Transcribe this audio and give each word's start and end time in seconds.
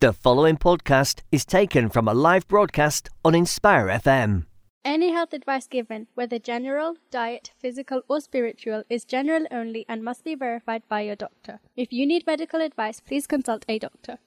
The 0.00 0.12
following 0.12 0.56
podcast 0.56 1.22
is 1.32 1.44
taken 1.44 1.88
from 1.88 2.06
a 2.06 2.14
live 2.14 2.46
broadcast 2.46 3.10
on 3.24 3.34
Inspire 3.34 3.88
FM. 3.88 4.46
Any 4.84 5.10
health 5.10 5.32
advice 5.32 5.66
given, 5.66 6.06
whether 6.14 6.38
general, 6.38 6.94
diet, 7.10 7.50
physical, 7.58 8.02
or 8.08 8.20
spiritual, 8.20 8.84
is 8.88 9.04
general 9.04 9.46
only 9.50 9.84
and 9.88 10.04
must 10.04 10.22
be 10.22 10.36
verified 10.36 10.84
by 10.88 11.00
your 11.00 11.16
doctor. 11.16 11.58
If 11.74 11.92
you 11.92 12.06
need 12.06 12.28
medical 12.28 12.60
advice, 12.60 13.00
please 13.00 13.26
consult 13.26 13.64
a 13.68 13.80
doctor. 13.80 14.18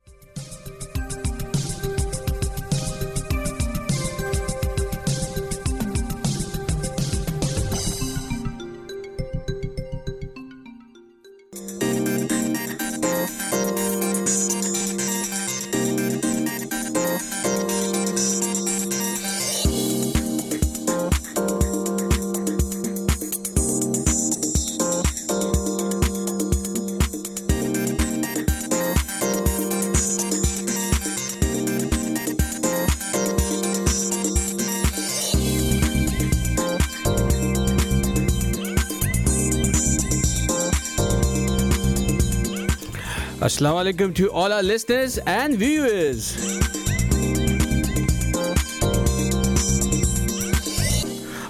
Assalamu 43.51 43.83
alaikum 43.83 44.15
to 44.15 44.31
all 44.31 44.53
our 44.53 44.63
listeners 44.63 45.17
and 45.27 45.57
viewers. 45.57 46.37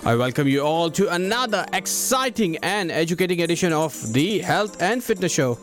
I 0.03 0.15
welcome 0.15 0.47
you 0.47 0.61
all 0.61 0.89
to 0.89 1.13
another 1.13 1.63
exciting 1.73 2.57
and 2.63 2.91
educating 2.91 3.43
edition 3.43 3.71
of 3.71 3.93
the 4.13 4.39
Health 4.39 4.81
and 4.81 5.03
Fitness 5.03 5.31
Show. 5.31 5.59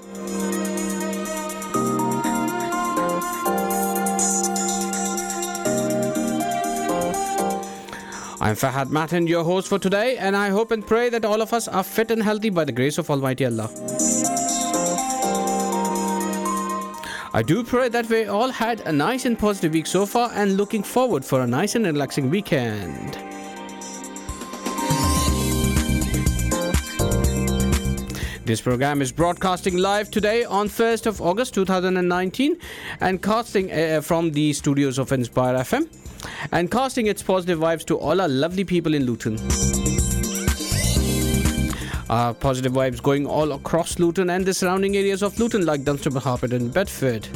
I'm 8.41 8.55
Fahad 8.55 8.91
Matin, 8.91 9.27
your 9.27 9.43
host 9.43 9.67
for 9.67 9.81
today, 9.81 10.17
and 10.19 10.37
I 10.37 10.51
hope 10.51 10.71
and 10.71 10.87
pray 10.87 11.09
that 11.09 11.25
all 11.25 11.43
of 11.43 11.53
us 11.53 11.67
are 11.67 11.83
fit 11.83 12.13
and 12.13 12.23
healthy 12.23 12.51
by 12.51 12.65
the 12.65 12.71
grace 12.73 12.97
of 12.97 13.11
Almighty 13.11 13.45
Allah. 13.45 13.69
I 17.39 17.43
do 17.43 17.63
pray 17.63 17.89
that 17.91 18.09
we 18.09 18.25
all 18.25 18.51
had 18.51 18.81
a 18.81 18.91
nice 18.91 19.25
and 19.25 19.39
positive 19.39 19.73
week 19.73 19.87
so 19.87 20.05
far 20.05 20.29
and 20.35 20.57
looking 20.57 20.83
forward 20.83 21.25
for 21.25 21.43
a 21.43 21.47
nice 21.47 21.77
and 21.77 21.87
relaxing 21.87 22.31
weekend. 22.31 23.17
This 28.45 28.61
program 28.61 29.01
is 29.01 29.13
broadcasting 29.13 29.77
live 29.77 30.11
today 30.11 30.47
on 30.47 30.69
1st 30.69 31.07
of 31.07 31.23
August 31.23 31.55
2019 31.55 32.57
and 33.01 33.23
casting 33.23 33.71
uh, 33.71 34.01
from 34.01 34.33
the 34.33 34.53
studios 34.53 34.99
of 34.99 35.13
Inspire 35.13 35.55
FM 35.59 35.87
and 36.51 36.69
casting 36.73 37.07
its 37.07 37.23
positive 37.23 37.61
vibes 37.61 37.85
to 37.85 37.97
all 37.99 38.21
our 38.21 38.27
lovely 38.29 38.65
people 38.65 38.95
in 38.95 39.07
Luton. 39.07 39.39
Uh, 42.09 42.33
positive 42.33 42.73
vibes 42.73 43.03
going 43.03 43.27
all 43.27 43.53
across 43.53 43.99
Luton 43.99 44.31
and 44.31 44.47
the 44.47 44.55
surrounding 44.55 44.97
areas 44.97 45.23
of 45.23 45.39
Luton, 45.39 45.67
like 45.67 45.85
Dunstable, 45.85 46.21
Harpenden, 46.21 46.63
and 46.63 46.73
Bedford. 46.73 47.29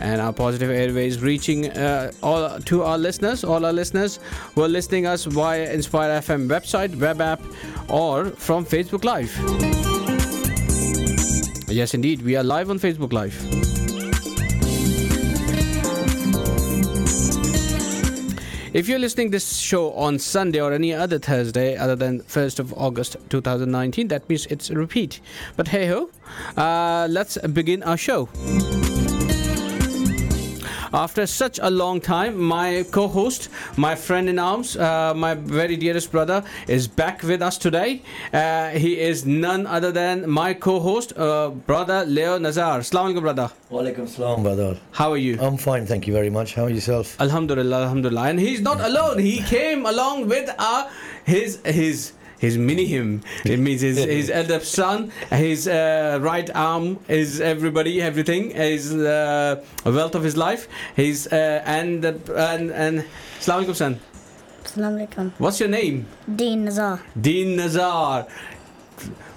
And 0.00 0.20
our 0.20 0.32
positive 0.32 0.70
airways 0.70 1.20
reaching 1.20 1.70
uh, 1.70 2.10
all 2.22 2.58
to 2.60 2.82
our 2.82 2.98
listeners, 2.98 3.44
all 3.44 3.64
our 3.64 3.72
listeners 3.72 4.18
who 4.54 4.62
are 4.62 4.68
listening 4.68 5.06
us 5.06 5.24
via 5.24 5.72
Inspire 5.72 6.20
FM 6.20 6.48
website, 6.48 6.94
web 6.98 7.20
app, 7.20 7.40
or 7.88 8.26
from 8.26 8.64
Facebook 8.64 9.04
Live. 9.04 9.34
Yes, 11.68 11.94
indeed, 11.94 12.22
we 12.22 12.36
are 12.36 12.42
live 12.42 12.68
on 12.68 12.78
Facebook 12.78 13.12
Live. 13.12 13.79
If 18.72 18.88
you're 18.88 19.00
listening 19.00 19.30
this 19.30 19.56
show 19.56 19.92
on 19.94 20.20
Sunday 20.20 20.60
or 20.60 20.72
any 20.72 20.94
other 20.94 21.18
Thursday 21.18 21.76
other 21.76 21.96
than 21.96 22.20
1st 22.20 22.60
of 22.60 22.72
August 22.74 23.16
2019, 23.28 24.06
that 24.08 24.28
means 24.28 24.46
it's 24.46 24.70
a 24.70 24.74
repeat. 24.74 25.20
But 25.56 25.66
hey 25.68 25.88
ho, 25.88 26.08
uh, 26.56 27.08
let's 27.10 27.36
begin 27.38 27.82
our 27.82 27.96
show. 27.96 28.28
After 30.92 31.24
such 31.26 31.60
a 31.62 31.70
long 31.70 32.00
time, 32.00 32.36
my 32.36 32.84
co 32.90 33.06
host, 33.06 33.48
my 33.76 33.94
friend 33.94 34.28
in 34.28 34.38
arms, 34.40 34.76
uh, 34.76 35.14
my 35.14 35.34
very 35.34 35.76
dearest 35.76 36.10
brother, 36.10 36.42
is 36.66 36.88
back 36.88 37.22
with 37.22 37.42
us 37.42 37.58
today. 37.58 38.02
Uh, 38.32 38.70
he 38.70 38.98
is 38.98 39.24
none 39.24 39.66
other 39.68 39.92
than 39.92 40.28
my 40.28 40.52
co 40.52 40.80
host, 40.80 41.12
uh, 41.16 41.50
brother 41.50 42.04
Leo 42.06 42.38
Nazar. 42.38 42.80
Assalamu 42.80 43.14
alaikum, 43.14 43.20
brother. 43.20 43.50
Walaikum 43.70 44.08
salam, 44.08 44.42
brother. 44.42 44.78
How 44.90 45.12
are 45.12 45.16
you? 45.16 45.38
I'm 45.40 45.56
fine, 45.56 45.86
thank 45.86 46.08
you 46.08 46.12
very 46.12 46.30
much. 46.30 46.54
How 46.54 46.64
are 46.64 46.70
yourself? 46.70 47.20
Alhamdulillah, 47.20 47.82
Alhamdulillah. 47.82 48.28
And 48.30 48.40
he's 48.40 48.60
not 48.60 48.80
alone. 48.80 49.18
He 49.20 49.42
came 49.42 49.86
along 49.86 50.26
with 50.28 50.52
uh, 50.58 50.88
his 51.24 51.60
his 51.64 52.12
his 52.40 52.56
mini 52.58 52.86
him. 52.86 53.22
It 53.44 53.58
means 53.66 53.82
his 53.82 53.98
his 53.98 54.30
elder 54.30 54.60
son, 54.60 55.12
his 55.30 55.68
uh, 55.68 56.18
right 56.20 56.48
arm, 56.54 56.98
is 57.08 57.40
everybody, 57.40 58.00
everything, 58.02 58.50
his 58.50 58.94
uh, 58.94 59.62
wealth 59.84 60.14
of 60.14 60.22
his 60.24 60.36
life. 60.36 60.66
His 60.96 61.26
uh, 61.28 61.62
and 61.64 62.04
and 62.04 62.70
and. 62.84 63.04
Assalamu 63.40 63.64
alaikum, 63.64 63.76
son. 63.76 64.00
Assalamu 64.64 64.96
alaikum. 65.08 65.32
What's 65.38 65.60
your 65.60 65.68
name? 65.68 66.06
Dean 66.42 66.64
Nazar. 66.64 67.00
Dean 67.28 67.56
Nazar. 67.56 68.26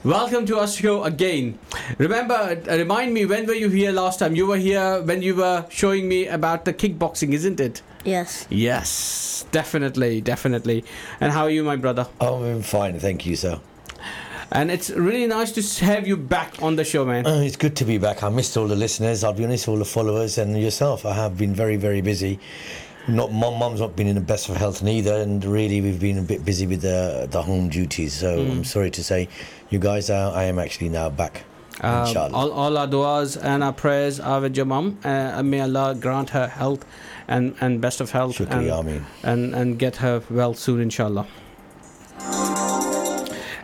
Welcome 0.04 0.46
to 0.48 0.60
our 0.60 0.68
show 0.68 1.06
again. 1.06 1.58
Remember, 1.98 2.34
uh, 2.34 2.76
remind 2.76 3.14
me, 3.14 3.26
when 3.26 3.48
were 3.48 3.54
you 3.54 3.70
here 3.70 3.94
last 3.94 4.20
time? 4.20 4.36
You 4.36 4.48
were 4.48 4.58
here 4.58 5.02
when 5.02 5.22
you 5.22 5.34
were 5.34 5.66
showing 5.70 6.10
me 6.10 6.28
about 6.28 6.66
the 6.66 6.74
kickboxing, 6.74 7.32
isn't 7.32 7.62
it? 7.62 7.82
Yes. 8.04 8.46
Yes, 8.50 9.46
definitely, 9.54 10.20
definitely. 10.20 10.84
And 11.22 11.32
how 11.32 11.44
are 11.44 11.50
you, 11.50 11.64
my 11.64 11.78
brother? 11.78 12.06
Oh, 12.20 12.44
I'm 12.44 12.64
fine, 12.64 13.00
thank 13.00 13.26
you, 13.26 13.38
sir. 13.38 13.62
And 14.52 14.72
it's 14.72 14.90
really 14.90 15.26
nice 15.26 15.54
to 15.54 15.86
have 15.86 16.06
you 16.06 16.18
back 16.18 16.62
on 16.62 16.76
the 16.76 16.84
show, 16.84 17.06
man. 17.06 17.26
Uh, 17.26 17.40
it's 17.40 17.56
good 17.56 17.78
to 17.78 17.86
be 17.86 17.98
back. 17.98 18.24
I 18.24 18.30
missed 18.30 18.58
all 18.58 18.68
the 18.68 18.76
listeners, 18.76 19.24
I'll 19.24 19.32
be 19.32 19.46
honest, 19.46 19.70
all 19.70 19.78
the 19.78 19.86
followers, 19.86 20.38
and 20.38 20.62
yourself. 20.62 21.06
I 21.06 21.14
have 21.14 21.38
been 21.38 21.56
very, 21.56 21.78
very 21.78 22.02
busy. 22.02 22.42
Not 23.08 23.34
mum, 23.34 23.60
mum's 23.60 23.82
not 23.82 23.96
been 23.98 24.08
in 24.08 24.16
the 24.16 24.22
best 24.22 24.48
of 24.50 24.56
health 24.56 24.82
neither, 24.82 25.16
and 25.16 25.44
really 25.44 25.82
we've 25.82 26.00
been 26.00 26.18
a 26.18 26.22
bit 26.22 26.46
busy 26.46 26.66
with 26.68 26.82
the 26.82 27.28
the 27.30 27.42
home 27.42 27.68
duties. 27.70 28.14
So 28.14 28.38
Mm. 28.38 28.52
I'm 28.52 28.64
sorry 28.64 28.92
to 28.92 29.04
say, 29.04 29.28
you 29.70 29.80
guys 29.80 30.10
are. 30.10 30.34
I 30.34 30.44
am 30.46 30.58
actually 30.58 30.90
now 30.90 31.10
back. 31.10 31.44
Um, 31.82 32.08
Inshallah. 32.08 32.34
all, 32.34 32.52
all 32.52 32.78
our 32.78 32.88
duas 32.88 33.36
and 33.36 33.64
our 33.64 33.74
prayers 33.74 34.20
are 34.20 34.40
with 34.42 34.56
your 34.56 34.66
mum. 34.68 35.00
Uh, 35.04 35.08
and 35.08 35.50
may 35.52 35.60
Allah 35.60 35.96
grant 36.00 36.30
her 36.30 36.48
health 36.48 36.86
and, 37.28 37.56
and 37.60 37.82
best 37.82 38.00
of 38.00 38.12
health 38.12 38.36
and, 38.40 39.04
and, 39.24 39.56
and 39.56 39.80
get 39.80 39.96
her 39.98 40.22
well 40.30 40.54
soon, 40.54 40.80
inshallah. 40.80 41.26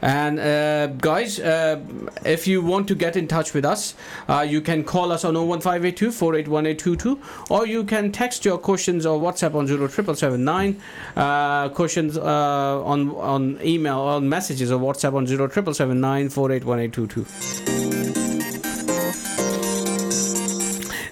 And 0.02 0.40
uh, 0.40 0.88
guys, 0.88 1.40
uh, 1.40 1.80
if 2.26 2.48
you 2.48 2.62
want 2.62 2.88
to 2.88 2.96
get 2.96 3.16
in 3.16 3.28
touch 3.28 3.54
with 3.54 3.66
us, 3.66 3.96
uh, 4.28 4.46
you 4.48 4.62
can 4.62 4.84
call 4.84 5.12
us 5.12 5.24
on 5.26 5.36
01582 5.36 6.12
481822 6.12 7.20
or 7.50 7.68
you 7.68 7.84
can 7.84 8.12
text 8.12 8.46
your 8.46 8.58
questions 8.58 9.06
or 9.06 9.20
WhatsApp 9.20 9.56
on 9.56 9.68
07779, 9.68 10.82
uh, 11.16 11.70
questions 11.70 12.18
uh, 12.18 12.84
on, 12.84 13.12
on 13.16 13.60
email 13.64 14.00
or 14.00 14.22
messages 14.22 14.72
or 14.72 14.80
WhatsApp 14.80 15.14
on 15.14 15.28
07779 15.28 16.30
481822. 16.30 17.90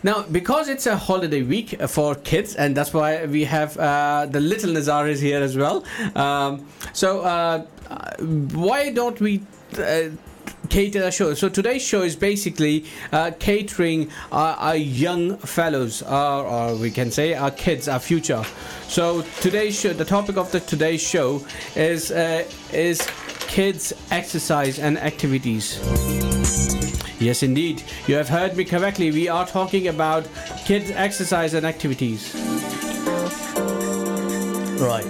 Now, 0.03 0.23
because 0.31 0.69
it's 0.69 0.85
a 0.85 0.95
holiday 0.95 1.41
week 1.41 1.81
for 1.87 2.15
kids, 2.15 2.55
and 2.55 2.77
that's 2.77 2.93
why 2.93 3.25
we 3.25 3.43
have 3.43 3.77
uh, 3.77 4.27
the 4.27 4.39
little 4.39 4.71
Nazar 4.71 5.07
is 5.07 5.19
here 5.19 5.41
as 5.41 5.57
well. 5.57 5.83
Um, 6.15 6.65
so, 6.93 7.21
uh, 7.21 7.65
uh, 7.89 8.23
why 8.53 8.91
don't 8.91 9.19
we? 9.19 9.43
Uh, 9.77 10.09
cater 10.69 11.03
a 11.03 11.11
show 11.11 11.33
so 11.33 11.47
today's 11.47 11.81
show 11.81 12.01
is 12.01 12.15
basically 12.15 12.83
uh, 13.11 13.31
catering 13.39 14.09
our, 14.31 14.55
our 14.55 14.75
young 14.75 15.37
fellows 15.37 16.01
or, 16.01 16.45
or 16.45 16.75
we 16.75 16.91
can 16.91 17.09
say 17.11 17.33
our 17.33 17.51
kids 17.51 17.87
our 17.87 17.99
future 17.99 18.43
so 18.87 19.21
today's 19.39 19.79
show 19.79 19.93
the 19.93 20.03
topic 20.03 20.35
of 20.35 20.51
the 20.51 20.59
today's 20.59 21.01
show 21.01 21.45
is 21.75 22.11
uh, 22.11 22.43
is 22.73 23.07
kids 23.47 23.93
exercise 24.11 24.79
and 24.79 24.97
activities 24.97 25.79
Yes, 27.19 27.41
indeed. 27.41 27.81
You 28.05 28.15
have 28.15 28.29
heard 28.29 28.55
me 28.55 28.63
correctly. 28.63 29.09
We 29.09 29.27
are 29.27 29.45
talking 29.47 29.87
about 29.87 30.27
kids' 30.65 30.91
exercise 30.91 31.55
and 31.55 31.65
activities. 31.65 32.31
Right. 34.79 35.05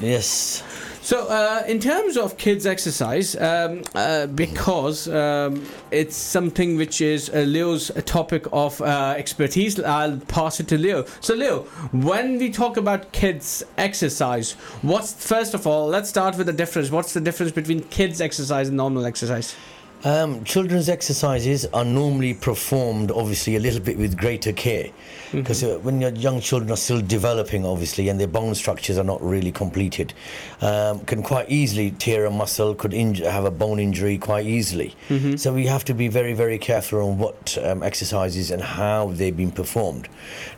Yes. 0.00 0.64
So, 1.04 1.26
uh, 1.26 1.64
in 1.66 1.80
terms 1.80 2.16
of 2.16 2.38
kids' 2.38 2.64
exercise, 2.64 3.34
um, 3.34 3.82
uh, 3.92 4.28
because 4.28 5.08
um, 5.08 5.66
it's 5.90 6.14
something 6.14 6.76
which 6.76 7.00
is 7.00 7.28
uh, 7.28 7.38
Leo's 7.40 7.90
topic 8.06 8.46
of 8.52 8.80
uh, 8.80 9.14
expertise, 9.16 9.80
I'll 9.80 10.18
pass 10.18 10.60
it 10.60 10.68
to 10.68 10.78
Leo. 10.78 11.04
So, 11.20 11.34
Leo, 11.34 11.62
when 11.90 12.38
we 12.38 12.52
talk 12.52 12.76
about 12.76 13.10
kids' 13.10 13.64
exercise, 13.76 14.52
what's 14.82 15.12
first 15.12 15.54
of 15.54 15.66
all, 15.66 15.88
let's 15.88 16.08
start 16.08 16.38
with 16.38 16.46
the 16.46 16.52
difference. 16.52 16.92
What's 16.92 17.14
the 17.14 17.20
difference 17.20 17.50
between 17.50 17.82
kids' 17.82 18.20
exercise 18.20 18.68
and 18.68 18.76
normal 18.76 19.04
exercise? 19.04 19.56
Um, 20.04 20.42
children's 20.44 20.88
exercises 20.88 21.64
are 21.66 21.84
normally 21.84 22.34
performed, 22.34 23.12
obviously, 23.12 23.54
a 23.54 23.60
little 23.60 23.80
bit 23.80 23.96
with 23.96 24.16
greater 24.16 24.52
care. 24.52 24.90
Because 25.30 25.64
uh, 25.64 25.78
when 25.78 26.00
your 26.00 26.10
young 26.10 26.40
children 26.40 26.70
are 26.72 26.76
still 26.76 27.00
developing, 27.00 27.64
obviously, 27.64 28.10
and 28.10 28.20
their 28.20 28.26
bone 28.26 28.54
structures 28.54 28.98
are 28.98 29.04
not 29.04 29.22
really 29.22 29.50
completed, 29.52 30.12
um, 30.60 31.00
can 31.06 31.22
quite 31.22 31.48
easily 31.48 31.92
tear 31.92 32.26
a 32.26 32.30
muscle, 32.30 32.74
could 32.74 32.90
inj- 32.90 33.24
have 33.24 33.46
a 33.46 33.50
bone 33.50 33.78
injury 33.78 34.18
quite 34.18 34.44
easily. 34.44 34.94
So 35.38 35.54
we 35.54 35.66
have 35.66 35.84
to 35.86 35.94
be 35.94 36.08
very, 36.08 36.34
very 36.34 36.58
careful 36.58 37.00
on 37.08 37.18
what 37.18 37.56
um, 37.62 37.82
exercises 37.82 38.50
and 38.50 38.60
how 38.60 39.12
they've 39.12 39.36
been 39.36 39.52
performed. 39.52 40.08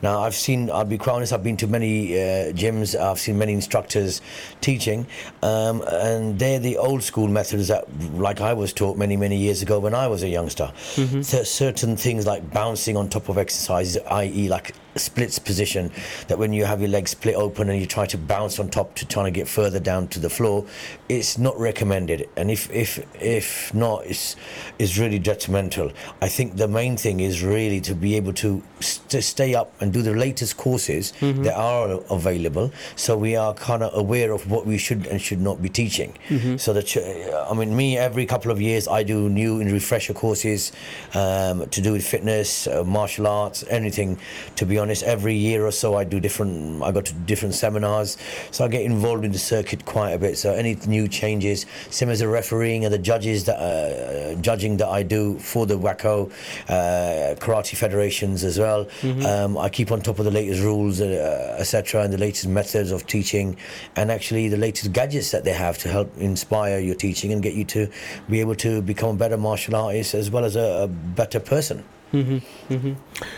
Now, 0.03 0.23
I've 0.23 0.35
seen, 0.35 0.71
I'll 0.71 0.85
be 0.85 0.99
quite 0.99 1.15
honest, 1.15 1.33
I've 1.33 1.45
been 1.45 1.57
to 1.59 1.67
many 1.69 2.15
uh, 2.15 2.53
gyms, 2.53 2.99
I've 2.99 3.21
seen 3.21 3.39
many 3.39 3.53
instructors 3.53 4.23
teaching, 4.61 5.07
um, 5.43 5.83
and 5.87 6.39
they're 6.39 6.59
the 6.59 6.79
old 6.79 7.03
school 7.05 7.29
methods 7.29 7.69
that, 7.69 7.85
like 8.15 8.41
I 8.41 8.55
was 8.55 8.73
taught 8.73 8.97
many, 8.97 9.17
many 9.17 9.34
years 9.37 9.63
ago 9.63 9.79
when 9.79 9.95
I 9.95 10.07
was 10.07 10.23
a 10.23 10.29
youngster. 10.29 10.73
Mm-hmm. 10.97 11.23
Cer- 11.23 11.45
certain 11.45 11.97
things 11.97 12.27
like 12.27 12.51
bouncing 12.53 12.97
on 12.97 13.09
top 13.09 13.29
of 13.29 13.39
exercises, 13.39 14.03
i.e., 14.11 14.49
like 14.49 14.75
splits 14.97 15.39
position, 15.39 15.91
that 16.29 16.39
when 16.39 16.53
you 16.53 16.65
have 16.65 16.81
your 16.81 16.91
legs 16.91 17.11
split 17.13 17.35
open 17.35 17.69
and 17.71 17.81
you 17.81 17.87
try 17.87 18.07
to 18.07 18.19
bounce 18.19 18.59
on 18.59 18.69
top 18.69 18.95
to 18.97 19.07
try 19.07 19.25
to 19.25 19.31
get 19.31 19.49
further 19.49 19.81
down 19.81 20.09
to 20.09 20.21
the 20.21 20.31
floor, 20.31 20.65
it's 21.09 21.37
not 21.39 21.59
recommended. 21.59 22.29
And 22.37 22.51
if 22.51 22.71
if 22.71 23.05
if 23.21 23.73
not, 23.75 24.07
it's 24.07 24.37
is 24.79 24.99
really 24.99 25.19
detrimental. 25.19 25.91
I 26.23 26.29
think 26.29 26.57
the 26.57 26.69
main 26.69 26.97
thing 26.97 27.21
is 27.21 27.43
really 27.43 27.81
to 27.83 27.95
be 27.95 28.17
able 28.17 28.33
to 28.35 28.63
st- 28.81 29.23
stay 29.25 29.55
up 29.55 29.73
and 29.81 29.93
do 29.93 30.03
the 30.03 30.15
latest 30.15 30.57
courses 30.57 31.13
that 31.21 31.55
are 31.57 32.01
available, 32.11 32.71
so 32.97 33.17
we 33.17 33.37
are 33.37 33.55
kind 33.55 33.83
of 33.83 33.91
aware 33.99 34.33
of 34.33 34.51
what 34.51 34.67
we 34.67 34.79
should 34.79 35.07
and 35.07 35.21
should 35.21 35.41
not 35.41 35.61
be 35.63 35.69
teaching. 35.69 36.13
So 36.59 36.73
that 36.73 36.87
ch- 36.87 36.99
I 37.51 37.53
mean, 37.55 37.75
me 37.77 37.97
every 37.99 38.27
couple 38.27 38.51
of 38.51 38.61
years 38.61 38.87
I 38.89 39.03
do 39.03 39.29
new 39.29 39.61
and 39.61 39.71
refresher 39.73 40.15
courses 40.15 40.73
um, 41.15 41.67
to 41.69 41.81
do 41.81 41.93
with 41.93 42.07
fitness, 42.07 42.67
uh, 42.67 42.85
martial 42.85 43.27
arts, 43.27 43.65
anything. 43.69 44.19
To 44.57 44.67
be 44.67 44.79
honest, 44.79 44.84
every 45.03 45.35
year 45.35 45.67
or 45.67 45.71
so 45.73 45.95
I 45.97 46.05
do 46.05 46.21
different. 46.21 46.83
I 46.83 46.93
go 46.93 47.01
to 47.01 47.13
different 47.13 47.55
seminars, 47.55 48.17
so 48.51 48.65
I 48.65 48.69
get 48.69 48.83
involved 48.83 49.25
in 49.25 49.33
the 49.33 49.39
circuit 49.39 49.85
quite 49.85 50.13
a 50.13 50.19
bit. 50.19 50.39
So 50.39 50.53
any 50.53 50.75
new 50.87 51.09
changes, 51.09 51.67
same 51.91 52.11
as 52.11 52.21
the 52.21 52.29
refereeing 52.29 52.85
and 52.85 52.93
the 52.93 52.99
judges 52.99 53.45
that 53.45 53.57
uh, 53.57 54.35
judging 54.41 54.77
that 54.79 54.89
I 54.89 55.03
do 55.03 55.39
for 55.39 55.67
the 55.67 55.79
WAKO 55.79 56.31
uh, 56.69 57.35
karate 57.37 57.77
federations 57.77 58.45
as 58.45 58.59
well. 58.59 58.87
Um, 59.27 59.59
I 59.59 59.69
keep 59.69 59.91
on 59.93 60.01
top 60.01 60.19
of 60.19 60.25
the 60.25 60.31
latest 60.31 60.63
rules, 60.63 61.01
uh, 61.01 61.57
etc., 61.59 62.03
and 62.03 62.13
the 62.13 62.19
latest 62.19 62.47
methods 62.47 62.91
of 62.91 63.07
teaching, 63.07 63.57
and 63.97 64.11
actually 64.11 64.49
the 64.49 64.57
latest 64.57 64.93
gadgets 64.93 65.31
that 65.31 65.45
they 65.45 65.53
have 65.53 65.79
to 65.79 65.89
help 65.89 66.17
inspire 66.19 66.79
your 66.79 66.95
teaching 66.95 67.33
and 67.33 67.43
get 67.43 67.55
you 67.55 67.65
to 67.65 67.89
be 68.29 68.41
able 68.41 68.55
to 68.57 68.83
become 68.83 69.11
a 69.11 69.19
better 69.19 69.37
martial 69.37 69.77
artist 69.77 70.15
as 70.15 70.31
well 70.31 70.45
as 70.45 70.57
a, 70.57 70.85
a 70.85 70.89
better 70.89 71.41
person. 71.41 71.85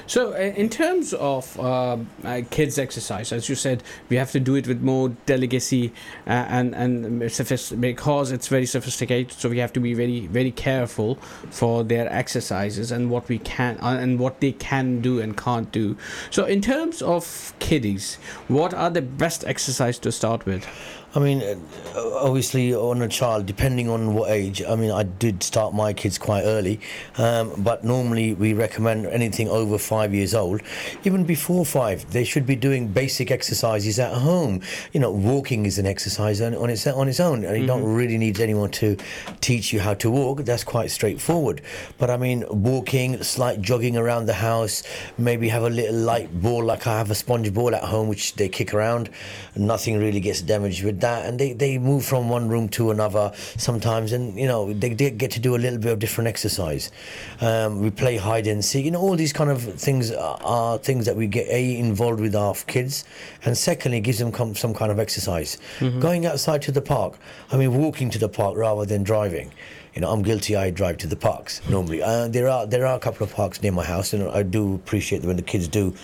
So, 0.07 0.33
uh, 0.33 0.37
in 0.37 0.69
terms 0.69 1.13
of 1.15 1.59
uh, 1.59 1.99
uh, 2.25 2.43
kids' 2.51 2.79
exercise, 2.79 3.33
as 3.33 3.49
you 3.49 3.55
said, 3.55 3.83
we 4.09 4.17
have 4.17 4.31
to 4.33 4.41
do 4.41 4.55
it 4.55 4.67
with 4.67 4.83
more 4.83 5.11
delicacy 5.27 5.93
uh, 6.27 6.47
and 6.49 6.75
and 6.75 7.21
because 7.81 8.31
it's 8.31 8.49
very 8.49 8.67
sophisticated. 8.67 9.33
So 9.33 9.49
we 9.49 9.59
have 9.59 9.73
to 9.73 9.81
be 9.81 9.95
very 9.95 10.27
very 10.27 10.51
careful 10.51 11.17
for 11.51 11.85
their 11.85 12.13
exercises 12.13 12.93
and 12.93 13.11
what 13.11 13.29
we 13.29 13.39
can 13.39 13.79
and 13.81 14.19
what 14.19 14.41
they 14.41 14.53
can 14.53 15.01
do 15.01 15.21
and 15.21 15.37
can't 15.37 15.71
do. 15.73 15.97
So, 16.31 16.45
in 16.45 16.61
terms 16.61 17.03
of 17.03 17.55
kiddies, 17.59 18.17
what 18.49 18.75
are 18.75 18.91
the 18.91 19.03
best 19.03 19.45
exercise 19.45 19.99
to 20.01 20.13
start 20.13 20.47
with? 20.47 20.67
I 21.17 21.19
mean, 21.19 21.43
obviously, 21.97 22.75
on 22.75 23.01
a 23.01 23.09
child, 23.09 23.47
depending 23.47 23.89
on 23.89 24.13
what 24.13 24.31
age. 24.31 24.63
I 24.63 24.77
mean, 24.77 24.91
I 24.91 25.05
did 25.05 25.43
start 25.43 25.73
my 25.73 25.95
kids 25.95 26.19
quite 26.19 26.43
early, 26.43 26.79
um, 27.17 27.55
but 27.57 27.85
normally 27.85 28.35
we 28.35 28.53
recommend 28.53 29.07
anything 29.07 29.49
over 29.49 29.79
five 29.79 30.13
years 30.13 30.35
old. 30.35 30.61
Even 31.05 31.25
before 31.25 31.65
five, 31.65 32.11
they 32.13 32.23
should 32.23 32.45
be 32.45 32.55
doing 32.55 32.89
basic 32.89 33.31
exercises 33.31 33.99
at 33.99 34.13
home. 34.13 34.61
You 34.93 35.01
know, 35.01 35.11
walking 35.11 35.65
is 35.65 35.79
an 35.79 35.87
exercise 35.87 36.43
on, 36.43 36.55
on 36.55 36.69
its 36.69 36.87
on 36.87 37.09
its 37.09 37.19
own, 37.19 37.47
and 37.47 37.63
you 37.63 37.67
don't 37.67 37.85
really 37.85 38.19
need 38.19 38.39
anyone 38.39 38.71
to 38.73 38.99
teach 39.41 39.73
you 39.73 39.81
how 39.81 39.95
to 39.95 40.11
walk. 40.11 40.45
That's 40.45 40.65
quite 40.65 40.91
straightforward. 40.91 41.63
But 41.97 42.11
I 42.11 42.19
mean, 42.19 42.45
walking, 42.51 43.23
slight 43.23 43.63
jogging 43.63 43.97
around 43.97 44.27
the 44.27 44.35
house, 44.35 44.83
maybe 45.17 45.49
have 45.49 45.63
a 45.63 45.71
little 45.71 45.97
light 45.97 46.43
ball 46.43 46.63
like 46.63 46.87
I 46.87 46.99
have 46.99 47.11
a 47.11 47.15
sponge 47.15 47.55
ball 47.55 47.75
at 47.75 47.85
home, 47.85 48.09
which 48.09 48.35
they 48.35 48.51
kick 48.51 48.75
around. 48.75 49.09
Nothing 49.57 49.99
really 49.99 50.21
gets 50.21 50.43
damaged 50.43 50.85
with 50.85 51.01
that, 51.01 51.06
and 51.07 51.39
they, 51.39 51.53
they 51.53 51.79
move 51.79 52.05
from 52.05 52.29
one 52.29 52.49
room 52.49 52.69
to 52.71 52.91
another 52.91 53.33
sometimes, 53.57 54.13
and 54.13 54.39
you 54.39 54.47
know 54.47 54.73
they, 54.73 54.91
they 54.95 55.11
get 55.11 55.31
to 55.33 55.41
do 55.41 55.57
a 55.57 55.59
little 55.59 55.79
bit 55.79 55.93
of 55.93 55.99
different 55.99 56.29
exercise. 56.29 56.91
Um, 57.41 57.81
we 57.81 57.91
play 57.91 58.17
hide 58.17 58.47
and 58.47 58.65
seek. 58.65 58.85
You 58.85 58.91
know, 58.91 59.01
all 59.01 59.17
these 59.17 59.33
kind 59.33 59.51
of 59.51 59.63
things 59.63 60.13
are, 60.13 60.39
are 60.43 60.79
things 60.79 61.07
that 61.07 61.17
we 61.17 61.27
get 61.27 61.49
a 61.49 61.79
involved 61.79 62.21
with 62.21 62.35
our 62.35 62.55
kids, 62.67 63.05
and 63.45 63.57
secondly 63.57 64.01
gives 64.01 64.19
them 64.19 64.33
com- 64.33 64.55
some 64.55 64.75
kind 64.75 64.91
of 64.91 64.99
exercise. 64.99 65.59
Going 66.01 66.27
outside 66.27 66.63
to 66.63 66.73
the 66.73 66.83
park. 66.83 67.19
I 67.53 67.57
mean, 67.57 67.75
walking 67.77 68.11
to 68.11 68.19
the 68.19 68.29
park 68.29 68.57
rather 68.57 68.85
than 68.85 69.03
driving. 69.03 69.53
You 69.95 70.03
know, 70.03 70.11
I'm 70.13 70.21
guilty. 70.23 70.55
I 70.57 70.71
drive 70.71 70.99
to 70.99 71.07
the 71.07 71.17
parks 71.17 71.63
normally. 71.71 72.03
Uh, 72.03 72.29
there 72.29 72.49
are 72.49 72.67
there 72.67 72.87
are 72.87 72.97
a 72.97 73.01
couple 73.01 73.25
of 73.25 73.33
parks 73.33 73.63
near 73.63 73.73
my 73.73 73.85
house, 73.85 74.13
and 74.13 74.29
I 74.29 74.43
do 74.43 74.75
appreciate 74.75 75.25
when 75.25 75.37
the 75.37 75.43
kids 75.43 75.69
do 75.69 75.95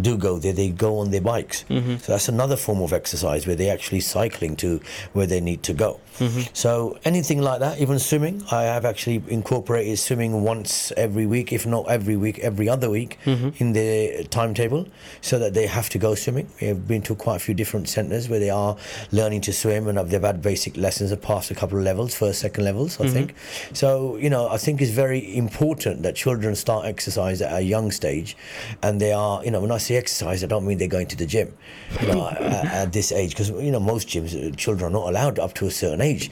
do 0.00 0.16
go 0.16 0.38
there. 0.38 0.52
They 0.52 0.70
go 0.70 0.98
on 0.98 1.10
their 1.10 1.20
bikes. 1.20 1.64
Mm-hmm. 1.68 1.96
So 1.98 2.12
that's 2.12 2.28
another 2.28 2.56
form 2.56 2.82
of 2.82 2.92
exercise 2.92 3.46
where 3.46 3.56
they're 3.56 3.72
actually 3.72 4.00
cycling 4.00 4.56
to 4.56 4.80
where 5.12 5.26
they 5.26 5.40
need 5.40 5.62
to 5.64 5.74
go. 5.74 6.00
Mm-hmm. 6.18 6.42
So 6.52 6.98
anything 7.04 7.40
like 7.40 7.60
that, 7.60 7.80
even 7.80 7.98
swimming, 7.98 8.44
I 8.50 8.62
have 8.62 8.84
actually 8.84 9.22
incorporated 9.28 9.98
swimming 9.98 10.42
once 10.42 10.92
every 10.96 11.26
week, 11.26 11.52
if 11.52 11.66
not 11.66 11.88
every 11.88 12.16
week, 12.16 12.38
every 12.38 12.68
other 12.68 12.88
week 12.88 13.18
mm-hmm. 13.24 13.50
in 13.58 13.72
their 13.72 14.22
timetable, 14.24 14.86
so 15.20 15.38
that 15.40 15.54
they 15.54 15.66
have 15.66 15.88
to 15.90 15.98
go 15.98 16.14
swimming. 16.14 16.48
We 16.60 16.68
have 16.68 16.86
been 16.86 17.02
to 17.02 17.14
quite 17.16 17.36
a 17.36 17.40
few 17.40 17.54
different 17.54 17.88
centres 17.88 18.28
where 18.28 18.38
they 18.38 18.50
are 18.50 18.76
learning 19.10 19.40
to 19.42 19.52
swim, 19.52 19.88
and 19.88 19.98
they've 19.98 20.22
had 20.22 20.40
basic 20.40 20.76
lessons 20.76 21.10
and 21.10 21.20
passed 21.20 21.50
a 21.50 21.54
couple 21.54 21.78
of 21.78 21.84
levels, 21.84 22.14
first, 22.14 22.40
second 22.40 22.64
levels, 22.64 23.00
I 23.00 23.08
think. 23.08 23.34
So 23.72 24.16
you 24.16 24.30
know, 24.30 24.48
I 24.48 24.56
think 24.56 24.80
it's 24.80 24.92
very 24.92 25.36
important 25.36 26.02
that 26.02 26.14
children 26.14 26.54
start 26.54 26.86
exercise 26.86 27.42
at 27.42 27.52
a 27.52 27.62
young 27.62 27.90
stage, 27.90 28.36
and 28.82 29.00
they 29.00 29.12
are, 29.12 29.44
you 29.44 29.50
know, 29.50 29.60
when 29.60 29.72
I 29.72 29.78
say 29.84 29.96
exercise, 29.96 30.42
I 30.42 30.46
don't 30.46 30.66
mean 30.66 30.78
they're 30.78 30.88
going 30.88 31.06
to 31.08 31.16
the 31.16 31.26
gym, 31.26 31.52
you 32.00 32.08
know, 32.08 32.28
at, 32.28 32.40
at 32.40 32.92
this 32.92 33.12
age, 33.12 33.30
because 33.30 33.50
you 33.50 33.70
know 33.70 33.80
most 33.80 34.08
gyms, 34.08 34.34
uh, 34.34 34.54
children 34.56 34.90
are 34.90 34.92
not 34.92 35.08
allowed 35.08 35.38
up 35.38 35.54
to 35.54 35.66
a 35.66 35.70
certain 35.70 36.00
age. 36.00 36.30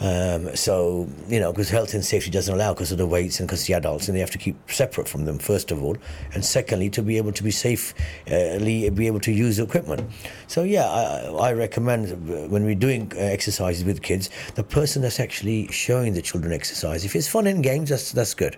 Um, 0.00 0.54
so 0.56 1.08
you 1.28 1.40
know, 1.40 1.52
because 1.52 1.70
health 1.70 1.94
and 1.94 2.04
safety 2.04 2.30
doesn't 2.30 2.54
allow 2.54 2.72
because 2.74 2.92
of 2.92 2.98
the 2.98 3.06
weights 3.06 3.40
and 3.40 3.48
because 3.48 3.66
the 3.66 3.74
adults, 3.74 4.08
and 4.08 4.16
they 4.16 4.20
have 4.20 4.30
to 4.30 4.38
keep 4.38 4.56
separate 4.70 5.08
from 5.08 5.24
them 5.24 5.38
first 5.38 5.70
of 5.70 5.82
all, 5.82 5.96
and 6.34 6.44
secondly 6.44 6.90
to 6.90 7.02
be 7.02 7.16
able 7.16 7.32
to 7.32 7.42
be 7.42 7.50
safely 7.50 8.90
be 8.90 9.06
able 9.06 9.20
to 9.20 9.32
use 9.32 9.56
the 9.56 9.64
equipment. 9.64 10.02
So 10.46 10.62
yeah, 10.62 10.86
I, 10.86 11.48
I 11.48 11.52
recommend 11.52 12.12
uh, 12.12 12.48
when 12.48 12.64
we're 12.64 12.74
doing 12.74 13.12
uh, 13.14 13.18
exercises 13.18 13.84
with 13.84 14.02
kids, 14.02 14.30
the 14.54 14.64
person 14.64 15.02
that's 15.02 15.20
actually 15.20 15.68
showing 15.68 16.14
the 16.14 16.22
children 16.22 16.52
exercise. 16.52 17.04
If 17.04 17.16
it's 17.16 17.28
fun 17.28 17.46
and 17.46 17.62
games, 17.62 17.90
that's 17.90 18.12
that's 18.12 18.34
good 18.34 18.56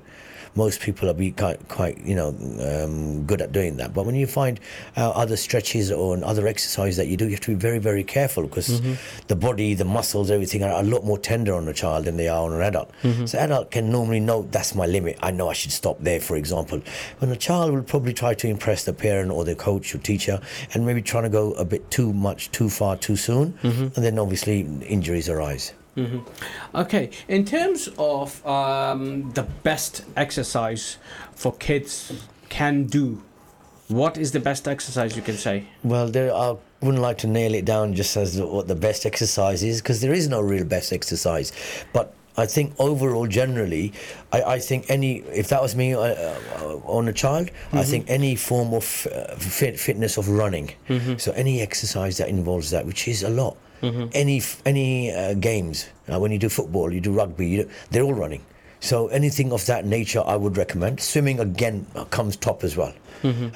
most 0.55 0.81
people 0.81 1.09
are 1.11 1.15
be 1.15 1.33
quite, 1.33 1.69
quite 1.69 1.99
you 1.99 2.15
know, 2.15 2.29
um, 2.29 3.25
good 3.27 3.41
at 3.41 3.53
doing 3.53 3.77
that. 3.77 3.93
But 3.95 4.07
when 4.07 4.15
you 4.15 4.27
find 4.27 4.61
uh, 4.97 5.11
other 5.11 5.37
stretches 5.37 5.91
or 5.91 6.23
other 6.25 6.47
exercises 6.47 6.97
that 6.97 7.09
you 7.09 7.17
do, 7.17 7.25
you 7.27 7.33
have 7.33 7.41
to 7.41 7.51
be 7.51 7.55
very, 7.57 7.79
very 7.79 8.05
careful 8.05 8.45
because 8.45 8.81
the 9.29 9.37
body, 9.37 9.75
the 9.75 9.85
muscles, 9.85 10.31
everything 10.31 10.63
are 10.63 10.81
a 10.81 10.83
lot 10.83 11.05
more 11.05 11.19
tender 11.19 11.55
on 11.55 11.67
a 11.69 11.73
child 11.73 12.05
than 12.07 12.17
they 12.17 12.29
are 12.29 12.45
on 12.45 12.53
an 12.53 12.61
adult. 12.63 12.91
So 13.27 13.39
adult 13.39 13.71
can 13.71 13.91
normally 13.91 14.21
know 14.21 14.43
that's 14.51 14.75
my 14.75 14.87
limit. 14.87 15.19
I 15.23 15.31
know 15.31 15.49
I 15.49 15.55
should 15.55 15.73
stop 15.73 15.99
there, 16.01 16.21
for 16.21 16.37
example. 16.37 16.81
When 17.19 17.31
a 17.31 17.37
child 17.37 17.73
will 17.73 17.83
probably 17.83 18.13
try 18.13 18.35
to 18.35 18.49
impress 18.49 18.85
the 18.85 18.93
parent 18.93 19.31
or 19.31 19.45
the 19.45 19.55
coach 19.55 19.95
or 19.95 19.99
teacher, 19.99 20.41
and 20.73 20.85
maybe 20.87 21.03
trying 21.03 21.25
to 21.25 21.29
go 21.31 21.53
a 21.53 21.65
bit 21.65 21.91
too 21.91 22.13
much, 22.13 22.51
too 22.51 22.69
far, 22.69 22.97
too 22.97 23.17
soon, 23.17 23.59
and 23.63 23.93
then 24.05 24.19
obviously 24.19 24.61
injuries 24.87 25.29
arise. 25.29 25.73
Okay, 26.75 27.11
in 27.29 27.45
terms 27.45 27.89
of 27.99 28.45
um, 28.47 29.31
the 29.33 29.43
best 29.43 30.05
exercise 30.17 30.99
for 31.35 31.53
kids 31.53 32.13
can 32.49 32.85
do, 32.85 33.23
what 33.89 34.17
is 34.17 34.33
the 34.33 34.41
best 34.41 34.67
exercise 34.67 35.15
you 35.17 35.23
can 35.23 35.37
say? 35.37 35.67
Well, 35.83 36.09
there 36.09 36.35
I 36.35 36.57
wouldn't 36.81 37.03
like 37.03 37.19
to 37.19 37.27
nail 37.27 37.55
it 37.55 37.65
down 37.65 37.95
just 37.95 38.17
as 38.17 38.41
what 38.41 38.67
the 38.69 38.75
best 38.75 39.07
exercise 39.07 39.63
is 39.63 39.81
because 39.81 40.01
there 40.01 40.13
is 40.13 40.29
no 40.29 40.41
real 40.41 40.65
best 40.65 40.93
exercise. 40.93 41.53
But 41.93 42.15
I 42.37 42.47
think 42.47 42.75
overall, 42.79 43.27
generally, 43.29 43.93
I, 44.33 44.43
I 44.43 44.59
think 44.59 44.87
any 44.89 45.19
if 45.19 45.49
that 45.49 45.63
was 45.63 45.77
me 45.77 45.95
uh, 45.95 46.01
uh, 46.01 46.81
on 46.85 47.07
a 47.09 47.13
child, 47.13 47.51
I 47.73 47.85
think 47.85 48.11
any 48.11 48.35
form 48.37 48.75
of 48.75 49.07
uh, 49.15 49.37
fit, 49.37 49.79
fitness 49.79 50.17
of 50.19 50.29
running. 50.29 50.73
So 51.19 51.33
any 51.33 51.61
exercise 51.61 52.19
that 52.19 52.29
involves 52.29 52.71
that, 52.71 52.85
which 52.87 53.07
is 53.07 53.23
a 53.23 53.31
lot. 53.31 53.57
Any 54.13 54.39
f- 54.39 54.63
any 54.65 55.13
uh, 55.13 55.35
games, 55.35 55.87
uh, 56.13 56.19
when 56.19 56.33
you 56.33 56.39
do 56.39 56.49
football, 56.49 56.93
you 56.93 57.01
do 57.01 57.13
rugby, 57.13 57.47
you 57.49 57.63
do, 57.65 57.71
they're 57.91 58.03
all 58.03 58.15
running. 58.15 58.43
So 58.81 59.09
anything 59.09 59.53
of 59.53 59.65
that 59.67 59.85
nature, 59.87 60.23
I 60.27 60.37
would 60.37 60.57
recommend. 60.57 61.01
Swimming 61.01 61.41
again 61.41 61.87
uh, 61.95 62.05
comes 62.05 62.37
top 62.37 62.65
as 62.65 62.77
well. 62.77 62.93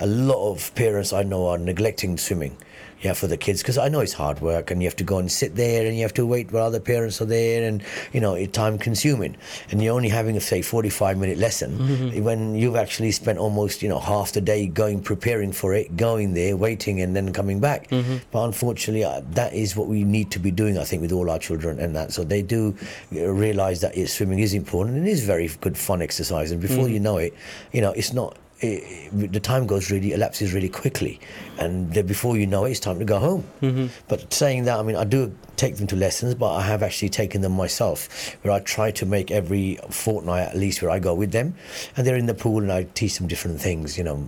A 0.00 0.06
lot 0.06 0.50
of 0.52 0.74
parents 0.74 1.12
I 1.12 1.22
know 1.24 1.48
are 1.48 1.58
neglecting 1.58 2.16
swimming. 2.16 2.56
Yeah, 3.00 3.12
for 3.12 3.28
the 3.28 3.36
kids 3.36 3.62
because 3.62 3.78
I 3.78 3.88
know 3.88 4.00
it's 4.00 4.12
hard 4.12 4.40
work 4.40 4.70
and 4.72 4.82
you 4.82 4.88
have 4.88 4.96
to 4.96 5.04
go 5.04 5.18
and 5.18 5.30
sit 5.30 5.54
there 5.54 5.86
and 5.86 5.94
you 5.96 6.02
have 6.02 6.14
to 6.14 6.26
wait 6.26 6.50
while 6.50 6.64
other 6.64 6.80
parents 6.80 7.20
are 7.20 7.26
there 7.26 7.62
and 7.68 7.82
you 8.12 8.20
know 8.20 8.34
it's 8.34 8.52
time 8.52 8.76
consuming. 8.76 9.36
And 9.70 9.80
you're 9.80 9.94
only 9.94 10.08
having 10.08 10.36
a 10.36 10.40
say 10.40 10.62
45 10.62 11.16
minute 11.16 11.38
lesson 11.38 11.78
when 12.24 12.56
you've 12.56 12.74
actually 12.76 13.12
spent 13.12 13.38
almost 13.38 13.82
you 13.82 13.88
know 13.88 14.00
half 14.00 14.32
the 14.32 14.40
day 14.40 14.66
going 14.66 15.00
preparing 15.00 15.52
for 15.52 15.74
it, 15.74 15.96
going 15.96 16.34
there, 16.34 16.56
waiting 16.56 17.00
and 17.00 17.14
then 17.14 17.32
coming 17.32 17.60
back. 17.60 17.88
But 18.32 18.44
unfortunately, 18.44 19.04
uh, 19.04 19.22
that 19.30 19.52
is 19.54 19.76
what 19.76 19.86
we 19.86 20.02
need 20.02 20.32
to 20.32 20.40
be 20.40 20.50
doing. 20.50 20.76
I 20.76 20.84
think 20.84 21.00
with 21.02 21.12
all 21.12 21.30
our 21.30 21.38
children 21.38 21.78
and 21.78 21.94
that. 21.94 22.12
So 22.12 22.24
they 22.24 22.42
do 22.42 22.74
uh, 23.14 23.28
realize 23.28 23.80
that 23.82 23.96
it, 23.96 24.08
swimming 24.08 24.40
is 24.40 24.54
important 24.54 24.96
and 24.96 25.06
it 25.06 25.10
is 25.10 25.24
very 25.24 25.48
good 25.60 25.78
fun 25.78 26.02
exercise. 26.02 26.50
And 26.50 26.60
before 26.60 26.88
you 26.88 26.98
know 26.98 27.18
it, 27.18 27.32
you 27.72 27.80
know 27.80 27.92
it's 27.92 28.12
not 28.12 28.36
it, 28.60 29.32
the 29.32 29.40
time 29.40 29.66
goes 29.66 29.90
really 29.90 30.12
elapses 30.12 30.52
really 30.52 30.68
quickly, 30.68 31.20
and 31.58 31.92
before 32.06 32.36
you 32.36 32.46
know 32.46 32.64
it, 32.64 32.72
it's 32.72 32.80
time 32.80 32.98
to 32.98 33.04
go 33.04 33.18
home. 33.18 33.44
Mm-hmm. 33.62 33.86
But 34.08 34.32
saying 34.32 34.64
that, 34.64 34.78
I 34.78 34.82
mean, 34.82 34.96
I 34.96 35.04
do 35.04 35.32
take 35.58 35.76
them 35.76 35.86
to 35.88 35.96
lessons, 35.96 36.34
but 36.34 36.50
I 36.54 36.62
have 36.62 36.82
actually 36.82 37.10
taken 37.10 37.40
them 37.42 37.52
myself, 37.52 37.98
where 38.42 38.52
I 38.54 38.60
try 38.60 38.90
to 38.92 39.04
make 39.06 39.30
every 39.30 39.78
fortnight 39.90 40.48
at 40.48 40.56
least 40.56 40.80
where 40.82 40.90
I 40.90 40.98
go 40.98 41.14
with 41.14 41.32
them, 41.32 41.54
and 41.96 42.06
they're 42.06 42.16
in 42.16 42.26
the 42.26 42.34
pool 42.44 42.62
and 42.62 42.72
I 42.72 42.84
teach 42.94 43.18
them 43.18 43.26
different 43.26 43.60
things, 43.60 43.98
you 43.98 44.04
know, 44.04 44.18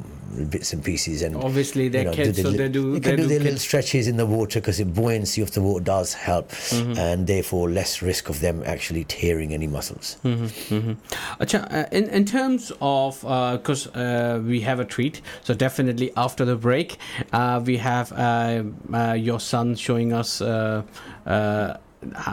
bits 0.51 0.73
and 0.73 0.83
pieces. 0.85 1.23
And 1.23 1.37
Obviously, 1.37 1.89
they're 1.89 2.03
you 2.03 2.11
know, 2.11 2.15
kids, 2.15 2.41
so 2.43 2.49
li- 2.51 2.57
they 2.59 2.69
do- 2.69 2.93
They 2.95 3.01
can 3.01 3.17
do 3.17 3.23
do 3.23 3.29
their 3.29 3.41
little 3.41 3.59
stretches 3.59 4.07
in 4.09 4.17
the 4.17 4.27
water 4.27 4.61
because 4.61 4.79
the 4.79 4.85
buoyancy 4.85 5.41
of 5.43 5.51
the 5.53 5.61
water 5.63 5.85
does 5.85 6.15
help, 6.15 6.51
Mm-hmm. 6.51 6.99
and 6.99 7.27
therefore 7.27 7.71
less 7.71 8.03
risk 8.03 8.29
of 8.29 8.41
them 8.41 8.63
actually 8.67 9.05
tearing 9.05 9.53
any 9.55 9.67
muscles. 9.67 10.17
Mm-hmm. 10.25 10.93
Acha, 11.43 11.61
uh, 11.73 11.87
in 11.99 12.05
in 12.19 12.25
terms 12.25 12.73
of 12.81 13.21
because 13.59 13.87
uh, 13.89 14.41
we 14.47 14.61
have 14.63 14.81
a 14.81 14.85
treat, 14.85 15.21
so 15.43 15.55
definitely 15.55 16.11
after 16.17 16.45
the 16.45 16.57
break, 16.57 16.97
uh, 17.33 17.61
we 17.65 17.77
have 17.79 18.13
uh, 18.13 18.63
uh, 18.93 19.13
your 19.29 19.41
son 19.41 19.75
showing 19.77 20.13
us. 20.13 20.41
Uh, 21.27 21.75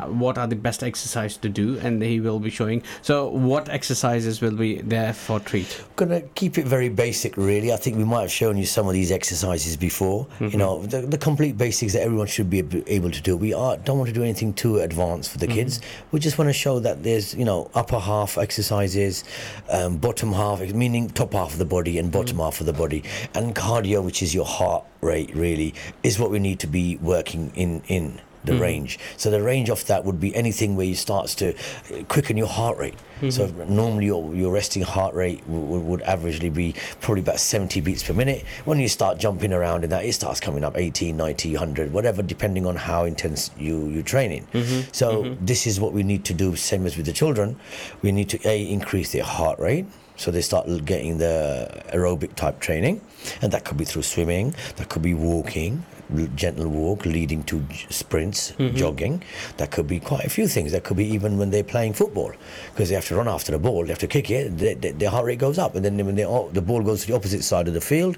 what 0.08 0.38
are 0.38 0.48
the 0.48 0.56
best 0.56 0.82
exercise 0.82 1.36
to 1.38 1.50
do 1.50 1.78
and 1.80 2.02
he 2.02 2.20
will 2.20 2.40
be 2.40 2.50
showing. 2.50 2.82
So 3.02 3.28
what 3.30 3.68
exercises 3.70 4.40
will 4.42 4.56
be 4.56 4.82
there 4.82 5.14
for 5.14 5.40
treat? 5.40 5.84
Gonna 5.96 6.22
keep 6.22 6.58
it 6.58 6.66
very 6.66 6.90
basic 6.90 7.36
really. 7.36 7.74
I 7.74 7.76
think 7.76 7.98
we 7.98 8.06
might 8.06 8.22
have 8.22 8.32
shown 8.32 8.58
you 8.58 8.66
some 8.66 8.88
of 8.88 8.94
these 8.94 9.12
exercises 9.12 9.76
before. 9.76 10.28
You 10.40 10.58
know 10.58 10.86
the, 10.86 11.02
the 11.02 11.18
complete 11.18 11.58
basics 11.58 11.94
that 11.94 12.02
everyone 12.02 12.28
should 12.28 12.50
be 12.50 12.60
able 12.88 13.12
to 13.12 13.22
do. 13.22 13.36
We 13.36 13.54
are 13.54 13.78
don't 13.78 13.98
want 13.98 14.08
to 14.08 14.14
do 14.14 14.24
anything 14.24 14.54
too 14.54 14.78
advanced 14.78 15.32
for 15.32 15.38
the 15.38 15.48
kids. 15.48 15.82
We 16.12 16.20
just 16.20 16.38
want 16.38 16.50
to 16.50 16.54
show 16.54 16.80
that 16.80 17.04
there's 17.04 17.34
you 17.36 17.46
know 17.46 17.70
upper 17.74 18.00
half 18.00 18.38
exercises 18.38 19.24
um, 19.70 19.98
bottom 19.98 20.32
half 20.32 20.62
meaning 20.74 21.10
top 21.10 21.34
half 21.34 21.54
of 21.54 21.58
the 21.60 21.66
body 21.66 21.98
and 21.98 22.12
bottom 22.12 22.38
half 22.38 22.62
of 22.62 22.66
the 22.66 22.74
body. 22.74 23.04
And 23.34 23.54
cardio 23.54 24.04
which 24.04 24.24
is 24.24 24.34
your 24.34 24.46
heart 24.46 24.86
rate 25.02 25.36
really 25.36 25.74
is 26.04 26.18
what 26.18 26.32
we 26.32 26.40
need 26.40 26.60
to 26.60 26.68
be 26.68 26.98
working 26.98 27.52
in 27.56 27.82
in 27.88 28.22
the 28.44 28.54
hmm. 28.54 28.62
range. 28.62 29.00
So 29.18 29.30
the 29.30 29.42
range 29.42 29.70
of 29.70 29.86
that 29.88 30.06
would 30.06 30.20
be 30.20 30.36
anything 30.36 30.76
where 30.76 30.86
you 30.86 30.96
starts 30.96 31.36
to 31.36 31.54
uh, 31.54 32.04
quicken 32.08 32.38
your 32.38 32.48
heart 32.48 32.78
rate. 32.78 33.00
Hmm. 33.20 33.30
So 33.30 33.48
normally 33.68 34.06
your, 34.06 34.34
your 34.34 34.52
resting 34.52 34.84
heart 34.84 35.14
rate 35.16 35.48
would, 35.48 35.84
would 35.84 36.02
averagely 36.02 36.54
be 36.54 36.76
probably 37.02 37.22
about 37.22 37.40
70 37.40 37.82
beats 37.82 38.04
per 38.04 38.14
minute. 38.14 38.46
When 38.66 38.80
you 38.80 38.88
start 38.88 39.18
jumping 39.18 39.54
around 39.54 39.84
in 39.84 39.90
that, 39.90 40.06
it 40.06 40.14
starts 40.14 40.40
coming 40.40 40.64
up 40.64 40.78
80, 40.78 41.14
90, 41.14 41.54
100, 41.54 41.94
whatever, 41.94 42.22
depending 42.22 42.66
on 42.66 42.76
how 42.76 43.06
intense 43.06 43.52
you, 43.58 43.88
you're 43.88 44.04
training. 44.04 44.48
Mm-hmm. 44.54 44.90
So 44.92 45.24
mm-hmm. 45.24 45.46
this 45.46 45.68
is 45.68 45.80
what 45.80 45.94
we 45.94 46.04
need 46.04 46.26
to 46.26 46.34
do, 46.34 46.56
same 46.56 46.86
as 46.86 46.98
with 46.98 47.06
the 47.06 47.14
children. 47.14 47.60
We 48.02 48.12
need 48.12 48.30
to, 48.30 48.48
A, 48.48 48.64
increase 48.64 49.12
their 49.12 49.24
heart 49.24 49.60
rate. 49.60 49.86
So 50.18 50.32
they 50.32 50.42
start 50.42 50.68
getting 50.86 51.20
the 51.20 51.84
aerobic 51.94 52.34
type 52.34 52.60
training, 52.60 53.02
and 53.40 53.54
that 53.54 53.66
could 53.66 53.78
be 53.78 53.86
through 53.86 54.02
swimming, 54.02 54.56
that 54.78 54.90
could 54.90 55.04
be 55.04 55.14
walking, 55.14 55.86
gentle 56.36 56.68
walk 56.68 57.06
leading 57.06 57.44
to 57.44 57.64
sprints, 57.90 58.54
jogging. 58.76 59.24
That 59.58 59.72
could 59.72 59.88
be 59.88 60.00
quite 60.00 60.26
a 60.26 60.30
few 60.30 60.48
things. 60.48 60.72
That 60.72 60.84
could 60.84 60.98
be 60.98 61.06
even 61.06 61.38
when 61.38 61.50
they're 61.50 61.64
playing 61.64 61.94
football, 61.94 62.32
because 62.72 62.90
they 62.90 62.96
have 62.96 63.08
to 63.08 63.16
run 63.16 63.28
after 63.28 63.52
the 63.52 63.60
ball, 63.60 63.84
they 63.84 63.90
have 63.90 64.00
to 64.00 64.08
kick 64.08 64.30
it, 64.32 64.58
the, 64.58 64.74
the, 64.76 64.92
their 64.92 65.10
heart 65.10 65.26
rate 65.26 65.40
goes 65.40 65.58
up, 65.58 65.76
and 65.76 65.84
then 65.84 65.98
when 66.06 66.16
they, 66.16 66.26
oh, 66.26 66.50
the 66.54 66.62
ball 66.62 66.82
goes 66.82 67.02
to 67.02 67.08
the 67.08 67.16
opposite 67.16 67.44
side 67.44 67.68
of 67.68 67.74
the 67.74 67.82
field, 67.82 68.18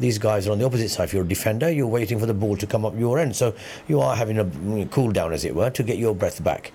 these 0.00 0.18
guys 0.18 0.46
are 0.46 0.52
on 0.52 0.58
the 0.58 0.64
opposite 0.66 0.90
side. 0.90 1.04
If 1.04 1.14
you're 1.14 1.24
a 1.24 1.28
defender, 1.28 1.70
you're 1.70 1.86
waiting 1.86 2.18
for 2.18 2.26
the 2.26 2.34
ball 2.34 2.56
to 2.56 2.66
come 2.66 2.84
up 2.84 2.98
your 2.98 3.18
end, 3.18 3.34
so 3.36 3.54
you 3.88 4.00
are 4.00 4.14
having 4.14 4.38
a 4.38 4.44
mm, 4.44 4.90
cool 4.90 5.10
down, 5.10 5.32
as 5.32 5.44
it 5.44 5.54
were, 5.54 5.70
to 5.70 5.82
get 5.82 5.98
your 5.98 6.14
breath 6.14 6.42
back. 6.44 6.72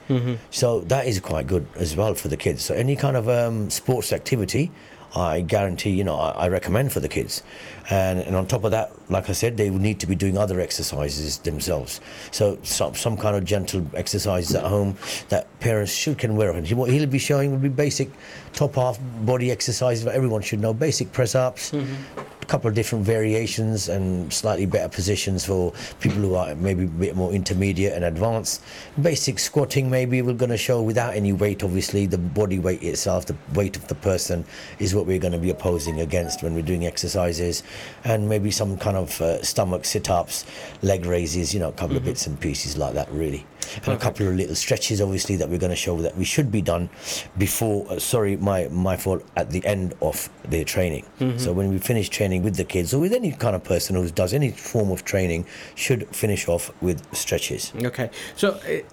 So 0.51 0.81
that 0.81 1.05
is 1.07 1.19
quite 1.19 1.48
good 1.48 1.67
as 1.75 1.95
well 1.95 2.15
for 2.15 2.27
the 2.27 2.38
kids. 2.38 2.63
So 2.65 2.74
any 2.75 2.95
kind 2.95 3.15
of 3.15 3.29
um, 3.29 3.69
sports 3.69 4.12
activity. 4.13 4.72
I 5.15 5.41
guarantee, 5.41 5.91
you 5.91 6.03
know, 6.03 6.15
I, 6.15 6.45
I 6.45 6.48
recommend 6.50 6.91
for 6.91 7.00
the 7.00 7.07
kids. 7.07 7.41
And, 7.89 8.19
and 8.19 8.36
on 8.36 8.48
top 8.48 8.63
of 8.63 8.72
that, 8.72 8.91
like 9.10 9.29
I 9.29 9.34
said, 9.34 9.57
they 9.57 9.69
need 9.69 10.00
to 10.00 10.07
be 10.07 10.15
doing 10.15 10.38
other 10.38 10.60
exercises 10.60 11.38
themselves. 11.39 12.01
So 12.31 12.57
some, 12.63 12.95
some 12.95 13.15
kind 13.15 13.36
of 13.36 13.45
gentle 13.45 13.86
exercises 13.93 14.55
at 14.55 14.63
home 14.63 14.98
that 15.29 15.48
parents 15.60 15.93
should 15.93 16.17
can 16.17 16.36
wear. 16.36 16.51
And 16.51 16.67
what 16.72 16.89
he'll 16.89 17.07
be 17.07 17.19
showing 17.19 17.51
would 17.51 17.62
be 17.62 17.69
basic 17.69 18.10
top 18.53 18.75
half 18.75 19.00
body 19.22 19.51
exercises 19.51 20.03
that 20.05 20.15
everyone 20.15 20.41
should 20.41 20.60
know. 20.60 20.74
Basic 20.74 21.12
press 21.12 21.36
ups, 21.36 21.74
a 21.74 21.77
mm-hmm. 21.77 22.22
Couple 22.46 22.68
of 22.68 22.75
different 22.75 23.06
variations 23.06 23.90
and 23.90 24.32
slightly 24.32 24.66
better 24.66 24.90
positions 24.90 25.46
for 25.46 25.74
people 26.00 26.20
who 26.20 26.36
are 26.36 26.56
maybe 26.56 26.86
a 26.86 26.88
bit 26.88 27.16
more 27.16 27.32
intermediate 27.32 27.94
and 27.94 28.06
advanced. 28.06 28.62
Basic 29.02 29.40
squatting, 29.40 29.90
maybe 29.90 30.22
we're 30.22 30.34
going 30.34 30.52
to 30.52 30.58
show 30.58 30.82
without 30.82 31.16
any 31.16 31.34
weight, 31.34 31.64
obviously. 31.64 32.06
The 32.06 32.18
body 32.18 32.60
weight 32.60 32.84
itself, 32.84 33.25
the 33.25 33.36
weight 33.54 33.78
of 33.78 33.88
the 33.88 33.96
person, 33.96 34.46
is 34.80 34.94
what 34.94 35.06
we're 35.06 35.20
going 35.20 35.34
to 35.34 35.40
be 35.40 35.50
opposing 35.50 36.02
against 36.02 36.44
when 36.44 36.54
we're 36.54 36.62
doing 36.62 36.86
exercises. 36.86 37.64
And 38.04 38.30
maybe 38.30 38.52
some 38.52 38.78
kind 38.78 38.98
of 38.98 39.20
uh, 39.22 39.42
stomach 39.44 39.86
sit 39.86 40.10
ups, 40.10 40.46
leg 40.82 41.06
raises, 41.06 41.54
you 41.54 41.60
know, 41.60 41.70
a 41.70 41.74
couple 41.74 41.98
of 41.98 42.04
bits 42.04 42.28
and 42.28 42.40
pieces 42.40 42.78
like 42.78 42.94
that, 42.94 43.12
really. 43.12 43.46
And 43.86 43.94
a 43.94 43.98
couple 43.98 44.28
of 44.28 44.36
little 44.36 44.54
stretches, 44.54 45.02
obviously, 45.02 45.38
that 45.38 45.50
we're 45.50 45.58
going 45.58 45.72
to 45.72 45.75
show 45.75 46.00
that 46.02 46.16
we 46.16 46.24
should 46.24 46.52
be 46.52 46.62
done 46.62 46.88
before, 47.38 47.86
uh, 47.90 47.98
sorry, 47.98 48.38
my, 48.38 48.68
my 48.68 48.96
fault, 48.96 49.24
at 49.36 49.50
the 49.50 49.66
end 49.66 49.96
of 50.02 50.30
their 50.44 50.64
training. 50.64 51.06
So 51.40 51.52
when 51.52 51.70
we 51.70 51.80
finish 51.80 52.10
training 52.10 52.35
with 52.44 52.56
the 52.56 52.63
kids 52.63 52.94
or 52.94 53.00
with 53.00 53.13
any 53.13 53.32
kind 53.32 53.56
of 53.56 53.63
person 53.63 53.96
who 53.96 54.10
does 54.10 54.34
any 54.34 54.51
form 54.51 54.92
of 54.92 55.04
training, 55.04 55.46
should 55.75 56.08
finish 56.15 56.48
off 56.48 56.72
with 56.82 57.01
stretches. 57.15 57.72
Okay, 57.84 58.10
so 58.36 58.60
it, 58.65 58.86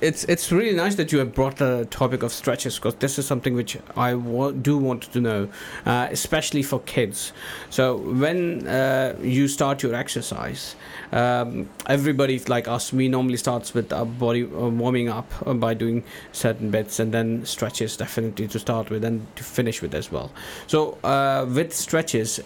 it's 0.00 0.24
it's 0.24 0.52
really 0.52 0.76
nice 0.76 0.94
that 0.96 1.12
you 1.12 1.18
have 1.18 1.34
brought 1.34 1.56
the 1.56 1.86
topic 1.90 2.22
of 2.22 2.32
stretches 2.32 2.76
because 2.76 2.94
this 2.96 3.18
is 3.18 3.26
something 3.26 3.54
which 3.54 3.78
I 3.96 4.14
wa- 4.14 4.50
do 4.50 4.78
want 4.78 5.02
to 5.12 5.20
know, 5.20 5.48
uh, 5.86 6.08
especially 6.10 6.62
for 6.62 6.80
kids. 6.80 7.32
So 7.70 7.96
when 7.96 8.66
uh, 8.66 9.16
you 9.22 9.48
start 9.48 9.82
your 9.82 9.94
exercise, 9.94 10.76
um, 11.12 11.68
everybody 11.86 12.38
like 12.48 12.68
us, 12.68 12.92
we 12.92 13.08
normally 13.08 13.36
starts 13.36 13.74
with 13.74 13.92
our 13.92 14.06
body 14.06 14.44
uh, 14.44 14.68
warming 14.68 15.08
up 15.08 15.30
uh, 15.46 15.54
by 15.54 15.74
doing 15.74 16.04
certain 16.32 16.70
bits 16.70 17.00
and 17.00 17.12
then 17.12 17.44
stretches 17.44 17.96
definitely 17.96 18.48
to 18.48 18.58
start 18.58 18.90
with 18.90 19.04
and 19.04 19.26
to 19.36 19.44
finish 19.44 19.82
with 19.82 19.94
as 19.94 20.12
well. 20.12 20.30
So 20.66 20.98
uh, 21.04 21.46
with 21.48 21.74
stretches. 21.74 22.40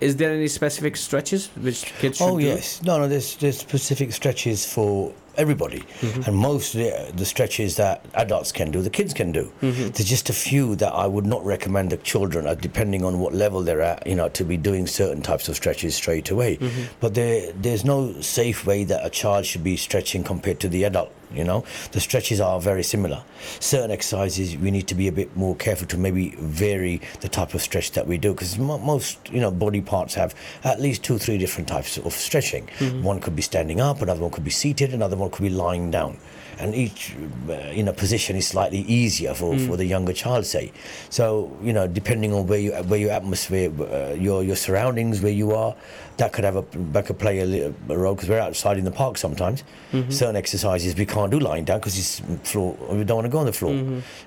Is 0.00 0.16
there 0.16 0.32
any 0.32 0.48
specific 0.48 0.96
stretches 0.96 1.48
which 1.48 1.84
kids 1.98 2.20
oh, 2.20 2.26
should 2.28 2.34
Oh 2.34 2.38
do? 2.40 2.46
yes, 2.46 2.82
no, 2.82 2.98
no. 2.98 3.08
There's 3.08 3.36
there's 3.36 3.58
specific 3.58 4.12
stretches 4.12 4.64
for 4.64 5.12
everybody, 5.36 5.80
mm-hmm. 6.00 6.22
and 6.22 6.36
most 6.36 6.74
of 6.74 6.80
the, 6.80 7.12
the 7.14 7.24
stretches 7.24 7.76
that 7.76 8.04
adults 8.14 8.52
can 8.52 8.70
do, 8.70 8.82
the 8.82 8.90
kids 8.90 9.14
can 9.14 9.32
do. 9.32 9.52
Mm-hmm. 9.62 9.88
There's 9.90 10.08
just 10.08 10.30
a 10.30 10.32
few 10.32 10.76
that 10.76 10.92
I 10.92 11.06
would 11.06 11.26
not 11.26 11.44
recommend 11.44 11.90
the 11.90 11.96
children, 11.98 12.46
uh, 12.46 12.54
depending 12.54 13.04
on 13.04 13.18
what 13.18 13.34
level 13.34 13.62
they're 13.62 13.82
at, 13.82 14.06
you 14.06 14.14
know, 14.14 14.28
to 14.30 14.44
be 14.44 14.56
doing 14.56 14.86
certain 14.86 15.22
types 15.22 15.48
of 15.48 15.56
stretches 15.56 15.94
straight 15.94 16.30
away. 16.30 16.56
Mm-hmm. 16.56 16.82
But 17.00 17.14
there 17.14 17.52
there's 17.52 17.84
no 17.84 18.20
safe 18.20 18.66
way 18.66 18.84
that 18.84 19.04
a 19.04 19.10
child 19.10 19.46
should 19.46 19.64
be 19.64 19.76
stretching 19.76 20.24
compared 20.24 20.60
to 20.60 20.68
the 20.68 20.84
adult. 20.84 21.12
You 21.32 21.44
know, 21.44 21.64
the 21.92 22.00
stretches 22.00 22.40
are 22.40 22.60
very 22.60 22.82
similar. 22.82 23.22
Certain 23.60 23.92
exercises 23.92 24.56
we 24.56 24.72
need 24.72 24.88
to 24.88 24.96
be 24.96 25.06
a 25.06 25.12
bit 25.12 25.36
more 25.36 25.54
careful 25.54 25.86
to 25.88 25.96
maybe 25.96 26.30
vary 26.38 27.00
the 27.20 27.28
type 27.28 27.54
of 27.54 27.62
stretch 27.62 27.92
that 27.92 28.08
we 28.08 28.18
do 28.18 28.32
because 28.32 28.58
mo- 28.58 28.78
most 28.78 29.30
you 29.30 29.40
know 29.40 29.52
body 29.52 29.80
parts 29.80 30.14
have 30.14 30.34
at 30.64 30.80
least 30.80 31.04
two, 31.04 31.18
three 31.18 31.38
different 31.38 31.68
types 31.68 31.98
of 31.98 32.12
stretching. 32.12 32.68
One 33.02 33.20
could 33.20 33.36
be 33.36 33.42
standing 33.42 33.80
up, 33.80 34.02
another 34.02 34.20
one 34.20 34.32
could 34.32 34.44
be 34.44 34.50
seated, 34.50 34.92
another 34.92 35.16
could 35.28 35.42
be 35.42 35.50
lying 35.50 35.90
down. 35.90 36.16
And 36.60 36.74
each 36.74 37.14
uh, 37.48 37.54
you 37.72 37.82
know 37.82 37.92
position 37.92 38.36
is 38.36 38.46
slightly 38.46 38.80
easier 38.80 39.32
for, 39.34 39.58
for 39.66 39.76
the 39.76 39.86
younger 39.86 40.12
child, 40.12 40.44
say. 40.44 40.72
So 41.08 41.24
you 41.62 41.72
know, 41.72 41.86
depending 41.86 42.32
on 42.34 42.46
where 42.46 42.58
you 42.58 42.72
where 42.90 43.00
your 43.00 43.12
atmosphere, 43.12 43.70
uh, 43.80 44.14
your 44.14 44.42
your 44.44 44.56
surroundings, 44.56 45.22
where 45.22 45.32
you 45.32 45.52
are, 45.52 45.74
that 46.18 46.32
could 46.34 46.44
have 46.44 46.56
a 46.56 46.64
that 46.92 47.06
could 47.06 47.18
play 47.18 47.38
a, 47.40 47.68
a 47.88 47.96
role 47.96 48.14
because 48.14 48.28
we're 48.28 48.38
outside 48.48 48.76
in 48.76 48.84
the 48.84 48.90
park 48.90 49.16
sometimes. 49.18 49.64
Certain 50.10 50.36
exercises 50.36 50.94
we 50.94 51.06
can't 51.06 51.30
do 51.32 51.40
lying 51.40 51.64
down 51.64 51.78
because 51.80 51.98
it's 51.98 52.20
floor. 52.50 52.76
We 52.90 53.04
don't 53.04 53.16
want 53.16 53.26
to 53.26 53.30
go 53.30 53.38
on 53.38 53.46
the 53.46 53.52
floor. 53.52 53.74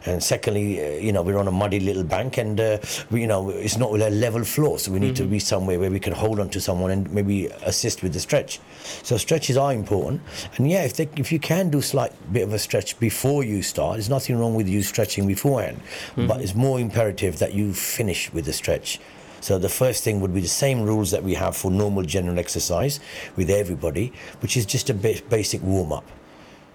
And 0.06 0.22
secondly, 0.24 0.68
uh, 0.84 0.90
you 1.06 1.12
know, 1.12 1.22
we're 1.22 1.38
on 1.38 1.48
a 1.48 1.52
muddy 1.52 1.80
little 1.80 2.04
bank, 2.04 2.38
and 2.38 2.60
uh, 2.60 2.78
we, 3.12 3.22
you 3.22 3.28
know, 3.28 3.50
it's 3.50 3.78
not 3.78 3.92
a 3.92 4.10
level 4.10 4.44
floor, 4.44 4.80
so 4.80 4.92
we 4.92 5.00
need 5.00 5.16
to 5.16 5.26
be 5.26 5.40
somewhere 5.40 5.80
where 5.80 5.92
we 5.92 6.00
can 6.00 6.14
hold 6.14 6.40
on 6.40 6.50
to 6.50 6.60
someone 6.60 6.92
and 6.92 7.12
maybe 7.12 7.48
assist 7.64 8.02
with 8.04 8.14
the 8.14 8.20
stretch. 8.20 8.60
So 9.04 9.18
stretches 9.18 9.56
are 9.58 9.72
important. 9.74 10.22
And 10.58 10.70
yeah, 10.70 10.84
if 10.84 10.94
they, 10.98 11.08
if 11.16 11.32
you 11.32 11.40
can 11.40 11.70
do 11.70 11.82
slight 11.82 12.12
bit 12.32 12.44
of 12.44 12.54
a 12.54 12.60
stretch 12.60 13.00
before 13.00 13.44
you 13.44 13.62
start, 13.62 13.96
there's 13.96 14.10
nothing 14.10 14.38
wrong 14.40 14.56
with 14.56 14.68
you 14.70 14.82
stretching 14.82 15.28
beforehand, 15.28 15.80
but 16.16 16.42
it's 16.42 16.56
more 16.56 16.80
imperative 16.80 17.40
that 17.40 17.54
you 17.54 17.74
finish 17.74 18.32
with 18.34 18.46
the 18.46 18.54
stretch. 18.54 19.00
So 19.42 19.60
the 19.60 19.70
first 19.70 20.04
thing 20.06 20.22
would 20.22 20.34
be 20.34 20.40
the 20.40 20.48
same 20.48 20.84
rules 20.84 21.12
that 21.12 21.22
we 21.22 21.34
have 21.34 21.58
for 21.58 21.70
normal 21.70 22.04
general 22.04 22.40
exercise 22.40 23.00
with 23.36 23.50
everybody, 23.50 24.14
which 24.42 24.56
is 24.56 24.66
just 24.66 24.90
a 24.90 24.94
ba- 24.94 25.22
basic 25.30 25.62
warm 25.62 25.92
up. 25.92 26.06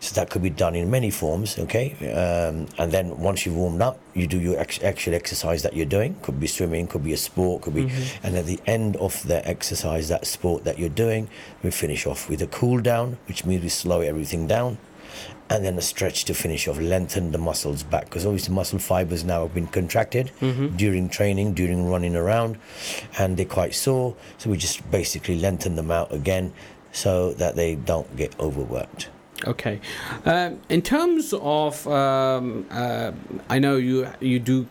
So 0.00 0.14
that 0.14 0.31
could 0.31 0.43
be 0.43 0.50
done 0.50 0.76
in 0.76 0.88
many 0.90 1.11
forms, 1.11 1.59
okay? 1.59 1.90
Um, 2.12 2.69
and 2.78 2.93
then 2.93 3.19
once 3.19 3.45
you've 3.45 3.57
warmed 3.57 3.81
up, 3.83 3.99
you 4.14 4.28
do 4.28 4.38
your 4.38 4.57
ex- 4.57 4.81
actual 4.85 5.14
exercise 5.14 5.62
that 5.64 5.75
you're 5.75 5.87
doing. 5.87 6.14
Could 6.23 6.38
be 6.38 6.47
swimming, 6.47 6.87
could 6.87 7.02
be 7.02 7.12
a 7.14 7.17
sport, 7.17 7.62
could 7.62 7.75
be. 7.75 7.90
And 8.23 8.37
at 8.37 8.47
the 8.47 8.61
end 8.67 8.95
of 8.99 9.26
the 9.26 9.45
exercise, 9.49 10.09
that 10.09 10.25
sport 10.25 10.62
that 10.64 10.78
you're 10.78 10.88
doing, 10.88 11.28
we 11.64 11.73
finish 11.73 12.07
off 12.07 12.28
with 12.28 12.43
a 12.43 12.47
cool 12.47 12.78
down, 12.81 13.17
which 13.26 13.45
means 13.45 13.62
we 13.62 13.71
slow 13.71 14.00
everything 14.02 14.47
down. 14.47 14.78
And 15.50 15.64
then 15.64 15.78
a 15.78 15.81
stretch 15.81 16.25
to 16.26 16.35
finish 16.35 16.69
off, 16.69 16.78
lengthen 16.78 17.33
the 17.33 17.38
muscles 17.38 17.83
back 17.83 18.05
because 18.05 18.26
obviously 18.26 18.55
muscle 18.55 18.78
fibers 18.78 19.25
now 19.25 19.43
have 19.43 19.55
been 19.55 19.67
contracted 19.67 20.31
during 20.76 21.09
training, 21.09 21.55
during 21.55 21.88
running 21.88 22.14
around, 22.14 22.59
and 23.19 23.37
they're 23.37 23.47
quite 23.47 23.75
sore. 23.75 24.14
So 24.37 24.50
we 24.50 24.59
just 24.59 24.88
basically 24.90 25.38
lengthen 25.40 25.76
them 25.76 25.90
out 25.90 26.12
again 26.12 26.52
so 26.93 27.33
that 27.35 27.57
they 27.57 27.76
don't 27.76 28.14
get 28.17 28.38
overworked. 28.38 29.09
Okay. 29.47 29.81
Um, 30.25 30.61
in 30.69 30.83
terms 30.83 31.33
of, 31.33 31.87
um, 31.87 32.67
uh, 32.71 33.12
I 33.49 33.59
know 33.59 33.76
you 33.76 34.09
you 34.21 34.38
do 34.40 34.67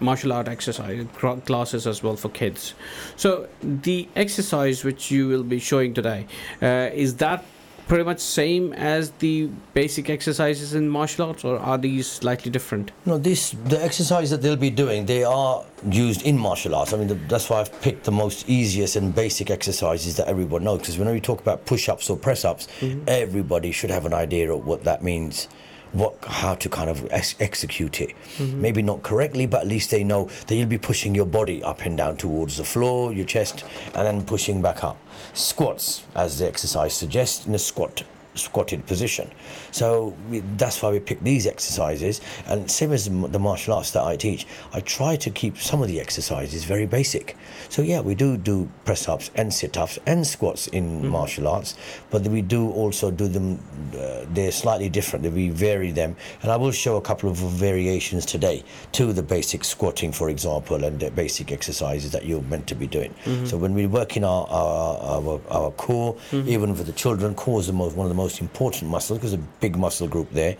martial 0.00 0.32
art 0.32 0.48
exercise 0.48 1.04
classes 1.44 1.86
as 1.86 2.02
well 2.02 2.16
for 2.16 2.28
kids. 2.28 2.74
So 3.16 3.48
the 3.60 4.08
exercise 4.14 4.84
which 4.84 5.10
you 5.10 5.26
will 5.26 5.42
be 5.42 5.58
showing 5.58 5.94
today 5.94 6.26
uh, 6.62 6.90
is 6.92 7.16
that 7.16 7.44
pretty 7.88 8.04
much 8.04 8.20
same 8.20 8.72
as 8.74 9.10
the 9.18 9.48
basic 9.74 10.10
exercises 10.10 10.74
in 10.74 10.88
martial 10.88 11.26
arts, 11.26 11.44
or 11.44 11.58
are 11.58 11.78
these 11.78 12.06
slightly 12.06 12.50
different? 12.50 12.92
No, 13.06 13.18
this 13.18 13.56
the 13.64 13.82
exercise 13.82 14.30
that 14.30 14.42
they'll 14.42 14.56
be 14.56 14.70
doing, 14.70 15.06
they 15.06 15.24
are 15.24 15.64
used 15.90 16.22
in 16.22 16.36
martial 16.38 16.74
arts. 16.74 16.92
I 16.92 16.98
mean, 16.98 17.08
the, 17.08 17.14
that's 17.14 17.48
why 17.48 17.60
I've 17.60 17.80
picked 17.80 18.04
the 18.04 18.12
most 18.12 18.48
easiest 18.48 18.96
and 18.96 19.14
basic 19.14 19.50
exercises 19.50 20.16
that 20.16 20.28
everyone 20.28 20.64
knows. 20.64 20.80
Because 20.80 20.98
whenever 20.98 21.16
you 21.16 21.22
talk 21.22 21.40
about 21.40 21.64
push-ups 21.64 22.10
or 22.10 22.16
press-ups, 22.16 22.68
mm-hmm. 22.80 23.04
everybody 23.08 23.72
should 23.72 23.90
have 23.90 24.04
an 24.06 24.14
idea 24.14 24.52
of 24.52 24.66
what 24.66 24.84
that 24.84 25.02
means, 25.02 25.48
what 25.92 26.14
how 26.24 26.54
to 26.54 26.68
kind 26.68 26.90
of 26.90 27.06
ex- 27.10 27.34
execute 27.40 28.00
it. 28.00 28.10
Mm-hmm. 28.36 28.60
Maybe 28.60 28.82
not 28.82 29.02
correctly, 29.02 29.46
but 29.46 29.62
at 29.62 29.66
least 29.66 29.90
they 29.90 30.04
know 30.04 30.28
that 30.46 30.54
you'll 30.54 30.66
be 30.66 30.78
pushing 30.78 31.14
your 31.14 31.26
body 31.26 31.62
up 31.62 31.82
and 31.82 31.96
down 31.96 32.16
towards 32.16 32.56
the 32.56 32.64
floor, 32.64 33.12
your 33.12 33.26
chest, 33.26 33.64
and 33.94 34.06
then 34.06 34.24
pushing 34.24 34.60
back 34.62 34.84
up. 34.84 34.98
Squats, 35.34 36.04
as 36.14 36.38
the 36.38 36.46
exercise 36.46 36.94
suggests, 36.94 37.46
in 37.46 37.54
a 37.54 37.58
squat 37.58 38.04
squatted 38.38 38.86
position. 38.86 39.30
So 39.70 40.16
we, 40.30 40.40
that's 40.56 40.82
why 40.82 40.90
we 40.90 41.00
pick 41.00 41.20
these 41.20 41.46
exercises. 41.46 42.20
And 42.46 42.70
same 42.70 42.92
as 42.92 43.04
the 43.06 43.38
martial 43.38 43.74
arts 43.74 43.90
that 43.92 44.04
I 44.04 44.16
teach, 44.16 44.46
I 44.72 44.80
try 44.80 45.16
to 45.16 45.30
keep 45.30 45.58
some 45.58 45.82
of 45.82 45.88
the 45.88 46.00
exercises 46.00 46.64
very 46.64 46.86
basic. 46.86 47.36
So 47.68 47.82
yeah, 47.82 48.00
we 48.00 48.14
do 48.14 48.36
do 48.36 48.68
press 48.84 49.08
ups 49.08 49.30
and 49.34 49.52
sit 49.52 49.76
ups 49.76 49.98
and 50.06 50.26
squats 50.26 50.66
in 50.68 51.00
hmm. 51.00 51.08
martial 51.08 51.48
arts, 51.48 51.76
but 52.10 52.22
we 52.22 52.42
do 52.42 52.70
also 52.70 53.10
do 53.10 53.28
them. 53.28 53.58
Uh, 53.94 54.24
they're 54.30 54.52
slightly 54.52 54.88
different. 54.88 55.30
We 55.32 55.50
vary 55.50 55.92
them, 55.92 56.16
and 56.42 56.50
I 56.50 56.56
will 56.56 56.72
show 56.72 56.96
a 56.96 57.00
couple 57.00 57.30
of 57.30 57.36
variations 57.36 58.24
today 58.24 58.64
to 58.92 59.12
the 59.12 59.22
basic 59.22 59.64
squatting, 59.64 60.12
for 60.12 60.28
example, 60.30 60.84
and 60.84 60.98
the 60.98 61.10
basic 61.10 61.52
exercises 61.52 62.12
that 62.12 62.24
you're 62.24 62.42
meant 62.42 62.66
to 62.68 62.74
be 62.74 62.86
doing. 62.86 63.14
Mm-hmm. 63.24 63.46
So 63.46 63.56
when 63.56 63.74
we 63.74 63.86
work 63.86 64.16
in 64.16 64.24
our 64.24 64.46
our, 64.48 65.20
our, 65.20 65.40
our 65.50 65.70
core, 65.72 66.14
mm-hmm. 66.30 66.48
even 66.48 66.74
for 66.74 66.84
the 66.84 66.92
children, 66.92 67.34
core 67.34 67.60
is 67.60 67.66
the 67.66 67.72
most, 67.72 67.96
one 67.96 68.06
of 68.06 68.10
the 68.10 68.22
most 68.22 68.27
important 68.40 68.90
muscles 68.90 69.18
because 69.18 69.32
a 69.32 69.38
big 69.60 69.76
muscle 69.76 70.08
group 70.08 70.30
there, 70.32 70.56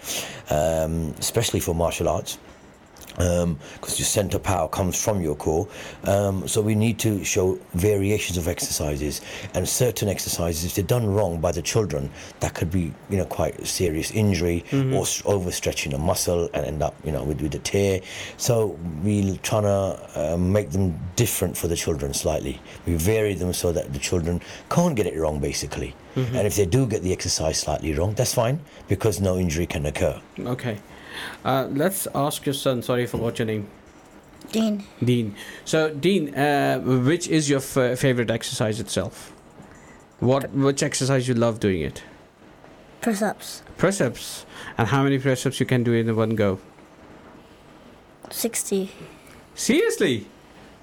um, 0.50 1.14
especially 1.18 1.60
for 1.60 1.75
martial 1.75 2.08
arts 2.08 2.38
because 3.18 3.98
your 3.98 4.06
center 4.06 4.38
power 4.38 4.68
comes 4.68 5.02
from 5.02 5.20
your 5.20 5.34
core. 5.34 5.68
Um, 6.04 6.46
so 6.46 6.62
we 6.62 6.75
need 6.75 6.98
to 7.00 7.25
show 7.25 7.58
variations 7.75 8.38
of 8.38 8.48
exercises 8.48 9.20
and 9.54 9.68
certain 9.68 10.08
exercises. 10.08 10.64
If 10.64 10.75
they're 10.75 10.84
done 10.84 11.06
wrong 11.12 11.40
by 11.40 11.52
the 11.52 11.62
children, 11.62 12.11
that 12.40 12.54
could 12.54 12.70
be 12.70 12.92
you 13.11 13.16
know 13.16 13.26
quite 13.26 13.66
serious 13.66 14.11
injury 14.12 14.64
or 14.72 15.04
overstretching 15.26 15.94
a 15.94 15.98
muscle 15.98 16.48
and 16.54 16.64
end 16.64 16.83
up 16.83 16.94
you 17.04 17.12
know 17.12 17.24
with, 17.24 17.40
with 17.40 17.54
a 17.54 17.59
tear. 17.59 18.00
So 18.37 18.78
we're 19.02 19.37
trying 19.38 19.64
to 19.64 20.11
uh, 20.14 20.37
make 20.37 20.70
them 20.70 20.98
different 21.16 21.57
for 21.57 21.68
the 21.68 21.76
children 21.76 22.14
slightly. 22.14 22.61
We 22.87 22.94
vary 22.94 23.35
them 23.35 23.52
so 23.52 23.72
that 23.72 23.92
the 23.92 23.98
children 23.98 24.40
can't 24.70 24.94
get 24.94 25.07
it 25.07 25.18
wrong 25.18 25.40
basically. 25.40 25.94
And 26.16 26.48
if 26.48 26.57
they 26.57 26.66
do 26.66 26.85
get 26.85 27.02
the 27.02 27.12
exercise 27.12 27.61
slightly 27.61 27.92
wrong, 27.94 28.14
that's 28.14 28.35
fine 28.35 28.59
because 28.88 29.20
no 29.20 29.38
injury 29.38 29.66
can 29.66 29.87
occur. 29.87 30.20
Okay. 30.40 30.78
Uh, 31.44 31.68
let's 31.70 32.07
ask 32.14 32.44
your 32.46 32.54
son. 32.54 32.83
Sorry, 32.83 33.02
I 33.04 33.07
forgot 33.07 33.38
your 33.38 33.46
name. 33.46 33.68
Dean, 34.52 34.85
Dean. 35.04 35.35
So, 35.64 35.90
Dean, 35.92 36.35
uh, 36.35 36.78
which 36.81 37.28
is 37.28 37.50
your 37.50 37.59
f- 37.61 37.98
favorite 37.98 38.31
exercise 38.31 38.81
itself? 38.81 39.33
What 40.20 40.50
which 40.52 40.83
exercise 40.83 41.28
you 41.28 41.35
love 41.35 41.61
doing 41.61 41.83
it? 41.83 42.02
press 43.00 43.22
ups, 43.22 43.62
Press 43.76 44.00
ups. 44.00 44.44
And 44.76 44.88
how 44.88 45.04
many 45.04 45.18
press 45.18 45.46
ups 45.46 45.61
you 45.61 45.66
can 45.66 45.85
do 45.85 45.92
in 45.92 46.14
one 46.16 46.35
go? 46.35 46.59
60. 48.31 48.90
Seriously? 49.54 50.26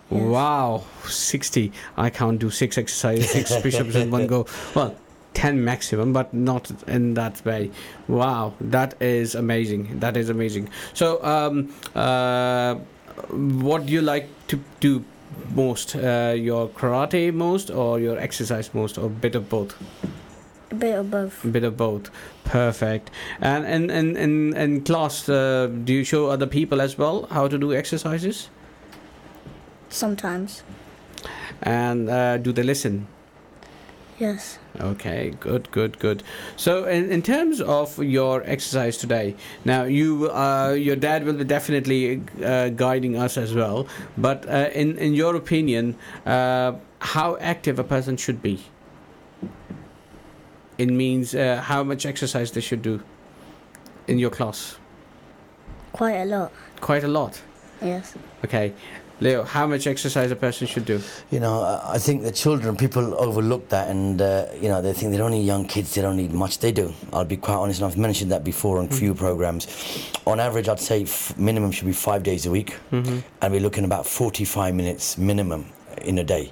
Yes. 0.10 0.22
Wow, 0.22 0.84
60. 1.08 1.72
I 1.98 2.10
can't 2.10 2.40
do 2.40 2.50
six 2.50 2.78
exercises, 2.78 3.30
six 3.30 3.56
push 3.62 3.76
ups 3.80 3.96
in 3.96 4.12
one 4.12 4.28
go. 4.28 4.46
Well, 4.76 4.96
10 5.36 5.64
maximum, 5.64 6.14
but 6.14 6.34
not 6.34 6.72
in 6.88 7.14
that 7.14 7.46
way. 7.46 7.70
Wow, 8.08 8.54
that 8.60 9.00
is 9.02 9.36
amazing. 9.36 10.00
That 10.00 10.18
is 10.18 10.30
amazing. 10.30 10.70
So, 10.94 11.24
um, 11.24 11.74
uh, 11.94 12.76
what 13.30 13.86
do 13.86 13.94
you 13.94 14.02
like 14.02 14.30
to 14.48 14.60
do 14.80 15.04
most? 15.54 15.96
Uh, 15.96 16.34
your 16.36 16.70
karate 16.70 17.34
most, 17.34 17.70
or 17.70 18.00
your 18.00 18.18
exercise 18.18 18.74
most, 18.74 18.98
or 18.98 19.06
a 19.06 19.10
bit 19.10 19.36
of 19.36 19.50
both? 19.50 19.76
A 20.72 20.76
bit 20.76 20.98
of 20.98 21.12
both. 21.12 21.44
A 21.44 21.48
bit 21.48 21.64
of 21.64 21.78
both. 21.78 22.10
Perfect. 22.44 23.12
And 23.40 23.66
and 23.66 23.92
and 23.92 24.18
in, 24.18 24.56
in 24.56 24.84
class, 24.84 25.30
uh, 25.30 25.68
do 25.84 25.94
you 25.94 26.04
show 26.04 26.28
other 26.28 26.48
people 26.48 26.82
as 26.82 26.98
well 26.98 27.28
how 27.30 27.48
to 27.48 27.58
do 27.58 27.74
exercises? 27.74 28.50
Sometimes. 29.90 30.64
And 31.62 32.10
uh, 32.10 32.38
do 32.38 32.52
they 32.52 32.64
listen? 32.64 33.08
Yes. 34.18 34.60
Okay, 34.80 35.34
good, 35.42 35.70
good, 35.72 36.00
good. 36.00 36.24
So, 36.56 36.86
in, 36.86 37.12
in 37.12 37.22
terms 37.22 37.60
of 37.60 38.02
your 38.02 38.44
exercise 38.46 38.98
today, 38.98 39.36
now 39.66 39.84
you, 39.84 40.32
uh, 40.32 40.72
your 40.72 40.96
dad 40.96 41.26
will 41.26 41.34
be 41.34 41.44
definitely 41.44 42.24
uh, 42.44 42.70
guiding 42.70 43.18
us 43.18 43.38
as 43.38 43.54
well. 43.54 43.88
But 44.18 44.48
uh, 44.48 44.70
in 44.74 44.98
in 44.98 45.14
your 45.16 45.36
opinion, 45.36 45.96
uh, 46.26 46.74
how 47.00 47.38
active 47.38 47.78
a 47.78 47.84
person 47.84 48.16
should 48.16 48.42
be? 48.42 48.60
It 50.78 50.90
means 50.90 51.36
uh, 51.36 51.62
how 51.62 51.84
much 51.84 52.06
exercise 52.06 52.52
they 52.52 52.62
should 52.62 52.82
do 52.82 53.02
in 54.08 54.20
your 54.20 54.30
class. 54.30 54.78
Quite 55.94 56.18
a 56.22 56.26
lot. 56.26 56.52
Quite 56.82 57.04
a 57.04 57.08
lot. 57.08 57.42
Yes. 57.82 58.14
Okay, 58.44 58.74
Leo, 59.22 59.44
how 59.44 59.66
much 59.66 59.88
exercise 59.88 60.30
a 60.32 60.36
person 60.36 60.68
should 60.68 60.86
do? 60.86 61.02
You 61.32 61.40
know, 61.40 61.82
I 61.86 61.98
think 61.98 62.24
the 62.24 62.32
children, 62.32 62.76
people 62.76 63.16
overlook 63.16 63.70
that 63.70 63.90
and, 63.90 64.22
uh, 64.22 64.48
you 64.60 64.68
know, 64.68 64.82
they 64.82 64.92
think 64.94 65.14
they're 65.14 65.24
only 65.24 65.40
young 65.42 65.66
kids, 65.66 65.96
they 65.96 66.02
don't 66.02 66.18
need 66.18 66.34
much. 66.34 66.60
They 66.60 66.72
do. 66.72 66.94
I'll 67.14 67.24
be 67.24 67.38
quite 67.38 67.56
honest, 67.56 67.80
and 67.82 67.90
I've 67.90 67.98
mentioned 67.98 68.32
that 68.32 68.44
before 68.44 68.80
on 68.80 68.86
a 68.86 68.94
few 68.94 69.16
programs. 69.16 69.68
On 70.26 70.40
average, 70.40 70.68
I'd 70.68 70.80
say 70.80 71.04
f- 71.04 71.38
minimum 71.38 71.72
should 71.72 71.86
be 71.86 71.94
five 71.94 72.24
days 72.24 72.46
a 72.46 72.52
week, 72.52 72.76
mm-hmm. 72.92 73.20
and 73.42 73.54
we're 73.54 73.62
looking 73.62 73.86
about 73.86 74.06
45 74.06 74.76
minutes 74.76 75.18
minimum 75.18 75.66
in 76.02 76.18
a 76.18 76.24
day. 76.24 76.52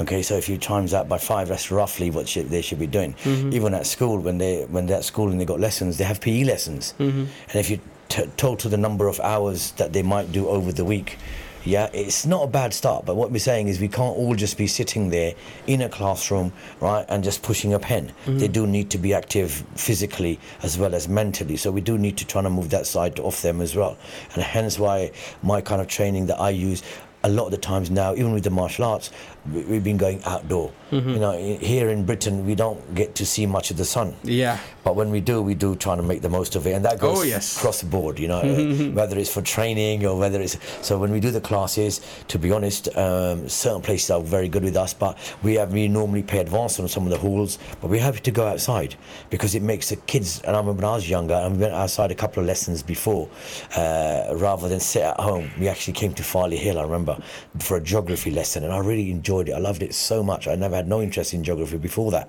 Okay, 0.00 0.22
so 0.22 0.36
if 0.36 0.48
you 0.48 0.58
times 0.58 0.92
that 0.92 1.08
by 1.08 1.18
five, 1.18 1.48
that's 1.48 1.72
roughly 1.72 2.10
what 2.10 2.28
should, 2.28 2.48
they 2.50 2.62
should 2.62 2.78
be 2.78 2.86
doing. 2.86 3.14
Mm-hmm. 3.24 3.52
Even 3.52 3.74
at 3.74 3.84
school, 3.84 4.18
when 4.18 4.38
they 4.38 4.64
when 4.66 4.86
they're 4.86 4.98
at 4.98 5.04
school 5.04 5.28
and 5.28 5.40
they've 5.40 5.48
got 5.48 5.58
lessons, 5.58 5.98
they 5.98 6.04
have 6.04 6.20
PE 6.20 6.44
lessons, 6.44 6.94
mm-hmm. 7.00 7.24
and 7.48 7.56
if 7.56 7.68
you 7.68 7.80
t- 8.08 8.28
total 8.36 8.70
the 8.70 8.76
number 8.76 9.08
of 9.08 9.18
hours 9.20 9.72
that 9.72 9.92
they 9.92 10.02
might 10.02 10.30
do 10.30 10.48
over 10.48 10.70
the 10.70 10.84
week, 10.84 11.18
yeah, 11.64 11.90
it's 11.92 12.26
not 12.26 12.44
a 12.44 12.46
bad 12.46 12.72
start. 12.72 13.04
But 13.04 13.16
what 13.16 13.30
we're 13.30 13.38
saying 13.38 13.68
is 13.68 13.80
we 13.80 13.88
can't 13.88 14.16
all 14.16 14.34
just 14.34 14.56
be 14.56 14.66
sitting 14.66 15.10
there 15.10 15.34
in 15.66 15.82
a 15.82 15.88
classroom, 15.88 16.52
right, 16.80 17.04
and 17.08 17.22
just 17.24 17.42
pushing 17.42 17.74
a 17.74 17.78
pen. 17.78 18.08
Mm-hmm. 18.08 18.38
They 18.38 18.48
do 18.48 18.66
need 18.66 18.90
to 18.90 18.98
be 18.98 19.14
active 19.14 19.64
physically 19.74 20.38
as 20.62 20.78
well 20.78 20.94
as 20.94 21.08
mentally. 21.08 21.56
So 21.56 21.70
we 21.70 21.80
do 21.80 21.98
need 21.98 22.16
to 22.18 22.26
try 22.26 22.42
to 22.42 22.50
move 22.50 22.70
that 22.70 22.86
side 22.86 23.18
off 23.20 23.42
them 23.42 23.60
as 23.60 23.74
well, 23.74 23.96
and 24.34 24.42
hence 24.42 24.78
why 24.78 25.12
my 25.42 25.60
kind 25.60 25.80
of 25.80 25.88
training 25.88 26.26
that 26.26 26.40
I 26.40 26.50
use 26.50 26.82
a 27.24 27.28
lot 27.28 27.46
of 27.46 27.50
the 27.50 27.58
times 27.58 27.90
now, 27.90 28.14
even 28.14 28.32
with 28.32 28.44
the 28.44 28.50
martial 28.50 28.84
arts, 28.84 29.10
we've 29.52 29.84
been 29.84 29.96
going 29.96 30.22
outdoor. 30.24 30.72
Mm-hmm. 30.90 31.08
You 31.10 31.18
know, 31.18 31.32
here 31.36 31.90
in 31.90 32.06
Britain, 32.06 32.46
we 32.46 32.54
don't 32.54 32.94
get 32.94 33.14
to 33.16 33.26
see 33.26 33.44
much 33.46 33.70
of 33.70 33.76
the 33.76 33.84
sun. 33.84 34.14
Yeah. 34.24 34.58
But 34.84 34.96
when 34.96 35.10
we 35.10 35.20
do, 35.20 35.42
we 35.42 35.54
do 35.54 35.76
try 35.76 35.96
to 35.96 36.02
make 36.02 36.22
the 36.22 36.30
most 36.30 36.56
of 36.56 36.66
it, 36.66 36.72
and 36.72 36.84
that 36.86 36.98
goes 36.98 37.18
Oh, 37.18 37.22
yes. 37.22 37.56
across 37.58 37.80
the 37.80 37.86
board. 37.86 38.18
You 38.18 38.28
know, 38.28 38.38
uh, 38.40 38.90
whether 38.92 39.18
it's 39.18 39.30
for 39.32 39.42
training 39.42 40.06
or 40.06 40.18
whether 40.18 40.40
it's 40.40 40.56
so. 40.80 40.98
When 40.98 41.12
we 41.12 41.20
do 41.20 41.30
the 41.30 41.40
classes, 41.42 42.00
to 42.28 42.38
be 42.38 42.50
honest, 42.52 42.88
um, 42.96 43.48
certain 43.48 43.82
places 43.82 44.10
are 44.10 44.20
very 44.22 44.48
good 44.48 44.64
with 44.64 44.76
us, 44.76 44.94
but 44.94 45.18
we 45.42 45.54
have 45.56 45.72
we 45.72 45.88
normally 45.88 46.22
pay 46.22 46.38
advance 46.38 46.80
on 46.80 46.88
some 46.88 47.04
of 47.04 47.10
the 47.10 47.18
halls. 47.18 47.58
But 47.80 47.90
we're 47.90 48.00
happy 48.00 48.20
to 48.20 48.30
go 48.30 48.46
outside 48.46 48.94
because 49.28 49.54
it 49.54 49.62
makes 49.62 49.90
the 49.90 49.96
kids. 49.96 50.40
And 50.40 50.56
I 50.56 50.60
remember 50.60 50.80
when 50.82 50.90
I 50.90 50.94
was 50.94 51.08
younger, 51.08 51.34
and 51.34 51.56
we 51.56 51.60
went 51.62 51.74
outside 51.74 52.10
a 52.10 52.14
couple 52.14 52.40
of 52.42 52.46
lessons 52.46 52.82
before, 52.82 53.28
uh, 53.76 54.32
rather 54.36 54.68
than 54.68 54.80
sit 54.80 55.02
at 55.02 55.20
home. 55.20 55.50
We 55.60 55.68
actually 55.68 55.92
came 55.94 56.14
to 56.14 56.22
Farley 56.22 56.56
Hill. 56.56 56.78
I 56.78 56.82
remember 56.82 57.18
for 57.58 57.76
a 57.76 57.80
geography 57.82 58.30
lesson, 58.30 58.64
and 58.64 58.72
I 58.72 58.78
really 58.78 59.10
enjoyed 59.40 59.54
it. 59.54 59.58
I 59.58 59.62
loved 59.62 59.82
it 59.82 59.94
so 59.94 60.22
much. 60.22 60.48
I 60.48 60.54
never 60.54 60.76
had 60.76 60.88
no 60.88 61.00
interest 61.00 61.34
in 61.34 61.44
geography 61.44 61.78
before 61.78 62.10
that, 62.12 62.28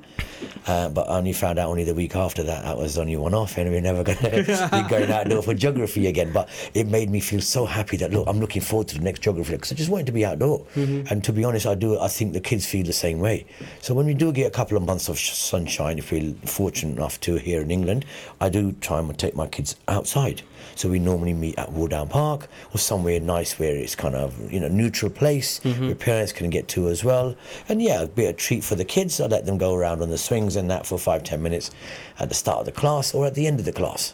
uh, 0.67 0.89
but 0.89 1.09
I 1.09 1.17
only 1.17 1.33
found 1.33 1.59
out 1.59 1.69
only 1.69 1.83
the 1.83 1.93
week 1.93 2.15
after 2.15 2.43
that 2.43 2.63
that 2.63 2.77
was 2.77 2.97
only 2.97 3.15
one 3.15 3.33
off, 3.33 3.57
and 3.57 3.69
we're 3.69 3.81
never 3.81 4.03
going 4.03 4.17
to 4.19 4.69
be 4.71 4.89
going 4.89 5.11
outdoor 5.11 5.43
for 5.43 5.53
geography 5.53 6.07
again. 6.07 6.31
But 6.31 6.49
it 6.73 6.87
made 6.87 7.09
me 7.09 7.19
feel 7.19 7.41
so 7.41 7.65
happy 7.65 7.97
that 7.97 8.11
look, 8.11 8.27
I'm 8.27 8.39
looking 8.39 8.61
forward 8.61 8.87
to 8.89 8.97
the 8.97 9.03
next 9.03 9.21
geography 9.21 9.53
because 9.53 9.71
I 9.71 9.75
just 9.75 9.89
wanted 9.89 10.07
to 10.07 10.11
be 10.11 10.25
outdoor. 10.25 10.65
And 10.75 11.23
to 11.23 11.33
be 11.33 11.43
honest, 11.43 11.65
I 11.65 11.75
do. 11.75 11.99
I 11.99 12.07
think 12.07 12.33
the 12.33 12.41
kids 12.41 12.65
feel 12.65 12.85
the 12.85 12.93
same 12.93 13.19
way. 13.19 13.45
So 13.81 13.93
when 13.93 14.05
we 14.05 14.13
do 14.13 14.31
get 14.31 14.47
a 14.47 14.51
couple 14.51 14.77
of 14.77 14.83
months 14.83 15.09
of 15.09 15.17
sh- 15.17 15.33
sunshine, 15.33 15.97
if 15.97 16.11
we're 16.11 16.33
fortunate 16.45 16.97
enough 16.97 17.19
to 17.21 17.35
here 17.35 17.61
in 17.61 17.71
England, 17.71 18.05
I 18.39 18.49
do 18.49 18.73
try 18.73 18.99
and 18.99 19.17
take 19.17 19.35
my 19.35 19.47
kids 19.47 19.75
outside. 19.87 20.41
So 20.79 20.87
we 20.87 20.97
normally 20.97 21.33
meet 21.33 21.59
at 21.59 21.71
Wardown 21.71 22.09
Park 22.09 22.47
or 22.73 22.77
somewhere 22.77 23.19
nice 23.19 23.59
where 23.59 23.75
it's 23.75 23.95
kind 23.95 24.15
of 24.15 24.49
you 24.49 24.61
know 24.61 24.69
neutral 24.69 25.11
place 25.11 25.59
where 25.61 25.93
parents 25.93 26.31
can 26.31 26.49
get 26.49 26.69
to 26.69 26.87
as 26.87 27.03
well. 27.03 27.35
And 27.67 27.81
yeah, 27.81 27.97
it'd 27.97 28.15
be 28.15 28.23
a 28.23 28.31
treat 28.31 28.63
for 28.63 28.75
the 28.75 28.85
kids. 28.85 29.19
I 29.19 29.25
let 29.25 29.45
them 29.45 29.57
go 29.57 29.75
around 29.75 30.01
on 30.01 30.09
the 30.09 30.17
swings 30.17 30.55
and 30.55 30.71
that 30.71 30.85
for 30.85 30.97
five 30.97 31.25
ten 31.25 31.41
minutes 31.41 31.69
at 32.17 32.29
the 32.29 32.33
start 32.33 32.59
of 32.59 32.65
the 32.65 32.71
class 32.71 33.13
or 33.13 33.25
at 33.25 33.35
the 33.35 33.45
end 33.45 33.59
of 33.59 33.65
the 33.65 33.73
class. 33.73 34.13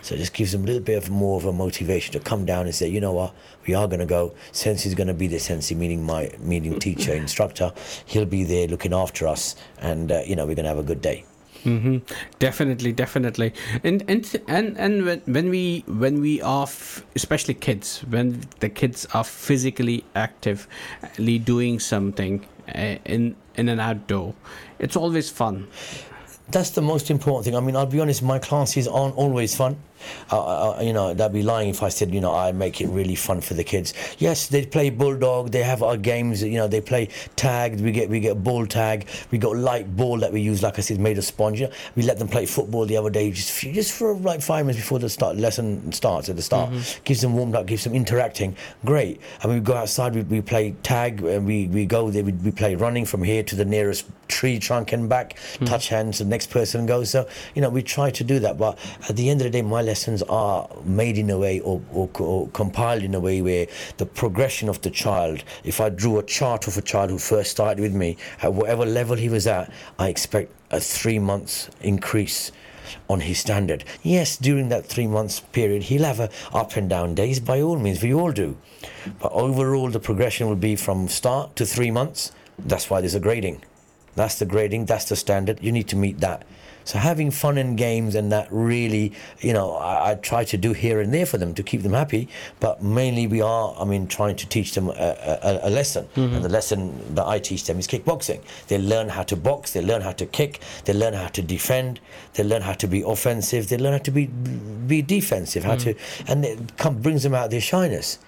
So 0.00 0.14
it 0.14 0.18
just 0.18 0.32
gives 0.32 0.52
them 0.52 0.62
a 0.62 0.66
little 0.66 0.80
bit 0.80 0.96
of 0.96 1.10
more 1.10 1.36
of 1.36 1.44
a 1.44 1.52
motivation 1.52 2.14
to 2.14 2.20
come 2.20 2.46
down 2.46 2.64
and 2.64 2.74
say, 2.74 2.88
you 2.88 3.02
know 3.02 3.12
what, 3.12 3.34
we 3.66 3.74
are 3.74 3.86
going 3.86 4.00
to 4.00 4.06
go. 4.06 4.34
Sensei's 4.52 4.94
going 4.94 5.08
to 5.08 5.12
be 5.12 5.26
the 5.26 5.38
Sensei, 5.38 5.74
meaning 5.74 6.02
my 6.06 6.30
meaning 6.38 6.78
teacher, 6.78 7.12
instructor. 7.12 7.70
He'll 8.06 8.24
be 8.24 8.44
there 8.44 8.66
looking 8.66 8.94
after 8.94 9.26
us, 9.28 9.56
and 9.76 10.10
uh, 10.10 10.22
you 10.24 10.36
know 10.36 10.46
we're 10.46 10.54
going 10.54 10.64
to 10.64 10.70
have 10.70 10.78
a 10.78 10.82
good 10.82 11.02
day. 11.02 11.26
Hmm 11.64 11.98
Definitely, 12.38 12.92
definitely. 12.92 13.52
And 13.84 14.04
and 14.08 14.24
and 14.46 14.76
and 14.78 15.04
when, 15.04 15.20
when 15.26 15.50
we 15.50 15.84
when 15.86 16.20
we 16.20 16.40
are, 16.42 16.64
f- 16.64 17.04
especially 17.16 17.54
kids, 17.54 18.00
when 18.08 18.40
the 18.60 18.68
kids 18.68 19.06
are 19.14 19.24
physically 19.24 20.04
actively 20.14 21.38
doing 21.38 21.80
something 21.80 22.46
uh, 22.74 22.96
in 23.04 23.36
in 23.56 23.68
an 23.68 23.80
outdoor, 23.80 24.34
it's 24.78 24.96
always 24.96 25.30
fun. 25.30 25.66
That's 26.50 26.70
the 26.70 26.82
most 26.82 27.10
important 27.10 27.44
thing. 27.44 27.56
I 27.56 27.60
mean, 27.60 27.76
I'll 27.76 27.86
be 27.86 28.00
honest, 28.00 28.22
my 28.22 28.38
classes 28.38 28.88
aren't 28.88 29.16
always 29.16 29.54
fun. 29.54 29.76
Uh, 30.30 30.70
uh, 30.70 30.80
you 30.80 30.92
know, 30.92 31.14
that'd 31.14 31.32
be 31.32 31.42
lying 31.42 31.68
if 31.68 31.82
I 31.82 31.88
said, 31.88 32.12
you 32.12 32.20
know, 32.20 32.34
I 32.34 32.52
make 32.52 32.80
it 32.80 32.88
really 32.88 33.14
fun 33.14 33.40
for 33.40 33.54
the 33.54 33.64
kids. 33.64 33.94
Yes, 34.18 34.48
they 34.48 34.64
play 34.66 34.90
bulldog. 34.90 35.50
They 35.50 35.62
have 35.62 35.82
our 35.82 35.96
games. 35.96 36.42
You 36.42 36.58
know, 36.58 36.68
they 36.68 36.80
play 36.80 37.08
tag. 37.36 37.80
We 37.80 37.92
get 37.92 38.08
we 38.08 38.20
get 38.20 38.42
ball 38.42 38.66
tag. 38.66 39.08
We 39.30 39.38
got 39.38 39.56
light 39.56 39.96
ball 39.96 40.18
that 40.18 40.32
we 40.32 40.40
use, 40.40 40.62
like 40.62 40.78
I 40.78 40.82
said, 40.82 41.00
made 41.00 41.18
of 41.18 41.24
sponge. 41.24 41.60
You 41.60 41.68
know, 41.68 41.72
we 41.96 42.02
let 42.02 42.18
them 42.18 42.28
play 42.28 42.46
football 42.46 42.86
the 42.86 42.96
other 42.96 43.10
day, 43.10 43.30
just 43.30 43.60
just 43.60 43.92
for 43.92 44.14
like 44.14 44.42
five 44.42 44.66
minutes 44.66 44.82
before 44.84 44.98
the 44.98 45.08
start 45.08 45.36
lesson 45.36 45.92
starts 45.92 46.28
at 46.28 46.36
the 46.36 46.42
start. 46.42 46.70
Gives 47.04 47.20
them 47.20 47.34
warmed 47.36 47.54
up, 47.54 47.66
gives 47.66 47.84
them 47.84 47.94
interacting. 47.94 48.56
Great. 48.84 49.20
And 49.42 49.52
we 49.52 49.60
go 49.60 49.74
outside. 49.74 50.14
We, 50.14 50.22
we 50.22 50.40
play 50.40 50.74
tag. 50.82 51.22
And 51.22 51.46
we 51.46 51.66
we 51.68 51.86
go 51.86 52.10
there. 52.10 52.24
We, 52.24 52.32
we 52.32 52.50
play 52.50 52.74
running 52.74 53.04
from 53.06 53.22
here 53.22 53.42
to 53.42 53.56
the 53.56 53.64
nearest 53.64 54.06
tree 54.28 54.58
trunk 54.58 54.92
and 54.92 55.08
back. 55.08 55.36
Touch 55.64 55.88
hands. 55.88 56.18
The 56.18 56.24
next 56.24 56.50
person 56.50 56.86
goes. 56.86 57.10
So 57.10 57.28
you 57.54 57.62
know, 57.62 57.70
we 57.70 57.82
try 57.82 58.10
to 58.10 58.24
do 58.24 58.38
that. 58.40 58.58
But 58.58 58.78
at 59.08 59.16
the 59.16 59.30
end 59.30 59.40
of 59.40 59.44
the 59.44 59.50
day, 59.50 59.62
my 59.62 59.80
lessons 59.88 60.22
are 60.24 60.68
made 60.84 61.16
in 61.18 61.30
a 61.30 61.38
way 61.38 61.60
or, 61.60 61.80
or, 61.92 62.10
or 62.18 62.48
compiled 62.48 63.02
in 63.02 63.14
a 63.14 63.20
way 63.20 63.40
where 63.40 63.66
the 63.96 64.06
progression 64.06 64.68
of 64.68 64.80
the 64.82 64.90
child, 64.90 65.42
if 65.64 65.80
I 65.80 65.88
drew 65.88 66.18
a 66.18 66.22
chart 66.22 66.68
of 66.68 66.76
a 66.76 66.82
child 66.82 67.10
who 67.10 67.18
first 67.18 67.50
started 67.50 67.80
with 67.80 67.94
me, 67.94 68.16
at 68.42 68.52
whatever 68.52 68.84
level 68.84 69.16
he 69.16 69.30
was 69.30 69.46
at, 69.46 69.72
I 69.98 70.08
expect 70.08 70.52
a 70.70 70.80
three 70.80 71.18
months 71.18 71.70
increase 71.80 72.52
on 73.08 73.20
his 73.20 73.38
standard. 73.38 73.84
Yes, 74.02 74.36
during 74.36 74.68
that 74.68 74.86
three 74.86 75.06
months 75.06 75.40
period, 75.40 75.84
he'll 75.84 76.04
have 76.04 76.20
a 76.20 76.30
up 76.52 76.76
and 76.76 76.88
down 76.88 77.14
days 77.14 77.40
by 77.40 77.60
all 77.60 77.78
means, 77.78 78.02
we 78.02 78.12
all 78.14 78.32
do. 78.32 78.56
But 79.20 79.32
overall, 79.32 79.90
the 79.90 80.00
progression 80.00 80.48
will 80.48 80.62
be 80.70 80.76
from 80.76 81.08
start 81.08 81.56
to 81.56 81.66
three 81.66 81.90
months. 81.90 82.32
That's 82.58 82.90
why 82.90 83.00
there's 83.00 83.14
a 83.14 83.20
grading. 83.28 83.62
That's 84.16 84.38
the 84.38 84.46
grading, 84.46 84.86
that's 84.86 85.08
the 85.08 85.16
standard. 85.16 85.62
You 85.62 85.72
need 85.72 85.88
to 85.88 85.96
meet 85.96 86.20
that. 86.20 86.46
So 86.88 86.98
having 86.98 87.30
fun 87.30 87.58
and 87.58 87.76
games 87.76 88.14
and 88.14 88.32
that 88.32 88.48
really, 88.50 89.12
you 89.40 89.52
know, 89.52 89.74
I, 89.74 90.12
I 90.12 90.14
try 90.14 90.42
to 90.44 90.56
do 90.56 90.72
here 90.72 91.02
and 91.02 91.12
there 91.12 91.26
for 91.26 91.36
them 91.36 91.52
to 91.52 91.62
keep 91.62 91.82
them 91.82 91.92
happy. 91.92 92.30
But 92.60 92.82
mainly 92.82 93.26
we 93.26 93.42
are, 93.42 93.74
I 93.78 93.84
mean, 93.84 94.06
trying 94.06 94.36
to 94.36 94.48
teach 94.48 94.72
them 94.72 94.88
a, 94.88 94.92
a, 94.92 95.60
a 95.64 95.70
lesson. 95.70 96.06
Mm-hmm. 96.16 96.36
And 96.36 96.42
the 96.42 96.48
lesson 96.48 97.14
that 97.14 97.26
I 97.26 97.40
teach 97.40 97.64
them 97.64 97.78
is 97.78 97.86
kickboxing. 97.86 98.40
They 98.68 98.78
learn 98.78 99.10
how 99.10 99.22
to 99.24 99.36
box, 99.36 99.74
they 99.74 99.82
learn 99.82 100.00
how 100.00 100.12
to 100.12 100.24
kick, 100.24 100.60
they 100.86 100.94
learn 100.94 101.12
how 101.12 101.28
to 101.28 101.42
defend, 101.42 102.00
they 102.32 102.42
learn 102.42 102.62
how 102.62 102.72
to 102.72 102.86
be 102.86 103.02
offensive, 103.02 103.68
they 103.68 103.76
learn 103.76 103.92
how 103.92 103.98
to 103.98 104.10
be 104.10 104.24
be 104.86 105.02
defensive, 105.02 105.64
how 105.64 105.76
mm. 105.76 105.82
to, 105.82 105.94
and 106.26 106.42
it 106.42 106.78
come, 106.78 107.02
brings 107.02 107.22
them 107.22 107.34
out 107.34 107.50
their 107.50 107.60
shyness 107.60 108.18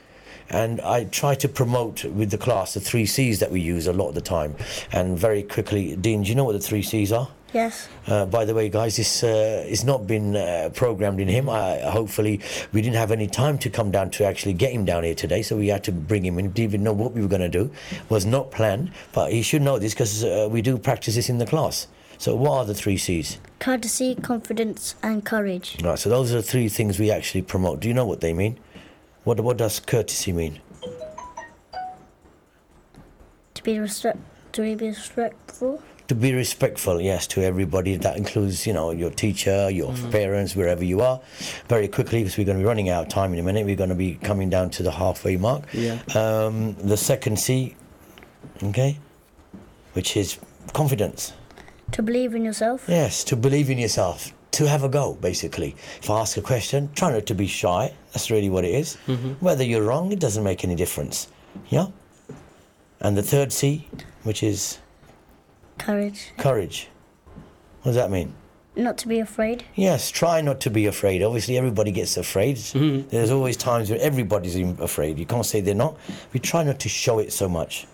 and 0.50 0.80
I 0.80 1.04
try 1.04 1.34
to 1.36 1.48
promote 1.48 2.04
with 2.04 2.30
the 2.30 2.38
class 2.38 2.74
the 2.74 2.80
three 2.80 3.06
C's 3.06 3.38
that 3.40 3.50
we 3.50 3.60
use 3.60 3.86
a 3.86 3.92
lot 3.92 4.08
of 4.08 4.14
the 4.14 4.20
time. 4.20 4.54
And 4.92 5.18
very 5.18 5.42
quickly, 5.42 5.96
Dean, 5.96 6.22
do 6.22 6.28
you 6.28 6.34
know 6.34 6.44
what 6.44 6.52
the 6.52 6.60
three 6.60 6.82
C's 6.82 7.12
are? 7.12 7.28
Yes. 7.52 7.88
Uh, 8.06 8.26
by 8.26 8.44
the 8.44 8.54
way, 8.54 8.68
guys, 8.68 8.96
this 8.96 9.24
uh, 9.24 9.64
it's 9.66 9.82
not 9.82 10.06
been 10.06 10.36
uh, 10.36 10.70
programmed 10.72 11.18
in 11.18 11.26
him. 11.26 11.48
I, 11.48 11.78
hopefully, 11.78 12.40
we 12.72 12.80
didn't 12.80 12.96
have 12.96 13.10
any 13.10 13.26
time 13.26 13.58
to 13.58 13.70
come 13.70 13.90
down 13.90 14.10
to 14.12 14.24
actually 14.24 14.52
get 14.52 14.72
him 14.72 14.84
down 14.84 15.02
here 15.02 15.16
today, 15.16 15.42
so 15.42 15.56
we 15.56 15.68
had 15.68 15.82
to 15.84 15.92
bring 15.92 16.24
him 16.24 16.38
in. 16.38 16.52
Didn't 16.52 16.58
even 16.60 16.84
know 16.84 16.92
what 16.92 17.12
we 17.12 17.20
were 17.20 17.28
going 17.28 17.40
to 17.40 17.48
do. 17.48 17.70
Was 18.08 18.24
not 18.24 18.52
planned, 18.52 18.92
but 19.12 19.32
he 19.32 19.42
should 19.42 19.62
know 19.62 19.80
this 19.80 19.94
because 19.94 20.22
uh, 20.22 20.48
we 20.50 20.62
do 20.62 20.78
practice 20.78 21.16
this 21.16 21.28
in 21.28 21.38
the 21.38 21.46
class. 21.46 21.88
So, 22.18 22.36
what 22.36 22.52
are 22.52 22.64
the 22.66 22.74
three 22.74 22.98
C's? 22.98 23.38
Courtesy, 23.58 24.14
confidence, 24.14 24.94
and 25.02 25.24
courage. 25.24 25.76
Right. 25.82 25.98
So 25.98 26.08
those 26.08 26.32
are 26.32 26.36
the 26.36 26.42
three 26.42 26.68
things 26.68 26.98
we 26.98 27.10
actually 27.10 27.42
promote. 27.42 27.80
Do 27.80 27.88
you 27.88 27.94
know 27.94 28.06
what 28.06 28.20
they 28.20 28.32
mean? 28.32 28.58
What 29.24 29.40
What 29.40 29.56
does 29.58 29.80
courtesy 29.80 30.32
mean? 30.32 30.60
To 33.54 33.62
be 33.62 33.78
respect, 33.78 34.18
to 34.52 34.62
be 34.62 34.74
respectful. 34.88 35.82
to 36.08 36.14
be 36.16 36.32
respectful 36.34 37.00
yes 37.00 37.24
to 37.28 37.40
everybody 37.40 37.94
that 37.96 38.16
includes 38.16 38.66
you 38.66 38.72
know 38.72 38.90
your 38.90 39.10
teacher 39.10 39.70
your 39.70 39.92
parents 40.10 40.56
wherever 40.56 40.82
you 40.84 41.00
are 41.00 41.20
very 41.68 41.86
quickly 41.86 42.18
because 42.24 42.36
we're 42.36 42.44
going 42.50 42.58
to 42.58 42.62
be 42.64 42.66
running 42.66 42.88
out 42.88 43.02
of 43.06 43.08
time 43.08 43.32
in 43.32 43.38
a 43.38 43.42
minute 43.44 43.64
we're 43.64 43.76
going 43.84 43.94
to 43.96 44.02
be 44.08 44.14
coming 44.16 44.50
down 44.50 44.70
to 44.70 44.82
the 44.82 44.90
halfway 44.90 45.36
mark 45.36 45.62
Yeah. 45.72 45.98
um, 46.16 46.74
the 46.92 46.96
second 46.96 47.38
c 47.38 47.76
okay 48.70 48.98
which 49.92 50.16
is 50.16 50.38
confidence 50.72 51.32
To 51.92 52.02
believe 52.02 52.34
in 52.34 52.42
yourself. 52.44 52.80
yes 52.88 53.22
to 53.30 53.36
believe 53.36 53.70
in 53.70 53.78
yourself 53.78 54.32
to 54.52 54.66
have 54.68 54.82
a 54.84 54.88
go 54.88 55.14
basically 55.20 55.74
if 56.02 56.10
i 56.10 56.20
ask 56.20 56.36
a 56.36 56.42
question 56.42 56.90
try 56.94 57.12
not 57.12 57.26
to 57.26 57.34
be 57.34 57.46
shy 57.46 57.92
that's 58.12 58.30
really 58.30 58.50
what 58.50 58.64
it 58.64 58.74
is. 58.74 58.96
Mm-hmm. 59.06 59.32
whether 59.44 59.62
you're 59.64 59.82
wrong 59.82 60.10
it 60.12 60.18
doesn't 60.20 60.42
make 60.44 60.64
any 60.64 60.74
difference 60.74 61.28
yeah 61.68 61.86
and 63.00 63.16
the 63.16 63.22
third 63.22 63.52
c 63.52 63.86
which 64.24 64.42
is 64.42 64.78
Courage. 65.78 66.32
courage 66.36 66.88
what 67.82 67.90
does 67.92 67.96
that 67.96 68.10
mean 68.10 68.34
Not 68.76 68.98
to 68.98 69.08
be 69.08 69.18
afraid. 69.20 69.64
Yes, 69.74 70.10
try 70.10 70.40
not 70.42 70.60
to 70.60 70.70
be 70.70 70.86
afraid. 70.86 71.22
Obviously, 71.22 71.56
everybody 71.58 71.90
gets 71.90 72.16
afraid. 72.16 72.56
Mm-hmm. 72.56 73.08
There's 73.08 73.30
always 73.32 73.56
times 73.56 73.90
where 73.90 73.98
everybody's 74.00 74.54
in- 74.54 74.76
afraid. 74.80 75.18
You 75.18 75.26
can't 75.26 75.44
say 75.44 75.60
they're 75.60 75.74
not. 75.86 75.96
We 76.32 76.38
try 76.40 76.62
not 76.62 76.78
to 76.84 76.88
show 76.88 77.18
it 77.18 77.32
so 77.32 77.48
much. 77.48 77.86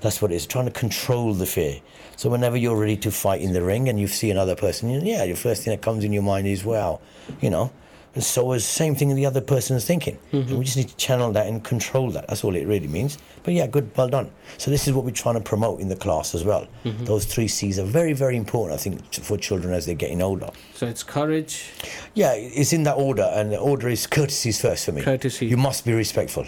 That's 0.00 0.20
what 0.20 0.32
it 0.32 0.34
is, 0.36 0.46
trying 0.46 0.64
to 0.66 0.72
control 0.72 1.34
the 1.34 1.46
fear. 1.46 1.74
So 2.16 2.30
whenever 2.30 2.56
you're 2.56 2.78
ready 2.78 2.96
to 2.98 3.10
fight 3.10 3.40
in 3.40 3.52
the 3.52 3.62
ring 3.62 3.88
and 3.88 3.98
you 3.98 4.06
see 4.06 4.30
another 4.30 4.54
person, 4.54 4.90
yeah, 5.04 5.26
the 5.26 5.34
first 5.34 5.62
thing 5.62 5.72
that 5.72 5.82
comes 5.82 6.04
in 6.04 6.12
your 6.12 6.22
mind 6.22 6.46
is, 6.46 6.64
wow, 6.64 7.00
you 7.40 7.50
know. 7.50 7.72
And 8.14 8.22
so 8.22 8.52
is 8.52 8.62
the 8.62 8.72
same 8.72 8.94
thing 8.94 9.12
the 9.16 9.26
other 9.26 9.40
person 9.40 9.76
is 9.76 9.84
thinking. 9.84 10.16
Mm-hmm. 10.32 10.48
And 10.48 10.58
we 10.58 10.64
just 10.64 10.76
need 10.76 10.88
to 10.88 10.96
channel 10.96 11.32
that 11.32 11.48
and 11.48 11.64
control 11.64 12.12
that. 12.12 12.28
That's 12.28 12.44
all 12.44 12.54
it 12.54 12.64
really 12.64 12.86
means. 12.86 13.18
But 13.42 13.54
yeah, 13.54 13.66
good, 13.66 13.90
well 13.96 14.08
done. 14.08 14.30
So 14.56 14.70
this 14.70 14.86
is 14.86 14.94
what 14.94 15.04
we're 15.04 15.10
trying 15.10 15.34
to 15.34 15.40
promote 15.40 15.80
in 15.80 15.88
the 15.88 15.96
class 15.96 16.32
as 16.32 16.44
well. 16.44 16.68
Mm-hmm. 16.84 17.06
Those 17.06 17.24
three 17.24 17.48
C's 17.48 17.76
are 17.80 17.84
very, 17.84 18.12
very 18.12 18.36
important, 18.36 18.78
I 18.78 18.82
think, 18.82 19.12
for 19.14 19.36
children 19.36 19.74
as 19.74 19.86
they're 19.86 19.96
getting 19.96 20.22
older. 20.22 20.48
So 20.74 20.86
it's 20.86 21.02
courage. 21.02 21.72
Yeah, 22.14 22.34
it's 22.34 22.72
in 22.72 22.84
that 22.84 22.94
order, 22.94 23.28
and 23.34 23.50
the 23.50 23.58
order 23.58 23.88
is 23.88 24.06
courtesies 24.06 24.60
first 24.60 24.84
for 24.84 24.92
me. 24.92 25.02
Courtesy. 25.02 25.46
You 25.46 25.56
must 25.56 25.84
be 25.84 25.92
respectful. 25.92 26.46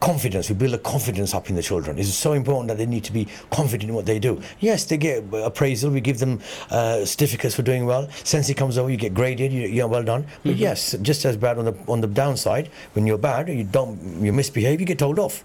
Confidence. 0.00 0.48
We 0.48 0.54
build 0.54 0.72
a 0.72 0.78
confidence 0.78 1.34
up 1.34 1.50
in 1.50 1.56
the 1.56 1.62
children. 1.62 1.98
It's 1.98 2.14
so 2.14 2.32
important 2.32 2.68
that 2.68 2.78
they 2.78 2.86
need 2.86 3.04
to 3.04 3.12
be 3.12 3.28
confident 3.50 3.90
in 3.90 3.94
what 3.94 4.06
they 4.06 4.18
do. 4.18 4.40
Yes, 4.58 4.86
they 4.86 4.96
get 4.96 5.24
appraisal. 5.32 5.90
We 5.90 6.00
give 6.00 6.18
them 6.18 6.40
uh, 6.70 7.04
certificates 7.04 7.54
for 7.54 7.62
doing 7.62 7.84
well. 7.84 8.08
Sensei 8.24 8.54
comes 8.54 8.78
over, 8.78 8.90
you 8.90 8.96
get 8.96 9.12
graded. 9.12 9.52
You, 9.52 9.68
you're 9.68 9.88
well 9.88 10.02
done. 10.02 10.26
But 10.42 10.56
yes, 10.56 10.96
just 11.02 11.26
as 11.26 11.36
bad 11.36 11.58
on 11.58 11.66
the 11.66 11.74
on 11.86 12.00
the 12.00 12.06
downside. 12.06 12.68
When 12.94 13.06
you're 13.06 13.18
bad, 13.18 13.48
you 13.48 13.64
don't 13.64 14.00
you 14.22 14.32
misbehave, 14.32 14.80
you 14.80 14.86
get 14.86 14.98
told 14.98 15.18
off. 15.18 15.44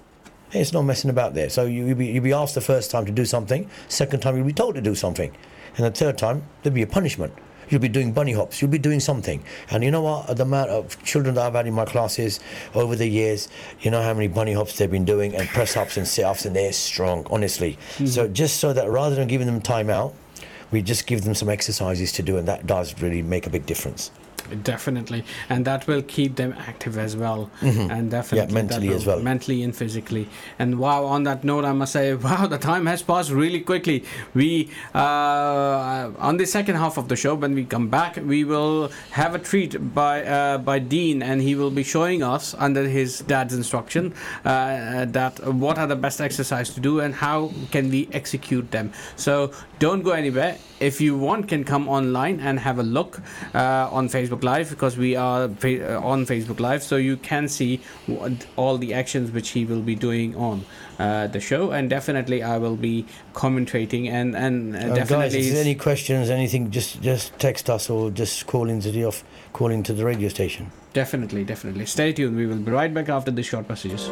It's 0.52 0.72
no 0.72 0.82
messing 0.82 1.10
about 1.10 1.34
there. 1.34 1.50
So 1.50 1.66
you, 1.66 1.88
you'll, 1.88 1.98
be, 1.98 2.08
you'll 2.08 2.24
be 2.24 2.32
asked 2.32 2.56
the 2.56 2.62
first 2.62 2.92
time 2.92 3.06
to 3.06 3.12
do 3.12 3.26
something, 3.26 3.70
second 3.90 4.22
time 4.22 4.38
you'll 4.38 4.46
be 4.46 4.54
told 4.54 4.76
to 4.76 4.82
do 4.82 4.96
something, 4.96 5.36
and 5.76 5.86
the 5.86 5.92
third 5.92 6.18
time 6.18 6.44
there'll 6.64 6.76
be 6.76 6.82
a 6.82 6.88
punishment. 6.88 7.34
You'll 7.70 7.82
be 7.82 7.90
doing 7.90 8.12
bunny 8.12 8.34
hops. 8.34 8.62
You'll 8.62 8.72
be 8.72 8.78
doing 8.78 9.00
something. 9.00 9.44
And 9.72 9.84
you 9.84 9.92
know 9.92 10.02
what? 10.02 10.36
The 10.36 10.44
amount 10.44 10.70
of 10.70 11.02
children 11.04 11.36
that 11.36 11.46
I've 11.46 11.54
had 11.54 11.68
in 11.68 11.74
my 11.74 11.86
classes 11.86 12.40
over 12.74 12.96
the 12.96 13.08
years, 13.08 13.50
you 13.82 13.92
know 13.92 14.02
how 14.02 14.14
many 14.14 14.28
bunny 14.28 14.54
hops 14.54 14.78
they've 14.78 14.90
been 14.90 15.06
doing 15.06 15.36
and 15.36 15.48
press 15.50 15.76
ups 15.78 15.98
and 15.98 16.08
sit 16.08 16.26
ups, 16.26 16.46
and 16.46 16.56
they're 16.56 16.74
strong, 16.74 17.26
honestly. 17.30 17.74
Mm-hmm. 17.74 18.06
So 18.08 18.28
just 18.28 18.60
so 18.60 18.74
that 18.74 18.90
rather 18.90 19.16
than 19.16 19.28
giving 19.28 19.48
them 19.48 19.62
time 19.62 19.90
out, 19.90 20.14
we 20.72 20.82
just 20.82 21.08
give 21.08 21.24
them 21.24 21.36
some 21.36 21.50
exercises 21.50 22.12
to 22.14 22.24
do, 22.24 22.38
and 22.38 22.48
that 22.48 22.68
does 22.68 23.02
really 23.02 23.22
make 23.22 23.48
a 23.48 23.50
big 23.50 23.66
difference. 23.66 24.12
Definitely, 24.64 25.24
and 25.50 25.66
that 25.66 25.88
will 25.88 26.04
keep 26.04 26.36
them 26.36 26.54
active 26.58 27.00
as 27.00 27.18
well, 27.18 27.50
and 27.62 28.12
definitely 28.12 28.46
that 28.46 28.52
mentally 28.54 28.90
will- 28.90 28.96
as 28.96 29.06
well. 29.08 29.20
mentally 29.20 29.64
and 29.64 29.76
physically. 29.76 30.30
And 30.60 30.78
wow, 30.78 31.06
on 31.06 31.24
that 31.24 31.44
note, 31.44 31.66
I 31.66 31.74
must 31.74 31.94
say, 31.94 32.14
wow, 32.28 32.46
the 32.46 32.60
time 32.60 32.86
has 32.86 33.02
passed 33.02 33.32
really 33.32 33.62
quickly. 33.62 34.04
We 34.36 34.70
uh, 34.94 36.12
on 36.20 36.38
the 36.38 36.46
second 36.46 36.76
half 36.76 36.98
of 36.98 37.08
the 37.08 37.16
show, 37.16 37.34
when 37.36 37.56
we 37.56 37.66
come 37.66 37.88
back, 37.90 38.18
we 38.18 38.44
will 38.44 38.92
have 39.12 39.34
a 39.36 39.40
treat 39.40 39.94
by 39.96 40.24
uh, 40.24 40.58
by 40.60 40.78
Dean, 40.80 41.24
and 41.24 41.42
he 41.42 41.56
will 41.56 41.72
be 41.72 41.84
showing 41.84 42.22
us 42.22 42.54
under 42.60 42.88
his 42.88 43.20
dad's 43.22 43.54
instruction 43.54 44.14
uh, 44.44 45.06
that 45.06 45.40
what 45.54 45.78
are 45.80 45.88
the 45.88 45.96
best 45.96 46.22
exercise 46.22 46.70
to 46.76 46.80
do 46.80 47.00
and 47.00 47.16
how 47.16 47.52
can 47.72 47.90
we 47.90 48.08
execute 48.14 48.70
them. 48.72 48.92
So 49.16 49.52
don't 49.80 50.04
go 50.04 50.12
anywhere. 50.12 50.58
If 50.80 51.00
you 51.00 51.18
want, 51.18 51.48
can 51.48 51.64
come 51.64 51.88
online 51.88 52.42
and 52.42 52.60
have 52.60 52.80
a 52.80 52.84
look 52.84 53.22
uh, 53.54 53.88
on 53.92 54.10
Facebook 54.10 54.25
Live 54.44 54.70
because 54.70 54.98
we 54.98 55.16
are 55.16 55.50
fa- 55.50 55.96
uh, 55.98 56.02
on 56.02 56.26
Facebook 56.26 56.60
Live, 56.60 56.84
so 56.84 56.96
you 56.96 57.18
can 57.18 57.48
see 57.48 57.80
what, 58.08 58.32
all 58.56 58.78
the 58.78 58.94
actions 58.94 59.32
which 59.32 59.50
he 59.50 59.66
will 59.66 59.82
be 59.82 59.96
doing 59.96 60.36
on 60.36 60.66
uh, 61.00 61.28
the 61.28 61.40
show, 61.40 61.72
and 61.72 61.90
definitely 61.90 62.42
I 62.44 62.58
will 62.58 62.76
be 62.76 63.06
commentating 63.34 64.10
and 64.10 64.36
and 64.36 64.76
uh, 64.76 64.80
Uh, 64.80 64.88
guys, 64.88 64.98
definitely. 64.98 65.40
if 65.40 65.46
there's 65.54 65.66
any 65.66 65.76
questions, 65.76 66.30
anything, 66.30 66.72
just 66.72 67.02
just 67.02 67.38
text 67.40 67.70
us 67.70 67.90
or 67.90 68.12
just 68.12 68.46
call 68.48 68.70
into 68.70 68.92
the 68.92 69.06
off, 69.06 69.24
call 69.54 69.72
into 69.72 69.94
the 69.94 70.04
radio 70.06 70.30
station. 70.30 70.72
Definitely, 70.94 71.44
definitely. 71.44 71.86
Stay 71.86 72.14
tuned. 72.14 72.38
We 72.38 72.46
will 72.46 72.58
be 72.58 72.72
right 72.72 72.94
back 72.94 73.10
after 73.10 73.32
the 73.32 73.44
short 73.44 73.68
messages. 73.70 74.10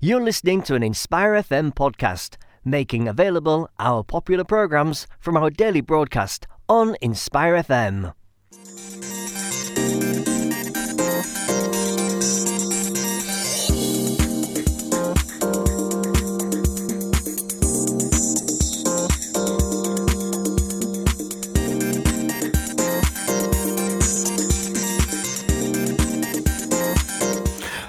You're 0.00 0.22
listening 0.22 0.62
to 0.62 0.74
an 0.74 0.82
Inspire 0.82 1.32
FM 1.34 1.74
podcast, 1.74 2.36
making 2.66 3.06
available 3.08 3.70
our 3.78 4.02
popular 4.02 4.44
programs 4.44 5.06
from 5.20 5.36
our 5.36 5.48
daily 5.50 5.80
broadcast 5.80 6.46
on 6.68 6.96
Inspire 7.00 7.54
FM. 7.62 8.12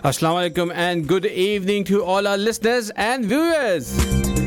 Assalamu 0.08 0.40
alaikum 0.40 0.72
and 0.74 1.06
good 1.06 1.26
evening 1.26 1.84
to 1.84 2.02
all 2.02 2.26
our 2.28 2.38
listeners 2.38 2.90
and 2.96 3.26
viewers. 3.26 4.47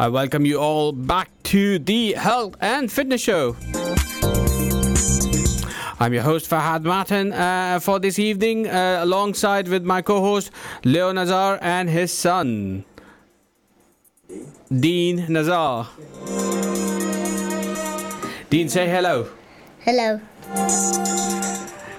I 0.00 0.06
welcome 0.06 0.46
you 0.46 0.60
all 0.60 0.92
back 0.92 1.28
to 1.44 1.80
the 1.80 2.12
Health 2.12 2.54
and 2.60 2.90
Fitness 2.90 3.20
Show. 3.20 3.56
I'm 5.98 6.14
your 6.14 6.22
host 6.22 6.48
Fahad 6.48 6.84
Martin 6.84 7.32
uh, 7.32 7.80
for 7.80 7.98
this 7.98 8.16
evening, 8.20 8.68
uh, 8.68 9.00
alongside 9.02 9.66
with 9.66 9.82
my 9.82 10.00
co-host 10.00 10.52
Leo 10.84 11.10
Nazar 11.10 11.58
and 11.60 11.90
his 11.90 12.12
son 12.12 12.84
Dean 14.70 15.26
Nazar. 15.28 15.88
Dean, 18.50 18.68
say 18.68 18.88
hello. 18.88 19.28
Hello. 19.80 20.20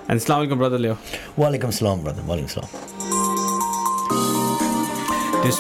And 0.08 0.20
Assalamu 0.22 0.48
alaikum, 0.48 0.58
brother 0.58 0.80
Leo. 0.80 0.98
Walaikum 1.36 1.74
salam, 1.74 2.02
brother. 2.02 2.22
Walaikum 2.22 2.50
salam. 2.50 2.70
This 5.44 5.60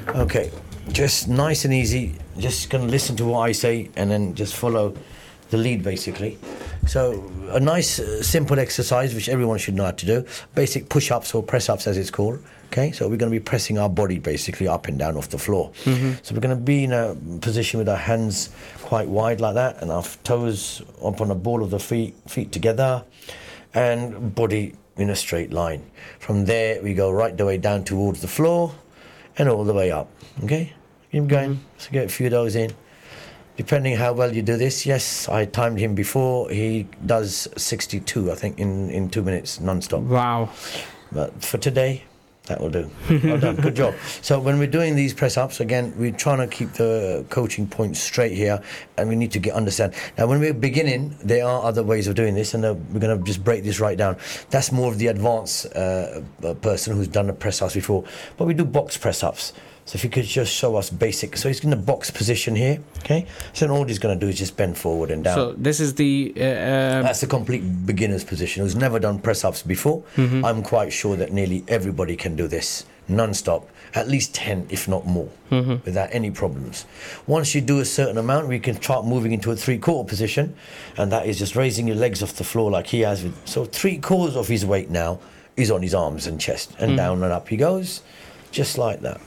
Okay, 0.08 0.50
just 0.92 1.28
nice 1.28 1.64
and 1.64 1.74
easy. 1.74 2.14
Just 2.38 2.70
gonna 2.70 2.84
listen 2.84 3.16
to 3.16 3.24
what 3.24 3.40
I 3.40 3.52
say 3.52 3.90
and 3.96 4.10
then 4.10 4.34
just 4.34 4.54
follow 4.56 4.94
the 5.50 5.58
lead 5.58 5.82
basically. 5.82 6.38
So, 6.86 7.30
a 7.50 7.60
nice 7.60 7.98
uh, 7.98 8.22
simple 8.22 8.58
exercise 8.58 9.14
which 9.14 9.28
everyone 9.28 9.58
should 9.58 9.74
know 9.74 9.84
how 9.84 9.90
to 9.90 10.06
do. 10.06 10.24
Basic 10.54 10.88
push 10.88 11.10
ups 11.10 11.34
or 11.34 11.42
press 11.42 11.68
ups 11.68 11.86
as 11.86 11.98
it's 11.98 12.10
called. 12.10 12.42
Okay, 12.68 12.92
so 12.92 13.08
we're 13.08 13.16
going 13.16 13.32
to 13.32 13.36
be 13.36 13.44
pressing 13.44 13.78
our 13.78 13.88
body 13.88 14.18
basically 14.18 14.68
up 14.68 14.86
and 14.86 14.96
down 14.98 15.16
off 15.16 15.28
the 15.28 15.38
floor. 15.38 15.72
So, 16.22 16.34
we're 16.34 16.40
going 16.40 16.56
to 16.56 16.62
be 16.62 16.84
in 16.84 16.92
a 16.92 17.16
position 17.40 17.78
with 17.78 17.88
our 17.88 17.96
hands 17.96 18.50
quite 18.82 19.08
wide 19.08 19.40
like 19.40 19.54
that 19.54 19.82
and 19.82 19.90
our 19.90 20.04
toes 20.24 20.82
up 21.04 21.20
on 21.20 21.28
the 21.28 21.34
ball 21.34 21.62
of 21.62 21.70
the 21.70 21.80
feet, 21.80 22.14
feet 22.28 22.52
together, 22.52 23.04
and 23.74 24.34
body 24.34 24.74
in 24.96 25.10
a 25.10 25.16
straight 25.16 25.52
line. 25.52 25.82
From 26.18 26.44
there, 26.44 26.82
we 26.82 26.94
go 26.94 27.10
right 27.10 27.36
the 27.36 27.44
way 27.44 27.58
down 27.58 27.84
towards 27.84 28.20
the 28.20 28.28
floor 28.28 28.74
and 29.36 29.48
all 29.48 29.64
the 29.64 29.74
way 29.74 29.90
up. 29.90 30.08
Okay? 30.44 30.72
Keep 31.12 31.26
going. 31.26 31.60
So 31.78 31.90
get 31.90 32.06
a 32.06 32.08
few 32.08 32.26
of 32.26 32.32
those 32.32 32.54
in. 32.56 32.72
Depending 33.60 33.94
how 33.94 34.14
well 34.14 34.34
you 34.34 34.40
do 34.40 34.56
this, 34.56 34.86
yes, 34.86 35.28
I 35.28 35.44
timed 35.44 35.78
him 35.78 35.94
before. 35.94 36.48
He 36.48 36.88
does 37.04 37.46
62, 37.58 38.32
I 38.32 38.34
think, 38.34 38.58
in, 38.58 38.88
in 38.88 39.10
two 39.10 39.20
minutes 39.20 39.60
non-stop. 39.60 40.00
Wow. 40.00 40.48
But 41.12 41.44
for 41.44 41.58
today, 41.58 42.04
That 42.46 42.58
will 42.58 42.70
do. 42.70 42.90
Well 43.22 43.38
done. 43.38 43.56
Good 43.56 43.76
job. 43.76 43.94
So 44.22 44.40
when 44.40 44.58
we're 44.58 44.74
doing 44.78 44.96
these 44.96 45.12
press 45.12 45.36
ups, 45.36 45.60
again, 45.60 45.92
we're 45.98 46.10
trying 46.26 46.38
to 46.38 46.46
keep 46.46 46.72
the 46.72 47.26
coaching 47.28 47.66
points 47.66 48.00
straight 48.00 48.32
here, 48.32 48.62
and 48.96 49.10
we 49.10 49.14
need 49.14 49.32
to 49.32 49.38
get 49.38 49.52
understand. 49.52 49.92
Now, 50.16 50.26
when 50.26 50.40
we're 50.40 50.54
beginning, 50.54 51.14
there 51.22 51.44
are 51.46 51.62
other 51.62 51.82
ways 51.82 52.08
of 52.08 52.14
doing 52.14 52.34
this, 52.34 52.54
and 52.54 52.64
uh, 52.64 52.74
we're 52.90 52.98
going 52.98 53.18
to 53.18 53.22
just 53.24 53.44
break 53.44 53.62
this 53.62 53.78
right 53.78 53.98
down. 53.98 54.16
That's 54.48 54.72
more 54.72 54.90
of 54.90 54.96
the 54.96 55.08
advanced 55.08 55.66
uh, 55.76 56.22
uh, 56.42 56.54
person 56.54 56.96
who's 56.96 57.08
done 57.08 57.26
the 57.26 57.34
press 57.34 57.60
ups 57.60 57.74
before, 57.74 58.04
but 58.38 58.46
we 58.46 58.54
do 58.54 58.64
box 58.64 58.96
press 58.96 59.22
ups. 59.22 59.52
So 59.90 59.96
if 59.96 60.04
you 60.04 60.10
could 60.10 60.24
just 60.24 60.54
show 60.54 60.76
us 60.76 60.88
basic. 60.88 61.36
So 61.36 61.48
he's 61.48 61.64
in 61.64 61.70
the 61.70 61.74
box 61.74 62.12
position 62.12 62.54
here, 62.54 62.78
okay? 63.00 63.26
So 63.52 63.66
then 63.66 63.74
all 63.76 63.82
he's 63.82 63.98
going 63.98 64.16
to 64.16 64.24
do 64.24 64.30
is 64.30 64.38
just 64.38 64.56
bend 64.56 64.78
forward 64.78 65.10
and 65.10 65.24
down. 65.24 65.34
So 65.34 65.52
this 65.54 65.80
is 65.80 65.96
the. 65.96 66.32
Uh, 66.36 66.42
uh, 66.42 67.02
That's 67.02 67.24
a 67.24 67.26
complete 67.26 67.62
beginner's 67.86 68.22
position. 68.22 68.62
Who's 68.62 68.76
never 68.76 69.00
done 69.00 69.18
press 69.18 69.44
ups 69.44 69.62
before. 69.64 70.04
I'm 70.16 70.62
quite 70.62 70.92
sure 70.92 71.16
that 71.16 71.32
nearly 71.32 71.64
everybody 71.66 72.14
can 72.14 72.36
do 72.36 72.46
this 72.46 72.86
non-stop, 73.08 73.68
at 73.94 74.06
least 74.06 74.32
10, 74.36 74.68
if 74.70 74.86
not 74.86 75.06
more, 75.06 75.28
without 75.50 76.08
any 76.12 76.30
problems. 76.30 76.84
Once 77.26 77.52
you 77.56 77.60
do 77.60 77.80
a 77.80 77.84
certain 77.84 78.16
amount, 78.16 78.46
we 78.46 78.60
can 78.60 78.80
start 78.80 79.04
moving 79.04 79.32
into 79.32 79.50
a 79.50 79.56
three-quarter 79.56 80.08
position, 80.08 80.54
and 80.98 81.10
that 81.10 81.26
is 81.26 81.36
just 81.36 81.56
raising 81.56 81.88
your 81.88 81.96
legs 81.96 82.22
off 82.22 82.34
the 82.34 82.44
floor 82.44 82.70
like 82.70 82.86
he 82.86 83.00
has. 83.00 83.24
With, 83.24 83.34
so 83.44 83.64
three 83.64 83.98
quarters 83.98 84.36
of 84.36 84.46
his 84.46 84.64
weight 84.64 84.88
now 84.88 85.18
is 85.56 85.68
on 85.68 85.82
his 85.82 85.96
arms 85.96 86.28
and 86.28 86.40
chest, 86.40 86.72
and 86.78 86.96
down 86.96 87.24
and 87.24 87.32
up 87.32 87.48
he 87.48 87.56
goes, 87.56 88.02
just 88.52 88.78
like 88.78 89.00
that. 89.00 89.20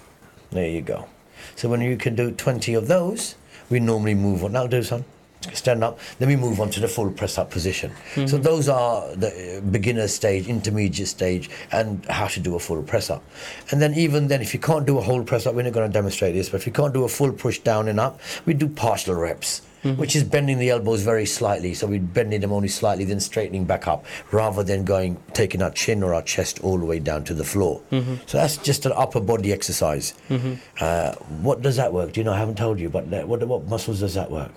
There 0.53 0.69
you 0.69 0.81
go. 0.81 1.07
So 1.55 1.67
when 1.67 1.81
you 1.81 1.97
can 1.97 2.15
do 2.15 2.31
20 2.31 2.73
of 2.75 2.87
those, 2.87 3.35
we 3.69 3.79
normally 3.79 4.13
move 4.13 4.43
on. 4.43 4.53
That'll 4.53 4.67
do, 4.67 4.83
son. 4.83 5.03
Stand 5.51 5.83
up. 5.83 5.99
Then 6.19 6.29
we 6.29 6.37
move 6.37 6.61
on 6.61 6.69
to 6.69 6.79
the 6.79 6.87
full 6.87 7.11
press 7.11 7.37
up 7.37 7.51
position. 7.51 7.91
So 8.27 8.37
those 8.37 8.69
are 8.69 9.13
the 9.15 9.57
uh, 9.57 9.61
beginner 9.61 10.07
stage, 10.07 10.47
intermediate 10.47 11.09
stage, 11.09 11.49
and 11.71 12.05
how 12.05 12.27
to 12.27 12.39
do 12.39 12.55
a 12.55 12.59
full 12.59 12.81
press 12.83 13.09
up. 13.09 13.23
And 13.71 13.81
then 13.81 13.93
even 13.95 14.27
then, 14.29 14.41
if 14.41 14.53
you 14.53 14.59
can't 14.59 14.85
do 14.85 14.99
a 14.99 15.01
whole 15.01 15.23
press 15.23 15.45
up, 15.45 15.55
we're 15.55 15.63
not 15.63 15.73
going 15.73 15.89
to 15.89 15.93
demonstrate 15.93 16.33
this, 16.33 16.47
but 16.47 16.61
if 16.61 16.67
you 16.67 16.71
can't 16.71 16.93
do 16.93 17.03
a 17.03 17.09
full 17.09 17.33
push 17.33 17.59
down 17.59 17.89
and 17.89 17.99
up, 17.99 18.21
we 18.45 18.53
do 18.53 18.69
partial 18.69 19.15
reps. 19.15 19.63
Mm-hmm. 19.84 20.00
Which 20.00 20.15
is 20.15 20.24
bending 20.24 20.60
the 20.60 20.69
elbows 20.69 21.02
very 21.02 21.26
slightly, 21.26 21.74
so 21.74 21.88
we're 21.88 22.00
bending 22.00 22.39
them 22.39 22.54
only 22.54 22.69
slightly, 22.69 23.04
then 23.04 23.19
straightening 23.19 23.65
back 23.65 23.86
up, 23.86 24.06
rather 24.32 24.63
than 24.63 24.86
going 24.86 25.17
taking 25.34 25.62
our 25.62 25.72
chin 25.72 26.02
or 26.04 26.13
our 26.13 26.22
chest 26.22 26.63
all 26.63 26.78
the 26.78 26.86
way 26.86 27.00
down 27.00 27.26
to 27.26 27.34
the 27.34 27.43
floor. 27.43 27.82
Mm-hmm. 27.91 28.15
So 28.26 28.38
that's 28.38 28.56
just 28.58 28.86
an 28.86 28.93
upper 28.96 29.19
body 29.19 29.52
exercise. 29.52 30.13
Mm-hmm. 30.30 30.54
Uh, 30.80 31.15
what 31.41 31.62
does 31.62 31.76
that 31.76 31.91
work? 31.91 32.13
Do 32.13 32.22
you 32.22 32.24
know? 32.24 32.32
I 32.32 32.38
haven't 32.38 32.58
told 32.58 32.80
you, 32.80 32.89
but 32.89 33.08
what 33.28 33.46
what 33.46 33.67
muscles 33.67 34.00
does 34.00 34.13
that 34.13 34.32
work? 34.32 34.54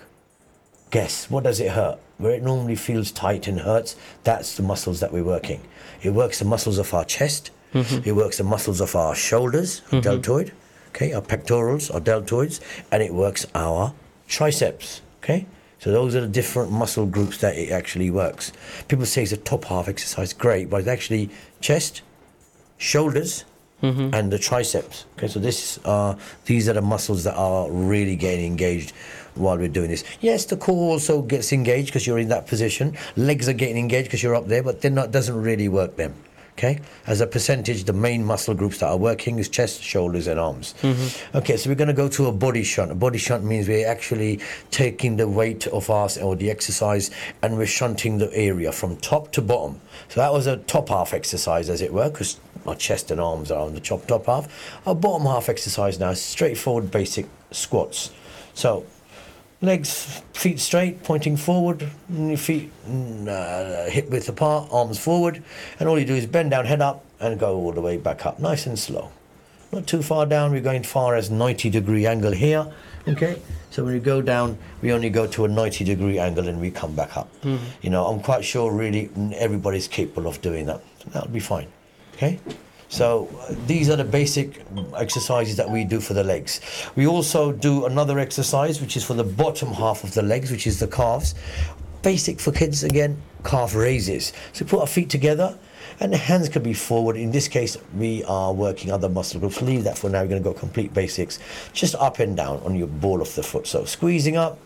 Guess 0.91 1.29
what 1.29 1.43
does 1.43 1.59
it 1.59 1.71
hurt? 1.71 1.99
Where 2.17 2.33
it 2.33 2.41
normally 2.41 2.75
feels 2.75 3.11
tight 3.11 3.47
and 3.47 3.59
hurts, 3.59 3.97
that's 4.23 4.55
the 4.55 4.63
muscles 4.63 5.01
that 5.01 5.11
we're 5.11 5.25
working. 5.25 5.61
It 6.01 6.11
works 6.11 6.39
the 6.39 6.45
muscles 6.45 6.77
of 6.77 6.93
our 6.93 7.03
chest. 7.03 7.51
It 7.73 8.15
works 8.15 8.37
the 8.37 8.45
muscles 8.45 8.79
of 8.79 8.95
our 8.95 9.13
shoulders, 9.13 9.81
deltoid. 9.91 10.53
Okay, 10.89 11.11
our 11.13 11.21
pectorals, 11.21 11.91
our 11.91 11.99
deltoids, 11.99 12.61
and 12.91 13.03
it 13.03 13.13
works 13.13 13.45
our 13.53 13.93
triceps. 14.27 15.01
Okay, 15.27 15.45
so 15.79 15.91
those 15.91 16.15
are 16.15 16.21
the 16.21 16.27
different 16.27 16.71
muscle 16.71 17.05
groups 17.05 17.39
that 17.39 17.57
it 17.57 17.69
actually 17.69 18.09
works. 18.09 18.53
People 18.87 19.05
say 19.05 19.23
it's 19.23 19.33
a 19.33 19.37
top 19.37 19.65
half 19.65 19.89
exercise, 19.89 20.31
great, 20.31 20.69
but 20.69 20.77
it's 20.77 20.87
actually 20.87 21.29
chest, 21.59 22.01
shoulders, 22.77 23.43
and 24.13 24.31
the 24.31 24.39
triceps. 24.39 25.05
Okay, 25.17 25.27
so 25.27 25.39
this 25.41 25.79
uh, 25.83 26.15
these 26.45 26.69
are 26.69 26.73
the 26.73 26.81
muscles 26.81 27.25
that 27.25 27.35
are 27.35 27.69
really 27.69 28.15
getting 28.15 28.45
engaged 28.45 28.93
while 29.35 29.57
we're 29.57 29.67
doing 29.67 29.89
this. 29.89 30.05
Yes, 30.21 30.45
the 30.45 30.55
core 30.55 30.93
also 30.93 31.21
gets 31.21 31.51
engaged 31.51 31.87
because 31.87 32.07
you're 32.07 32.19
in 32.19 32.29
that 32.29 32.47
position. 32.47 32.97
Legs 33.17 33.49
are 33.49 33.53
getting 33.53 33.77
engaged 33.77 34.07
because 34.07 34.23
you're 34.23 34.33
up 34.33 34.47
there, 34.47 34.63
but 34.63 34.79
then 34.79 34.95
that 34.95 35.11
doesn't 35.11 35.39
really 35.39 35.67
work 35.67 35.97
them. 35.97 36.15
Okay, 36.57 36.79
as 37.05 37.21
a 37.21 37.27
percentage, 37.27 37.83
the 37.83 37.93
main 37.93 38.25
muscle 38.25 38.55
groups 38.55 38.79
that 38.79 38.87
are 38.87 38.97
working 38.97 39.37
is 39.37 39.47
chest, 39.47 39.83
shoulders, 39.83 40.25
and 40.25 40.39
arms. 40.39 40.73
Mm-hmm. 40.81 41.37
Okay, 41.37 41.55
so 41.55 41.69
we're 41.69 41.75
going 41.75 41.87
to 41.87 41.93
go 41.93 42.07
to 42.09 42.25
a 42.25 42.31
body 42.31 42.63
shunt. 42.63 42.91
A 42.91 42.95
body 42.95 43.19
shunt 43.19 43.43
means 43.43 43.67
we're 43.67 43.87
actually 43.87 44.39
taking 44.71 45.17
the 45.17 45.27
weight 45.27 45.67
of 45.67 45.91
us 45.91 46.17
or 46.17 46.35
the 46.35 46.49
exercise 46.49 47.11
and 47.43 47.59
we're 47.59 47.67
shunting 47.67 48.17
the 48.17 48.35
area 48.35 48.71
from 48.71 48.97
top 48.97 49.31
to 49.33 49.41
bottom. 49.43 49.79
So 50.07 50.19
that 50.19 50.33
was 50.33 50.47
a 50.47 50.57
top 50.57 50.89
half 50.89 51.13
exercise, 51.13 51.69
as 51.69 51.79
it 51.79 51.93
were, 51.93 52.09
because 52.09 52.39
our 52.65 52.73
chest 52.73 53.11
and 53.11 53.21
arms 53.21 53.51
are 53.51 53.61
on 53.61 53.75
the 53.75 53.79
top 53.79 54.07
top 54.07 54.25
half. 54.25 54.81
Our 54.87 54.95
bottom 54.95 55.27
half 55.27 55.49
exercise 55.49 55.99
now 55.99 56.09
is 56.09 56.21
straightforward, 56.23 56.89
basic 56.89 57.27
squats. 57.51 58.09
So 58.55 58.83
legs, 59.61 60.21
feet 60.33 60.59
straight, 60.59 61.03
pointing 61.03 61.37
forward, 61.37 61.89
your 62.09 62.37
feet 62.37 62.71
mm, 62.87 63.27
uh, 63.27 63.89
hip 63.89 64.09
width 64.09 64.29
apart, 64.29 64.69
arms 64.71 64.99
forward, 64.99 65.43
and 65.79 65.89
all 65.89 65.97
you 65.97 66.05
do 66.05 66.15
is 66.15 66.25
bend 66.25 66.51
down, 66.51 66.65
head 66.65 66.81
up, 66.81 67.03
and 67.19 67.39
go 67.39 67.55
all 67.55 67.71
the 67.71 67.81
way 67.81 67.97
back 67.97 68.25
up, 68.25 68.39
nice 68.39 68.65
and 68.67 68.77
slow. 68.77 69.11
Not 69.71 69.87
too 69.87 70.01
far 70.01 70.25
down, 70.25 70.51
we're 70.51 70.61
going 70.61 70.83
far 70.83 71.15
as 71.15 71.29
90 71.29 71.69
degree 71.69 72.05
angle 72.05 72.31
here. 72.31 72.71
Okay, 73.07 73.41
so 73.69 73.83
when 73.83 73.93
we 73.93 73.99
go 73.99 74.21
down, 74.21 74.57
we 74.81 74.91
only 74.91 75.09
go 75.09 75.25
to 75.27 75.45
a 75.45 75.47
90 75.47 75.83
degree 75.85 76.19
angle 76.19 76.47
and 76.47 76.59
we 76.59 76.69
come 76.71 76.93
back 76.95 77.15
up. 77.17 77.29
You 77.81 77.89
know, 77.89 78.05
I'm 78.05 78.21
quite 78.21 78.43
sure 78.43 78.71
really 78.71 79.09
everybody's 79.35 79.87
capable 79.87 80.27
of 80.27 80.41
doing 80.41 80.65
that. 80.67 80.81
That'll 81.07 81.29
be 81.29 81.39
fine. 81.39 81.67
Okay. 82.13 82.39
So 82.89 83.27
uh, 83.41 83.55
these 83.65 83.89
are 83.89 83.95
the 83.95 84.03
basic 84.03 84.65
exercises 84.95 85.57
that 85.57 85.69
we 85.69 85.83
do 85.83 85.99
for 85.99 86.13
the 86.13 86.23
legs. 86.23 86.61
We 86.95 87.07
also 87.07 87.51
do 87.51 87.85
another 87.85 88.19
exercise 88.19 88.79
which 88.79 88.95
is 88.95 89.03
for 89.03 89.13
the 89.13 89.23
bottom 89.23 89.73
half 89.73 90.03
of 90.03 90.13
the 90.13 90.21
legs, 90.21 90.51
which 90.51 90.67
is 90.67 90.79
the 90.79 90.87
calves. 90.87 91.35
Basic 92.01 92.39
for 92.39 92.51
kids 92.51 92.83
again, 92.83 93.21
calf 93.43 93.75
raises. 93.75 94.31
So 94.53 94.65
put 94.65 94.79
our 94.79 94.87
feet 94.87 95.09
together 95.09 95.57
and 95.99 96.13
the 96.13 96.17
hands 96.17 96.47
can 96.47 96.63
be 96.63 96.73
forward. 96.73 97.17
In 97.17 97.31
this 97.31 97.47
case, 97.47 97.77
we 97.95 98.23
are 98.25 98.53
working 98.53 98.91
other 98.91 99.09
muscle 99.09 99.39
groups. 99.39 99.61
Leave 99.61 99.83
that 99.83 99.97
for 99.97 100.09
now. 100.09 100.21
We're 100.21 100.29
going 100.29 100.43
to 100.43 100.49
go 100.49 100.53
complete 100.53 100.93
basics. 100.93 101.39
Just 101.73 101.95
up 101.95 102.19
and 102.19 102.37
down 102.37 102.61
on 102.63 102.75
your 102.75 102.87
ball 102.87 103.21
of 103.21 103.33
the 103.35 103.43
foot. 103.43 103.67
So 103.67 103.83
squeezing 103.85 104.37
up 104.37 104.59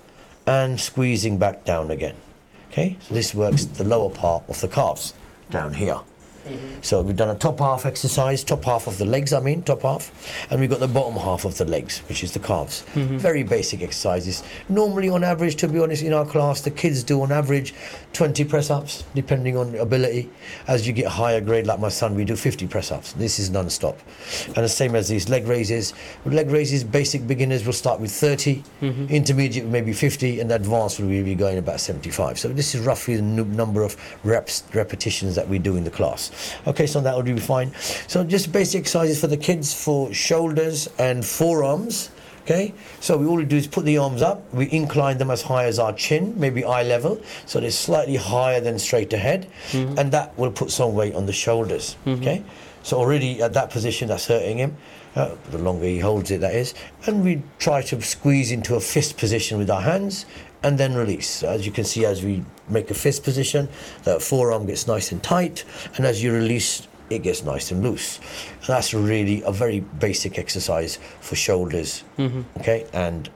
and 0.45 0.79
squeezing 0.79 1.37
back 1.37 1.65
down 1.65 1.89
again. 1.91 2.15
Okay, 2.71 2.97
so 3.01 3.13
this 3.13 3.33
works 3.33 3.65
the 3.65 3.83
lower 3.83 4.09
part 4.09 4.43
of 4.47 4.61
the 4.61 4.67
calves 4.67 5.13
down 5.49 5.73
here. 5.73 5.99
Mm-hmm. 6.45 6.81
So 6.81 7.01
we've 7.01 7.15
done 7.15 7.29
a 7.29 7.37
top 7.37 7.59
half 7.59 7.85
exercise, 7.85 8.43
top 8.43 8.63
half 8.63 8.87
of 8.87 8.97
the 8.97 9.05
legs, 9.05 9.33
I 9.33 9.39
mean, 9.39 9.63
top 9.63 9.83
half, 9.83 10.11
and 10.49 10.59
we've 10.59 10.69
got 10.69 10.79
the 10.79 10.87
bottom 10.87 11.15
half 11.15 11.45
of 11.45 11.57
the 11.57 11.65
legs, 11.65 11.99
which 12.09 12.23
is 12.23 12.33
the 12.33 12.39
calves. 12.39 12.83
Mm-hmm. 12.93 13.17
Very 13.17 13.43
basic 13.43 13.81
exercises. 13.81 14.43
Normally, 14.69 15.09
on 15.09 15.23
average, 15.23 15.55
to 15.57 15.67
be 15.67 15.79
honest, 15.79 16.03
in 16.03 16.13
our 16.13 16.25
class, 16.25 16.61
the 16.61 16.71
kids 16.71 17.03
do 17.03 17.21
on 17.21 17.31
average 17.31 17.73
20 18.13 18.43
press 18.45 18.69
ups, 18.69 19.03
depending 19.15 19.57
on 19.57 19.75
ability. 19.75 20.29
As 20.67 20.87
you 20.87 20.93
get 20.93 21.07
higher 21.07 21.41
grade, 21.41 21.67
like 21.67 21.79
my 21.79 21.89
son, 21.89 22.15
we 22.15 22.25
do 22.25 22.35
50 22.35 22.67
press 22.67 22.91
ups. 22.91 23.13
This 23.13 23.39
is 23.39 23.49
non 23.49 23.69
stop. 23.69 23.99
And 24.47 24.57
the 24.57 24.69
same 24.69 24.95
as 24.95 25.07
these 25.07 25.29
leg 25.29 25.47
raises. 25.47 25.93
With 26.23 26.33
leg 26.33 26.49
raises, 26.49 26.83
basic 26.83 27.27
beginners 27.27 27.65
will 27.65 27.73
start 27.73 27.99
with 27.99 28.11
30, 28.11 28.63
mm-hmm. 28.81 29.05
intermediate 29.07 29.65
maybe 29.65 29.93
50, 29.93 30.39
and 30.39 30.51
advanced 30.51 30.99
will 30.99 31.07
be 31.07 31.35
going 31.35 31.57
about 31.57 31.79
75. 31.79 32.39
So 32.39 32.49
this 32.49 32.75
is 32.75 32.81
roughly 32.81 33.15
the 33.15 33.21
nu- 33.21 33.45
number 33.45 33.83
of 33.83 33.95
reps, 34.23 34.63
repetitions 34.73 35.35
that 35.35 35.47
we 35.47 35.59
do 35.59 35.75
in 35.75 35.83
the 35.83 35.91
class. 35.91 36.30
Okay, 36.67 36.87
so 36.87 37.01
that 37.01 37.15
will 37.15 37.23
be 37.23 37.39
fine. 37.39 37.73
So 38.07 38.23
just 38.23 38.51
basic 38.51 38.81
exercises 38.81 39.19
for 39.19 39.27
the 39.27 39.37
kids 39.37 39.73
for 39.73 40.13
shoulders 40.13 40.87
and 40.97 41.25
forearms. 41.25 42.09
Okay, 42.43 42.73
so 42.99 43.17
we 43.17 43.27
all 43.27 43.35
we 43.35 43.45
do 43.45 43.55
is 43.55 43.67
put 43.67 43.85
the 43.85 43.99
arms 43.99 44.23
up, 44.23 44.51
we 44.51 44.69
incline 44.71 45.19
them 45.19 45.29
as 45.29 45.43
high 45.43 45.65
as 45.65 45.77
our 45.77 45.93
chin, 45.93 46.33
maybe 46.39 46.65
eye 46.65 46.81
level, 46.81 47.21
so 47.45 47.59
they're 47.59 47.69
slightly 47.69 48.15
higher 48.15 48.59
than 48.59 48.79
straight 48.79 49.13
ahead, 49.13 49.47
and 49.73 50.11
that 50.11 50.35
will 50.39 50.51
put 50.51 50.71
some 50.71 50.95
weight 50.95 51.13
on 51.13 51.27
the 51.27 51.33
shoulders. 51.33 51.97
Okay, 52.07 52.43
so 52.81 52.97
already 52.97 53.43
at 53.43 53.53
that 53.53 53.69
position, 53.69 54.07
that's 54.07 54.25
hurting 54.25 54.57
him. 54.57 54.75
Uh, 55.15 55.35
the 55.51 55.59
longer 55.59 55.85
he 55.85 55.99
holds 55.99 56.31
it, 56.31 56.41
that 56.41 56.55
is, 56.55 56.73
and 57.05 57.23
we 57.23 57.43
try 57.59 57.81
to 57.83 58.01
squeeze 58.01 58.51
into 58.51 58.73
a 58.75 58.79
fist 58.79 59.17
position 59.17 59.59
with 59.59 59.69
our 59.69 59.81
hands, 59.81 60.25
and 60.63 60.79
then 60.79 60.95
release. 60.95 61.29
So 61.29 61.47
as 61.47 61.63
you 61.65 61.71
can 61.71 61.83
see, 61.83 62.05
as 62.05 62.23
we 62.23 62.43
make 62.71 62.89
a 62.89 62.93
fist 62.93 63.23
position, 63.23 63.67
the 64.03 64.19
forearm 64.19 64.65
gets 64.65 64.87
nice 64.87 65.11
and 65.11 65.21
tight, 65.21 65.63
and 65.97 66.05
as 66.05 66.23
you 66.23 66.33
release, 66.33 66.87
it 67.09 67.23
gets 67.23 67.43
nice 67.43 67.71
and 67.71 67.83
loose. 67.83 68.19
And 68.61 68.67
that's 68.67 68.93
really 68.93 69.43
a 69.43 69.51
very 69.51 69.81
basic 69.81 70.39
exercise 70.39 70.97
for 71.19 71.35
shoulders, 71.35 72.03
okay, 72.59 72.87
and 72.93 73.29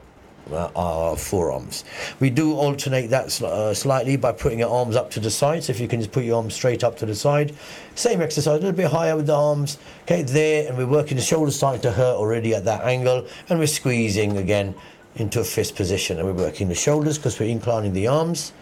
uh, 0.50 0.70
our 0.76 1.16
forearms. 1.16 1.84
We 2.20 2.30
do 2.30 2.54
alternate 2.54 3.08
that 3.08 3.26
sli- 3.26 3.48
uh, 3.48 3.74
slightly 3.74 4.16
by 4.16 4.32
putting 4.32 4.60
your 4.60 4.70
arms 4.70 4.94
up 4.96 5.10
to 5.10 5.20
the 5.20 5.30
side. 5.30 5.64
So 5.64 5.72
if 5.72 5.80
you 5.80 5.88
can 5.88 6.00
just 6.00 6.12
put 6.12 6.24
your 6.24 6.36
arms 6.36 6.54
straight 6.54 6.84
up 6.84 6.96
to 6.98 7.06
the 7.06 7.16
side, 7.16 7.52
same 7.96 8.22
exercise, 8.22 8.54
a 8.54 8.60
little 8.60 8.72
bit 8.72 8.90
higher 8.90 9.16
with 9.16 9.26
the 9.26 9.34
arms, 9.34 9.76
okay, 10.04 10.22
there, 10.22 10.68
and 10.68 10.78
we're 10.78 10.86
working 10.86 11.16
the 11.16 11.22
shoulders 11.22 11.56
starting 11.56 11.82
to 11.82 11.90
hurt 11.90 12.16
already 12.16 12.54
at 12.54 12.64
that 12.64 12.82
angle, 12.84 13.26
and 13.48 13.58
we're 13.58 13.66
squeezing 13.66 14.36
again 14.36 14.74
into 15.16 15.40
a 15.40 15.44
fist 15.44 15.74
position, 15.76 16.18
and 16.18 16.26
we're 16.26 16.44
working 16.44 16.68
the 16.68 16.74
shoulders 16.74 17.18
because 17.18 17.40
we're 17.40 17.48
inclining 17.50 17.92
the 17.92 18.06
arms 18.06 18.52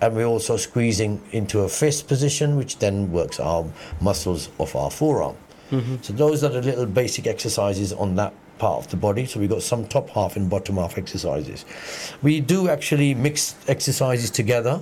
and 0.00 0.14
we're 0.14 0.26
also 0.26 0.56
squeezing 0.56 1.20
into 1.32 1.60
a 1.60 1.68
fist 1.68 2.08
position, 2.08 2.56
which 2.56 2.78
then 2.78 3.10
works 3.10 3.40
our 3.40 3.64
muscles 4.00 4.48
of 4.58 4.74
our 4.76 4.90
forearm. 4.90 5.36
Mm-hmm. 5.70 5.96
So 6.02 6.12
those 6.12 6.44
are 6.44 6.48
the 6.48 6.62
little 6.62 6.86
basic 6.86 7.26
exercises 7.26 7.92
on 7.92 8.16
that 8.16 8.32
part 8.58 8.84
of 8.84 8.90
the 8.90 8.96
body. 8.96 9.26
So 9.26 9.40
we've 9.40 9.50
got 9.50 9.62
some 9.62 9.86
top 9.86 10.08
half 10.10 10.36
and 10.36 10.48
bottom 10.48 10.76
half 10.76 10.96
exercises. 10.98 11.64
We 12.22 12.40
do 12.40 12.68
actually 12.68 13.14
mix 13.14 13.54
exercises 13.68 14.30
together, 14.30 14.80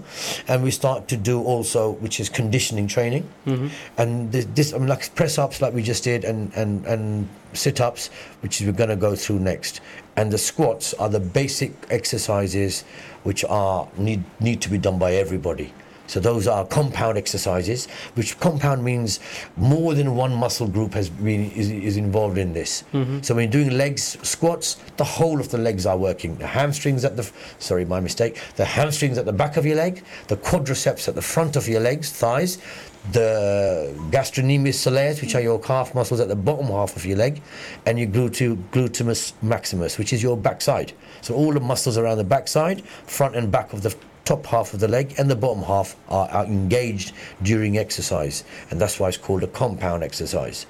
and 0.48 0.62
we 0.62 0.70
start 0.70 1.09
to 1.09 1.16
do 1.16 1.42
also, 1.42 1.92
which 1.92 2.20
is 2.20 2.29
conditioning 2.29 2.86
training. 2.86 3.28
Mm-hmm. 3.47 3.68
And 3.99 4.32
this, 4.32 4.47
this 4.55 4.72
I 4.72 4.78
mean, 4.78 4.89
like 4.89 5.14
press 5.14 5.39
ups, 5.39 5.61
like 5.61 5.74
we 5.74 5.82
just 5.82 6.05
did, 6.05 6.24
and 6.24 6.53
and 6.55 6.84
and 6.86 7.28
sit 7.53 7.80
ups, 7.80 8.09
which 8.41 8.61
is 8.61 8.66
we're 8.66 8.72
going 8.72 8.91
to 8.91 8.97
go 8.97 9.14
through 9.14 9.41
next. 9.41 9.80
And 10.16 10.32
the 10.32 10.39
squats 10.39 10.95
are 10.95 11.09
the 11.09 11.20
basic 11.20 11.72
exercises 11.91 12.84
which 13.25 13.45
are 13.45 13.89
need 13.99 14.25
need 14.41 14.61
to 14.62 14.70
be 14.70 14.79
done 14.79 14.99
by 14.99 15.14
everybody. 15.14 15.72
So 16.07 16.20
those 16.20 16.47
are 16.47 16.66
compound 16.66 17.16
exercises, 17.16 17.87
which 18.14 18.39
compound 18.39 18.85
means 18.85 19.20
more 19.57 19.95
than 19.95 20.14
one 20.14 20.35
muscle 20.35 20.68
group 20.68 20.93
has 20.95 21.09
been 21.09 21.51
is, 21.53 21.70
is 21.70 21.97
involved 21.97 22.37
in 22.37 22.53
this. 22.53 22.85
Mm-hmm. 22.93 23.22
So 23.22 23.35
when 23.35 23.45
you're 23.45 23.64
doing 23.64 23.79
legs 23.79 24.18
squats, 24.22 24.75
the 24.99 25.05
whole 25.05 25.41
of 25.41 25.51
the 25.51 25.59
legs 25.59 25.87
are 25.87 25.97
working. 25.97 26.37
The 26.37 26.47
hamstrings 26.47 27.05
at 27.05 27.16
the 27.16 27.31
sorry, 27.59 27.85
my 27.85 28.01
mistake. 28.01 28.39
The 28.57 28.64
hamstrings 28.64 29.16
at 29.16 29.25
the 29.25 29.33
back 29.33 29.57
of 29.57 29.64
your 29.64 29.77
leg, 29.77 30.05
the 30.29 30.37
quadriceps 30.37 31.09
at 31.09 31.14
the 31.14 31.22
front 31.22 31.57
of 31.57 31.66
your 31.68 31.81
legs, 31.81 32.12
thighs, 32.12 32.59
the 33.12 33.94
gastrocnemius 34.11 34.74
soleus, 34.74 35.20
which 35.20 35.34
are 35.34 35.40
your 35.40 35.59
calf 35.59 35.94
muscles 35.94 36.20
at 36.20 36.28
the 36.28 36.36
bottom 36.36 36.66
half 36.66 36.96
of 36.96 37.05
your 37.05 37.16
leg, 37.18 37.42
and 37.86 37.98
your 37.98 38.09
gluteus, 38.09 39.32
maximus, 39.42 39.98
which 39.98 40.12
is 40.12 40.22
your 40.22 40.36
backside. 40.36 40.92
So 41.20 41.34
all 41.34 41.52
the 41.52 41.61
muscles 41.61 41.98
around 41.98 42.18
the 42.18 42.24
backside, 42.24 42.82
front 42.84 43.36
and 43.36 43.52
back 43.52 43.72
of 43.72 43.82
the 43.82 43.94
top 44.24 44.46
half 44.46 44.72
of 44.72 44.80
the 44.80 44.88
leg 44.88 45.14
and 45.18 45.30
the 45.30 45.36
bottom 45.36 45.62
half 45.62 45.96
are, 46.09 46.28
are 46.30 46.46
engaged 46.46 47.12
during 47.42 47.76
exercise, 47.76 48.42
and 48.70 48.80
that's 48.80 48.98
why 48.98 49.09
it's 49.09 49.18
called 49.18 49.42
a 49.42 49.48
compound 49.48 50.02
exercise. 50.02 50.66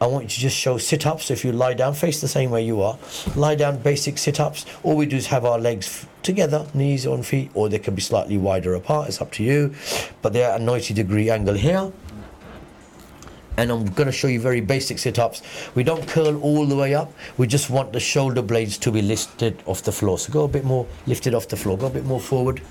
I 0.00 0.06
want 0.06 0.24
you 0.24 0.30
to 0.30 0.40
just 0.40 0.56
show 0.56 0.76
sit 0.76 1.06
ups. 1.06 1.30
If 1.30 1.44
you 1.44 1.52
lie 1.52 1.74
down, 1.74 1.94
face 1.94 2.20
the 2.20 2.28
same 2.28 2.50
way 2.50 2.64
you 2.64 2.82
are. 2.82 2.98
Lie 3.36 3.54
down, 3.54 3.78
basic 3.78 4.18
sit 4.18 4.40
ups. 4.40 4.66
All 4.82 4.96
we 4.96 5.06
do 5.06 5.16
is 5.16 5.28
have 5.28 5.44
our 5.44 5.58
legs 5.58 6.06
together, 6.24 6.66
knees 6.74 7.06
on 7.06 7.22
feet, 7.22 7.50
or 7.54 7.68
they 7.68 7.78
can 7.78 7.94
be 7.94 8.02
slightly 8.02 8.38
wider 8.38 8.74
apart. 8.74 9.08
It's 9.08 9.20
up 9.20 9.30
to 9.32 9.44
you. 9.44 9.74
But 10.22 10.32
they're 10.32 10.50
at 10.50 10.60
a 10.60 10.64
90 10.64 10.94
degree 10.94 11.30
angle 11.30 11.54
here. 11.54 11.92
And 13.56 13.70
I'm 13.70 13.84
going 13.86 14.06
to 14.06 14.12
show 14.12 14.26
you 14.26 14.40
very 14.40 14.60
basic 14.60 14.98
sit 14.98 15.18
ups. 15.18 15.42
We 15.76 15.84
don't 15.84 16.08
curl 16.08 16.40
all 16.42 16.66
the 16.66 16.74
way 16.74 16.94
up. 16.94 17.12
We 17.36 17.46
just 17.46 17.70
want 17.70 17.92
the 17.92 18.00
shoulder 18.00 18.42
blades 18.42 18.78
to 18.78 18.90
be 18.90 19.00
lifted 19.00 19.62
off 19.66 19.82
the 19.82 19.92
floor. 19.92 20.18
So 20.18 20.32
go 20.32 20.44
a 20.44 20.48
bit 20.48 20.64
more 20.64 20.86
lifted 21.06 21.34
off 21.34 21.46
the 21.46 21.56
floor. 21.56 21.78
Go 21.78 21.86
a 21.86 21.90
bit 21.90 22.04
more 22.04 22.18
forward. 22.18 22.62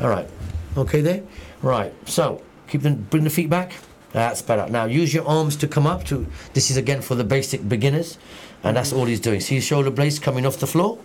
All 0.00 0.08
right. 0.08 0.28
Okay 0.76 1.00
there? 1.00 1.22
Right. 1.60 1.92
So 2.06 2.40
keep 2.68 2.82
them. 2.82 3.06
bring 3.10 3.24
the 3.24 3.30
feet 3.30 3.50
back. 3.50 3.72
That's 4.12 4.42
better. 4.42 4.70
Now 4.70 4.84
use 4.84 5.12
your 5.12 5.26
arms 5.26 5.56
to 5.56 5.68
come 5.68 5.86
up 5.86 6.04
to. 6.04 6.26
This 6.54 6.70
is 6.70 6.76
again 6.76 7.02
for 7.02 7.14
the 7.14 7.24
basic 7.24 7.68
beginners, 7.68 8.16
and 8.62 8.76
that's 8.76 8.92
all 8.92 9.04
he's 9.04 9.20
doing. 9.20 9.40
See 9.40 9.56
his 9.56 9.64
shoulder 9.64 9.90
blades 9.90 10.18
coming 10.18 10.46
off 10.46 10.58
the 10.58 10.66
floor. 10.66 10.98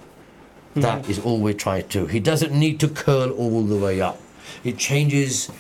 That 0.76 1.10
is 1.10 1.20
all 1.20 1.40
we're 1.40 1.54
trying 1.54 1.84
to 1.88 2.00
do. 2.00 2.06
He 2.08 2.20
doesn't 2.20 2.52
need 2.52 2.80
to 2.80 2.88
curl 2.88 3.32
all 3.32 3.62
the 3.64 3.78
way 3.78 4.02
up. 4.02 4.20
It 4.64 4.78
changes, 4.78 5.52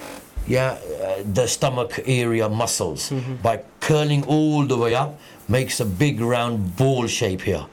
yeah, 0.47 0.77
uh, 1.01 1.23
the 1.33 1.47
stomach 1.47 1.99
area 2.05 2.49
muscles 2.49 3.11
by 3.41 3.61
curling 3.79 4.23
all 4.25 4.65
the 4.65 4.77
way 4.77 4.95
up. 4.95 5.19
Makes 5.49 5.79
a 5.81 5.85
big 5.85 6.21
round 6.21 6.77
ball 6.77 7.05
shape 7.07 7.41
here. 7.41 7.65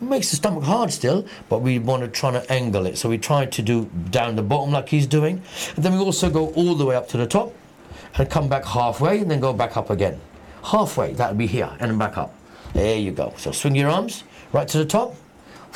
Makes 0.00 0.30
the 0.30 0.36
stomach 0.36 0.64
hard 0.64 0.92
still, 0.92 1.24
but 1.48 1.62
we 1.62 1.78
want 1.78 2.02
to 2.02 2.08
try 2.08 2.30
to 2.30 2.52
angle 2.52 2.84
it. 2.86 2.98
So 2.98 3.08
we 3.08 3.16
try 3.18 3.46
to 3.46 3.62
do 3.62 3.90
down 4.10 4.36
the 4.36 4.42
bottom 4.42 4.70
like 4.72 4.90
he's 4.90 5.06
doing, 5.06 5.42
and 5.74 5.84
then 5.84 5.92
we 5.94 5.98
also 5.98 6.28
go 6.30 6.48
all 6.50 6.74
the 6.74 6.84
way 6.84 6.94
up 6.94 7.08
to 7.08 7.16
the 7.16 7.26
top 7.26 7.54
and 8.18 8.30
come 8.30 8.48
back 8.48 8.64
halfway 8.64 9.20
and 9.20 9.30
then 9.30 9.40
go 9.40 9.52
back 9.54 9.76
up 9.76 9.88
again. 9.88 10.20
Halfway, 10.62 11.14
that'll 11.14 11.36
be 11.36 11.46
here, 11.46 11.70
and 11.80 11.90
then 11.90 11.98
back 11.98 12.18
up. 12.18 12.34
There 12.74 12.98
you 12.98 13.12
go. 13.12 13.32
So 13.38 13.50
swing 13.50 13.74
your 13.74 13.88
arms 13.88 14.24
right 14.52 14.68
to 14.68 14.78
the 14.78 14.84
top, 14.84 15.14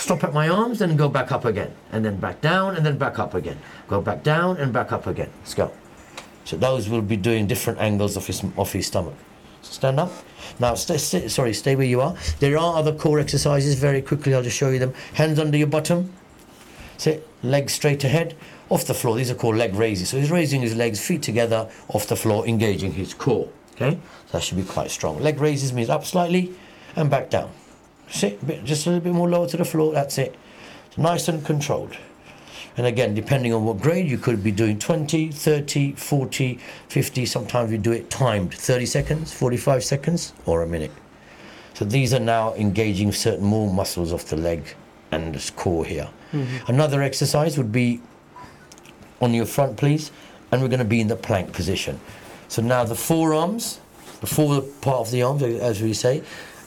stop 0.01 0.25
at 0.25 0.33
my 0.33 0.49
arms, 0.49 0.79
then 0.79 0.97
go 0.97 1.09
back 1.09 1.33
up 1.33 1.45
again, 1.45 1.73
and 1.93 2.05
then 2.05 2.17
back 2.17 2.41
down, 2.41 2.77
and 2.77 2.85
then 2.85 2.99
back 2.99 3.19
up 3.19 3.35
again. 3.35 3.59
Go 3.89 4.01
back 4.01 4.23
down 4.23 4.57
and 4.57 4.73
back 4.73 4.93
up 4.93 5.07
again. 5.07 5.31
Let's 5.41 5.55
go. 5.55 5.71
So 6.45 6.57
those 6.57 6.89
will 6.89 7.03
be 7.03 7.17
doing 7.17 7.47
different 7.47 7.79
angles 7.79 8.17
of 8.17 8.27
his 8.27 8.43
of 8.57 8.73
his 8.73 8.87
stomach. 8.87 9.15
Stand 9.63 10.01
up. 10.01 10.11
Now, 10.59 10.75
stay, 10.75 10.97
stay, 10.97 11.29
sorry, 11.29 11.53
stay 11.53 11.77
where 11.77 11.87
you 11.87 12.01
are. 12.01 12.17
There 12.39 12.59
are 12.59 12.77
other 12.77 12.95
core 12.95 13.21
exercises. 13.21 13.75
Very 13.79 14.03
quickly, 14.03 14.35
I'll 14.35 14.43
just 14.43 14.57
show 14.57 14.71
you 14.71 14.79
them. 14.79 14.95
Hands 15.15 15.39
under 15.39 15.57
your 15.57 15.67
bottom. 15.67 16.13
Sit, 16.97 17.27
legs 17.43 17.73
straight 17.73 18.05
ahead, 18.05 18.37
off 18.69 18.87
the 18.87 18.95
floor. 18.95 19.17
These 19.17 19.31
are 19.31 19.35
called 19.35 19.57
leg 19.57 19.75
raises. 19.75 20.09
So 20.09 20.19
he's 20.19 20.31
raising 20.31 20.61
his 20.61 20.75
legs, 20.75 21.05
feet 21.05 21.23
together, 21.23 21.71
off 21.89 22.07
the 22.09 22.17
floor, 22.17 22.47
engaging 22.47 22.93
his 22.93 23.15
core. 23.15 23.49
Okay, 23.75 23.99
so 24.27 24.33
that 24.33 24.43
should 24.43 24.59
be 24.59 24.65
quite 24.65 24.91
strong. 24.91 25.21
Leg 25.21 25.41
raises 25.41 25.73
means 25.73 25.89
up 25.89 26.05
slightly 26.05 26.55
and 26.97 27.09
back 27.09 27.31
down. 27.31 27.51
Sit, 28.11 28.43
a 28.43 28.45
bit, 28.45 28.65
just 28.65 28.87
a 28.87 28.91
little 28.91 29.05
bit 29.05 29.13
more 29.13 29.29
lower 29.29 29.47
to 29.49 29.57
the 29.57 29.65
floor. 29.65 29.93
That's 29.93 30.19
it. 30.19 30.35
Nice 30.97 31.29
and 31.29 31.45
controlled. 31.45 31.97
And 32.77 32.87
again, 32.87 33.15
depending 33.15 33.53
on 33.53 33.65
what 33.65 33.81
grade, 33.81 34.09
you 34.09 34.19
could 34.19 34.43
be 34.43 34.53
doing 34.53 34.79
20, 34.79 35.31
30, 35.31 35.93
40, 35.93 36.59
50. 36.89 37.27
Sometimes 37.27 37.71
we 37.71 37.79
do 37.79 37.93
it 37.93 38.11
timed 38.11 38.55
30 38.55 38.87
seconds, 38.87 39.33
45 39.33 39.85
seconds, 39.85 40.33
or 40.47 40.63
a 40.63 40.67
minute. 40.67 40.93
So 41.75 41.85
these 41.85 42.15
are 42.15 42.21
now 42.21 42.55
engaging 42.55 43.13
certain 43.13 43.45
more 43.45 43.73
muscles 43.73 44.13
of 44.13 44.29
the 44.29 44.37
leg 44.37 44.75
and 45.11 45.35
the 45.35 45.53
core 45.53 45.85
here. 45.85 46.09
Mm-hmm. 46.33 46.71
Another 46.71 47.03
exercise 47.03 47.59
would 47.59 47.73
be 47.73 48.01
on 49.21 49.35
your 49.35 49.47
front, 49.47 49.77
please, 49.77 50.11
and 50.51 50.63
we're 50.63 50.69
going 50.69 50.79
to 50.79 50.85
be 50.85 51.01
in 51.01 51.09
the 51.09 51.17
plank 51.17 51.53
position. 51.53 52.01
So 52.49 52.63
now 52.63 52.85
the 52.85 52.95
forearms, 52.95 53.81
the 54.21 54.27
forward 54.27 54.65
part 54.81 54.99
of 54.99 55.11
the 55.11 55.23
arms, 55.23 55.43
as 55.43 55.83
we 55.83 55.93
say, 55.93 56.23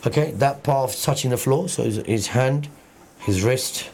okay, 0.06 0.32
that 0.32 0.64
part 0.64 0.90
of 0.92 1.02
touching 1.02 1.32
the 1.32 1.38
floor, 1.38 1.70
so 1.70 1.84
his, 1.84 1.98
his 2.06 2.28
hand, 2.28 2.68
his 3.20 3.44
wrist, 3.44 3.90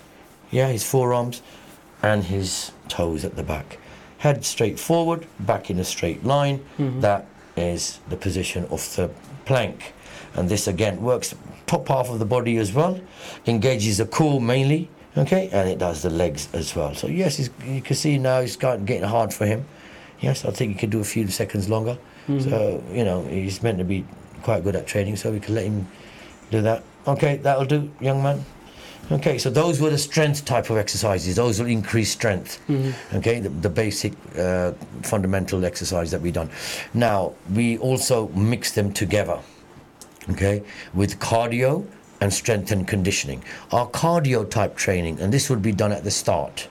yeah, 0.52 0.68
his 0.70 0.84
forearms, 0.84 1.42
and 2.02 2.24
his 2.24 2.72
toes 2.88 3.26
at 3.26 3.36
the 3.36 3.44
back. 3.44 3.78
Head 4.20 4.44
straight 4.46 4.80
forward, 4.80 5.28
back 5.40 5.70
in 5.70 5.80
a 5.80 5.84
straight 5.84 6.24
line. 6.24 6.60
Mm-hmm. 6.78 7.02
That 7.02 7.26
is 7.56 8.00
the 8.10 8.18
position 8.18 8.66
of 8.66 8.96
the 8.96 9.10
plank. 9.46 9.94
And 10.36 10.50
this 10.50 10.68
again 10.68 11.02
works 11.02 11.34
top 11.66 11.88
half 11.88 12.10
of 12.10 12.20
the 12.20 12.26
body 12.26 12.58
as 12.58 12.74
well, 12.74 13.00
engages 13.46 13.98
the 13.98 14.06
core 14.06 14.42
mainly, 14.42 14.90
okay, 15.16 15.50
and 15.52 15.70
it 15.70 15.78
does 15.78 16.02
the 16.02 16.10
legs 16.10 16.50
as 16.54 16.76
well. 16.76 16.96
So 16.96 17.08
yes, 17.08 17.50
you 17.66 17.82
can 17.82 17.96
see 17.96 18.18
now 18.18 18.40
it's 18.40 18.56
getting 18.56 19.04
hard 19.04 19.34
for 19.34 19.46
him. 19.46 19.66
Yes, 20.20 20.46
I 20.46 20.52
think 20.52 20.74
he 20.74 20.80
could 20.80 20.90
do 20.90 21.00
a 21.00 21.04
few 21.04 21.28
seconds 21.28 21.70
longer. 21.70 21.98
Mm-hmm. 22.28 22.50
So 22.50 22.84
you 22.92 23.06
know 23.06 23.24
he's 23.24 23.62
meant 23.62 23.78
to 23.78 23.84
be 23.84 24.04
quite 24.40 24.64
good 24.64 24.76
at 24.76 24.88
training, 24.88 25.16
so 25.16 25.32
we 25.32 25.40
can 25.40 25.56
let 25.56 25.66
him 25.66 25.88
do 26.52 26.62
that. 26.62 26.84
Okay, 27.08 27.38
that'll 27.38 27.66
do, 27.66 27.90
young 28.00 28.22
man. 28.22 28.44
Okay, 29.12 29.40
so 29.40 29.50
those 29.50 29.82
were 29.82 29.90
the 29.90 29.98
strength 29.98 30.46
type 30.46 30.70
of 30.70 30.78
exercises. 30.78 31.36
Those 31.36 31.60
will 31.60 31.68
increase 31.68 32.12
strength. 32.12 32.60
Okay, 33.16 33.40
the, 33.40 33.50
the 33.50 33.70
basic 33.70 34.14
uh, 34.38 34.74
fundamental 35.02 35.66
exercise 35.66 36.12
that 36.12 36.22
we 36.22 36.32
done. 36.32 36.50
Now 36.94 37.34
we 37.54 37.78
also 37.80 38.28
mix 38.30 38.72
them 38.72 38.94
together. 38.94 39.40
Okay, 40.30 40.62
with 40.94 41.20
cardio 41.20 41.88
and 42.22 42.32
strength 42.32 42.72
and 42.72 42.88
conditioning. 42.88 43.44
Our 43.72 43.88
cardio 43.90 44.48
type 44.48 44.76
training, 44.76 45.20
and 45.22 45.34
this 45.34 45.50
would 45.50 45.62
be 45.62 45.72
done 45.72 45.92
at 45.92 46.04
the 46.04 46.12
start. 46.12 46.68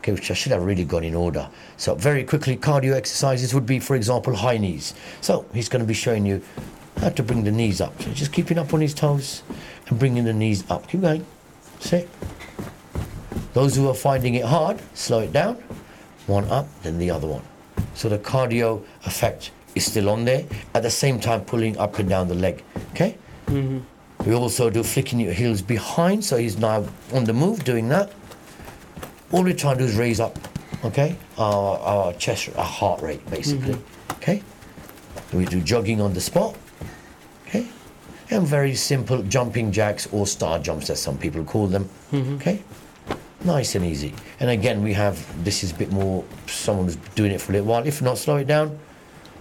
Okay, 0.00 0.12
which 0.12 0.30
I 0.30 0.34
should 0.34 0.52
have 0.52 0.64
really 0.64 0.84
gone 0.84 1.04
in 1.04 1.14
order. 1.14 1.48
So 1.76 1.94
very 1.94 2.22
quickly, 2.22 2.56
cardio 2.56 2.94
exercises 2.94 3.54
would 3.54 3.64
be, 3.64 3.78
for 3.78 3.96
example, 3.96 4.34
high 4.34 4.58
knees. 4.58 4.94
So 5.22 5.46
he's 5.54 5.68
going 5.68 5.80
to 5.80 5.86
be 5.86 5.94
showing 5.94 6.26
you 6.26 6.42
how 7.00 7.10
to 7.10 7.22
bring 7.22 7.44
the 7.44 7.50
knees 7.52 7.80
up. 7.80 8.00
So 8.02 8.10
just 8.12 8.32
keeping 8.32 8.58
up 8.58 8.72
on 8.74 8.80
his 8.80 8.94
toes 8.94 9.42
and 9.88 9.98
bringing 9.98 10.24
the 10.24 10.32
knees 10.32 10.68
up. 10.70 10.88
Keep 10.88 11.02
going. 11.02 11.24
Sit. 11.80 12.08
Those 13.54 13.76
who 13.76 13.88
are 13.88 13.94
finding 13.94 14.34
it 14.34 14.44
hard, 14.44 14.80
slow 14.94 15.20
it 15.20 15.32
down. 15.32 15.54
One 16.26 16.44
up, 16.50 16.66
then 16.82 16.98
the 16.98 17.10
other 17.10 17.26
one. 17.26 17.42
So 17.94 18.08
the 18.08 18.18
cardio 18.18 18.82
effect 19.04 19.50
is 19.74 19.86
still 19.86 20.08
on 20.10 20.24
there. 20.24 20.44
At 20.74 20.82
the 20.82 20.90
same 20.90 21.18
time, 21.20 21.42
pulling 21.42 21.76
up 21.78 21.98
and 21.98 22.08
down 22.08 22.28
the 22.28 22.34
leg. 22.34 22.62
Okay. 22.92 23.16
Mhm. 23.46 23.82
We 24.26 24.34
also 24.34 24.68
do 24.68 24.82
flicking 24.82 25.20
your 25.20 25.32
heels 25.32 25.62
behind, 25.62 26.24
so 26.24 26.36
he's 26.36 26.58
now 26.58 26.84
on 27.14 27.24
the 27.24 27.32
move 27.32 27.64
doing 27.64 27.88
that. 27.88 28.10
All 29.30 29.42
we're 29.44 29.54
trying 29.54 29.78
to 29.78 29.84
do 29.84 29.88
is 29.90 29.96
raise 29.96 30.20
up, 30.20 30.38
okay, 30.84 31.16
our, 31.38 31.78
our 31.78 32.12
chest, 32.14 32.50
our 32.56 32.64
heart 32.64 33.00
rate, 33.00 33.24
basically. 33.30 33.76
Okay. 34.12 34.42
We 35.32 35.44
do 35.44 35.60
jogging 35.60 36.00
on 36.00 36.14
the 36.14 36.20
spot. 36.20 36.56
And 38.30 38.46
very 38.46 38.74
simple 38.74 39.22
jumping 39.22 39.72
jacks 39.72 40.06
or 40.12 40.26
star 40.26 40.58
jumps, 40.58 40.90
as 40.90 41.00
some 41.00 41.16
people 41.16 41.44
call 41.44 41.66
them. 41.66 41.88
Mm-hmm. 42.12 42.34
Okay. 42.36 42.62
Nice 43.44 43.74
and 43.74 43.84
easy. 43.84 44.14
And 44.40 44.50
again, 44.50 44.82
we 44.82 44.92
have 44.92 45.16
this 45.44 45.62
is 45.62 45.70
a 45.72 45.74
bit 45.74 45.92
more. 45.92 46.24
Someone's 46.46 46.96
doing 47.14 47.32
it 47.32 47.40
for 47.40 47.52
a 47.52 47.54
little 47.54 47.68
while. 47.68 47.86
If 47.86 48.02
not, 48.02 48.18
slow 48.18 48.36
it 48.36 48.46
down. 48.46 48.78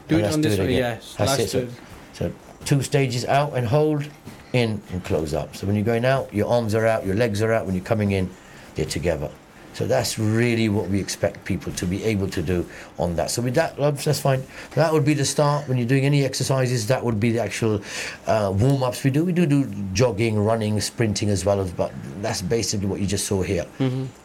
Do 0.07 0.19
it 0.19 0.33
on 0.33 0.41
this 0.41 0.57
way, 0.57 0.75
yes. 0.75 1.15
That's 1.17 1.39
it. 1.39 1.47
So, 1.49 1.67
so 2.13 2.33
two 2.63 2.81
stages 2.81 3.25
out 3.25 3.53
and 3.57 3.67
hold, 3.67 4.07
in 4.53 4.81
and 4.91 5.03
close 5.03 5.33
up. 5.33 5.55
So 5.55 5.67
when 5.67 5.75
you're 5.75 5.85
going 5.85 6.05
out, 6.05 6.33
your 6.33 6.47
arms 6.47 6.73
are 6.73 6.85
out, 6.85 7.05
your 7.05 7.15
legs 7.15 7.41
are 7.41 7.51
out. 7.51 7.65
When 7.65 7.75
you're 7.75 7.83
coming 7.83 8.11
in, 8.11 8.29
they're 8.75 8.85
together. 8.85 9.29
So 9.77 9.85
that's 9.85 10.17
really 10.17 10.69
what 10.69 10.89
we 10.89 10.99
expect 10.99 11.45
people 11.45 11.71
to 11.73 11.85
be 11.85 12.03
able 12.03 12.27
to 12.29 12.41
do 12.41 12.65
on 12.97 13.15
that. 13.17 13.29
So 13.29 13.43
with 13.43 13.53
that, 13.53 13.77
that's 13.77 14.19
fine. 14.19 14.41
That 14.73 14.91
would 14.91 15.05
be 15.05 15.13
the 15.13 15.23
start. 15.23 15.67
When 15.67 15.77
you're 15.77 15.85
doing 15.85 16.03
any 16.03 16.25
exercises, 16.25 16.87
that 16.87 17.05
would 17.05 17.19
be 17.19 17.31
the 17.31 17.43
actual 17.43 17.83
uh, 18.25 18.51
warm 18.57 18.81
ups 18.81 19.03
we 19.03 19.11
do. 19.11 19.23
We 19.23 19.33
do 19.33 19.45
do 19.45 19.71
jogging, 19.93 20.43
running, 20.43 20.81
sprinting 20.81 21.29
as 21.29 21.45
well, 21.45 21.59
as, 21.59 21.69
but 21.71 21.91
that's 22.23 22.41
basically 22.41 22.87
what 22.87 22.99
you 22.99 23.05
just 23.05 23.27
saw 23.27 23.43
here. 23.43 23.67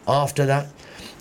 After 0.09 0.47
that, 0.47 0.69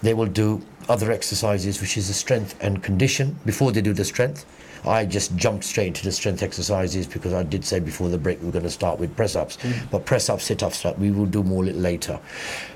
they 0.01 0.13
will 0.13 0.27
do 0.27 0.61
other 0.87 1.11
exercises, 1.11 1.81
which 1.81 1.97
is 1.97 2.07
the 2.07 2.13
strength 2.13 2.55
and 2.61 2.81
condition. 2.81 3.37
Before 3.45 3.73
they 3.73 3.81
do 3.81 3.91
the 3.91 4.05
strength, 4.05 4.45
I 4.85 5.05
just 5.05 5.35
jumped 5.35 5.63
straight 5.63 5.87
into 5.87 6.03
the 6.03 6.11
strength 6.11 6.41
exercises 6.41 7.05
because 7.05 7.33
I 7.33 7.43
did 7.43 7.63
say 7.63 7.79
before 7.79 8.09
the 8.09 8.17
break 8.17 8.41
we 8.41 8.49
are 8.49 8.51
going 8.51 8.63
to 8.63 8.69
start 8.69 8.99
with 8.99 9.15
press 9.15 9.35
ups. 9.35 9.57
Mm. 9.57 9.91
But 9.91 10.05
press 10.05 10.29
ups, 10.29 10.45
sit 10.45 10.63
ups, 10.63 10.83
we 10.97 11.11
will 11.11 11.25
do 11.25 11.43
more 11.43 11.63
little 11.63 11.81
later. 11.81 12.19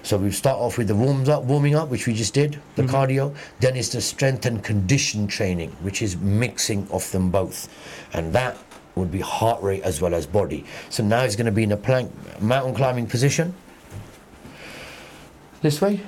So 0.04 0.18
we 0.18 0.32
start 0.32 0.60
off 0.60 0.78
with 0.78 0.88
the 0.88 0.96
warms 0.96 1.30
up, 1.30 1.44
warming 1.44 1.76
up, 1.76 1.90
which 1.90 2.06
we 2.06 2.14
just 2.14 2.34
did, 2.34 2.60
the 2.76 2.84
mm-hmm. 2.84 2.96
cardio. 2.96 3.36
Then 3.60 3.76
it's 3.76 3.90
the 3.90 4.02
strength 4.02 4.46
and 4.46 4.64
condition 4.64 5.28
training, 5.28 5.72
which 5.82 6.02
is 6.02 6.18
mixing 6.18 6.88
of 6.92 7.10
them 7.12 7.32
both, 7.32 7.70
and 8.14 8.34
that 8.34 8.58
would 8.96 9.12
be 9.12 9.20
heart 9.20 9.62
rate 9.62 9.84
as 9.84 10.02
well 10.02 10.14
as 10.14 10.26
body. 10.26 10.64
So 10.90 11.04
now 11.04 11.24
he's 11.24 11.36
going 11.36 11.48
to 11.48 11.52
be 11.52 11.64
in 11.64 11.72
a 11.72 11.78
plank 11.78 12.12
mountain 12.42 12.74
climbing 12.74 13.08
position. 13.08 13.54
This 15.62 15.82
way. 15.82 16.00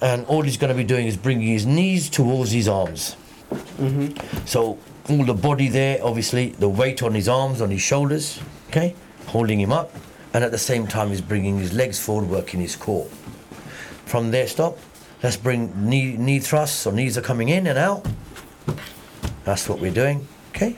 And 0.00 0.24
all 0.26 0.42
he's 0.42 0.56
going 0.56 0.72
to 0.72 0.76
be 0.76 0.84
doing 0.84 1.06
is 1.06 1.16
bringing 1.16 1.48
his 1.48 1.66
knees 1.66 2.08
towards 2.08 2.52
his 2.52 2.68
arms. 2.68 3.16
Mm-hmm. 3.50 4.46
So 4.46 4.78
all 5.08 5.24
the 5.24 5.34
body 5.34 5.68
there, 5.68 6.04
obviously, 6.04 6.50
the 6.50 6.68
weight 6.68 7.02
on 7.02 7.14
his 7.14 7.28
arms, 7.28 7.60
on 7.60 7.70
his 7.70 7.82
shoulders, 7.82 8.40
okay, 8.68 8.94
holding 9.26 9.58
him 9.60 9.72
up, 9.72 9.90
and 10.32 10.44
at 10.44 10.50
the 10.50 10.58
same 10.58 10.86
time 10.86 11.08
he's 11.08 11.20
bringing 11.20 11.58
his 11.58 11.72
legs 11.72 11.98
forward, 11.98 12.28
working 12.28 12.60
his 12.60 12.76
core. 12.76 13.06
From 14.06 14.30
there, 14.30 14.46
stop. 14.46 14.78
Let's 15.22 15.36
bring 15.36 15.88
knee 15.88 16.16
knee 16.16 16.40
thrusts, 16.40 16.86
or 16.86 16.92
knees 16.92 17.16
are 17.16 17.22
coming 17.22 17.48
in 17.48 17.66
and 17.66 17.78
out. 17.78 18.06
That's 19.44 19.68
what 19.68 19.80
we're 19.80 19.92
doing, 19.92 20.26
okay. 20.50 20.76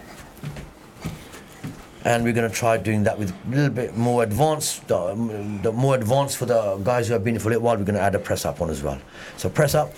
And 2.04 2.22
we're 2.22 2.34
going 2.34 2.50
to 2.50 2.54
try 2.54 2.76
doing 2.76 3.04
that 3.04 3.18
with 3.18 3.30
a 3.30 3.50
little 3.50 3.70
bit 3.70 3.96
more 3.96 4.22
advanced, 4.22 4.92
uh, 4.92 5.14
the 5.14 5.72
more 5.72 5.94
advanced 5.94 6.36
for 6.36 6.44
the 6.44 6.76
guys 6.84 7.08
who 7.08 7.14
have 7.14 7.24
been 7.24 7.34
here 7.34 7.40
for 7.40 7.48
a 7.48 7.52
little 7.52 7.64
while. 7.64 7.76
We're 7.78 7.84
going 7.84 7.94
to 7.94 8.02
add 8.02 8.14
a 8.14 8.18
press 8.18 8.44
up 8.44 8.60
on 8.60 8.68
as 8.68 8.82
well. 8.82 9.00
So 9.38 9.48
press 9.48 9.74
up, 9.74 9.94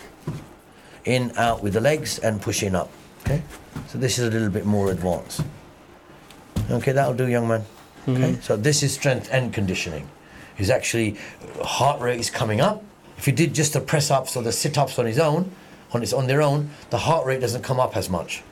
in, 1.04 1.32
out 1.36 1.64
with 1.64 1.72
the 1.72 1.80
legs, 1.80 2.20
and 2.20 2.40
pushing 2.40 2.76
up. 2.76 2.90
Okay, 3.26 3.42
so 3.88 3.98
this 3.98 4.18
is 4.18 4.28
a 4.28 4.30
little 4.30 4.50
bit 4.50 4.64
more 4.64 4.92
advanced. 4.92 5.42
Okay, 6.70 6.92
that'll 6.92 7.14
do, 7.14 7.26
young 7.26 7.48
man. 7.48 7.64
Okay, 8.08 8.20
mm-hmm. 8.20 8.40
so 8.40 8.56
this 8.56 8.84
is 8.84 8.94
strength 8.94 9.28
and 9.32 9.52
conditioning. 9.52 10.08
Is 10.58 10.70
actually 10.70 11.18
uh, 11.58 11.64
heart 11.64 12.00
rate 12.00 12.20
is 12.20 12.30
coming 12.30 12.60
up. 12.60 12.84
If 13.18 13.26
you 13.26 13.32
did 13.32 13.52
just 13.52 13.72
the 13.72 13.80
press 13.80 14.12
ups 14.12 14.36
or 14.36 14.42
the 14.42 14.52
sit 14.52 14.78
ups 14.78 14.98
on 14.98 15.06
his 15.06 15.18
own, 15.18 15.50
on 15.92 16.02
its 16.02 16.12
on 16.12 16.28
their 16.28 16.40
own, 16.40 16.70
the 16.90 16.98
heart 16.98 17.26
rate 17.26 17.40
doesn't 17.40 17.62
come 17.62 17.80
up 17.80 17.96
as 17.96 18.08
much. 18.08 18.44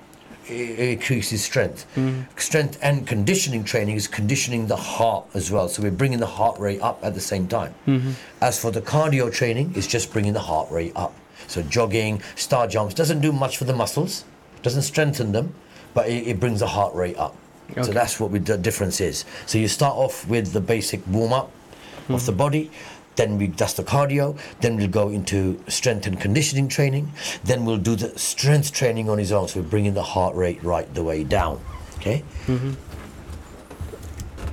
It, 0.49 0.79
it 0.79 0.89
increases 0.99 1.45
strength. 1.45 1.87
Mm-hmm. 1.95 2.37
Strength 2.37 2.79
and 2.83 3.07
conditioning 3.07 3.63
training 3.63 3.97
is 3.97 4.09
conditioning 4.09 4.67
the 4.67 4.77
heart 4.77 5.25
as 5.35 5.53
well. 5.53 5.69
So 5.69 5.83
we're 5.83 5.93
bringing 5.93 6.19
the 6.19 6.27
heart 6.27 6.59
rate 6.59 6.81
up 6.83 6.99
at 7.05 7.15
the 7.15 7.21
same 7.21 7.47
time. 7.47 7.75
Mm-hmm. 7.87 8.11
As 8.43 8.61
for 8.61 8.73
the 8.73 8.83
cardio 8.83 9.33
training, 9.33 9.73
it's 9.77 9.87
just 9.87 10.13
bringing 10.13 10.33
the 10.33 10.41
heart 10.41 10.69
rate 10.73 10.93
up. 10.97 11.15
So 11.47 11.63
jogging, 11.63 12.23
star 12.35 12.67
jumps 12.67 12.95
doesn't 12.95 13.21
do 13.21 13.33
much 13.33 13.57
for 13.57 13.65
the 13.65 13.75
muscles, 13.75 14.25
doesn't 14.65 14.83
strengthen 14.83 15.31
them, 15.31 15.55
but 15.93 16.09
it, 16.09 16.27
it 16.27 16.41
brings 16.41 16.59
the 16.59 16.67
heart 16.67 16.95
rate 16.95 17.17
up. 17.17 17.37
So 17.83 17.93
that's 17.93 18.21
what 18.21 18.31
we, 18.31 18.39
the 18.41 18.59
difference 18.59 19.01
is. 19.01 19.25
So 19.47 19.59
you 19.59 19.69
start 19.69 19.97
off 19.97 20.29
with 20.29 20.53
the 20.53 20.61
basic 20.61 21.05
warm 21.07 21.33
up 21.33 21.51
of 22.09 22.25
the 22.27 22.33
hmm. 22.33 22.39
body. 22.39 22.71
Then 23.17 23.39
we 23.39 23.47
that's 23.47 23.75
the 23.75 23.85
cardio. 23.85 24.37
Then 24.61 24.77
we'll 24.77 24.89
go 24.89 25.09
into 25.09 25.63
strength 25.69 26.07
and 26.07 26.21
conditioning 26.21 26.69
training. 26.69 27.13
Then 27.45 27.65
we'll 27.65 27.79
do 27.79 27.95
the 27.95 28.19
strength 28.19 28.73
training 28.73 29.09
on 29.09 29.19
his 29.19 29.31
own. 29.33 29.49
So 29.49 29.61
we're 29.61 29.69
bringing 29.69 29.95
the 29.95 30.03
heart 30.03 30.35
rate 30.35 30.63
right 30.65 30.93
the 30.95 31.05
way 31.05 31.23
down. 31.25 31.61
Okay. 31.97 32.25
Mm-hmm. 32.47 32.73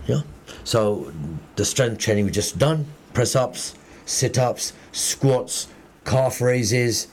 Yeah. 0.05 0.21
So 0.63 1.11
the 1.55 1.65
strength 1.65 1.99
training 1.99 2.25
we 2.25 2.31
just 2.31 2.59
done: 2.59 2.85
press 3.13 3.35
ups, 3.35 3.73
sit 4.05 4.37
ups, 4.37 4.73
squats, 4.91 5.67
calf 6.05 6.39
raises. 6.39 7.07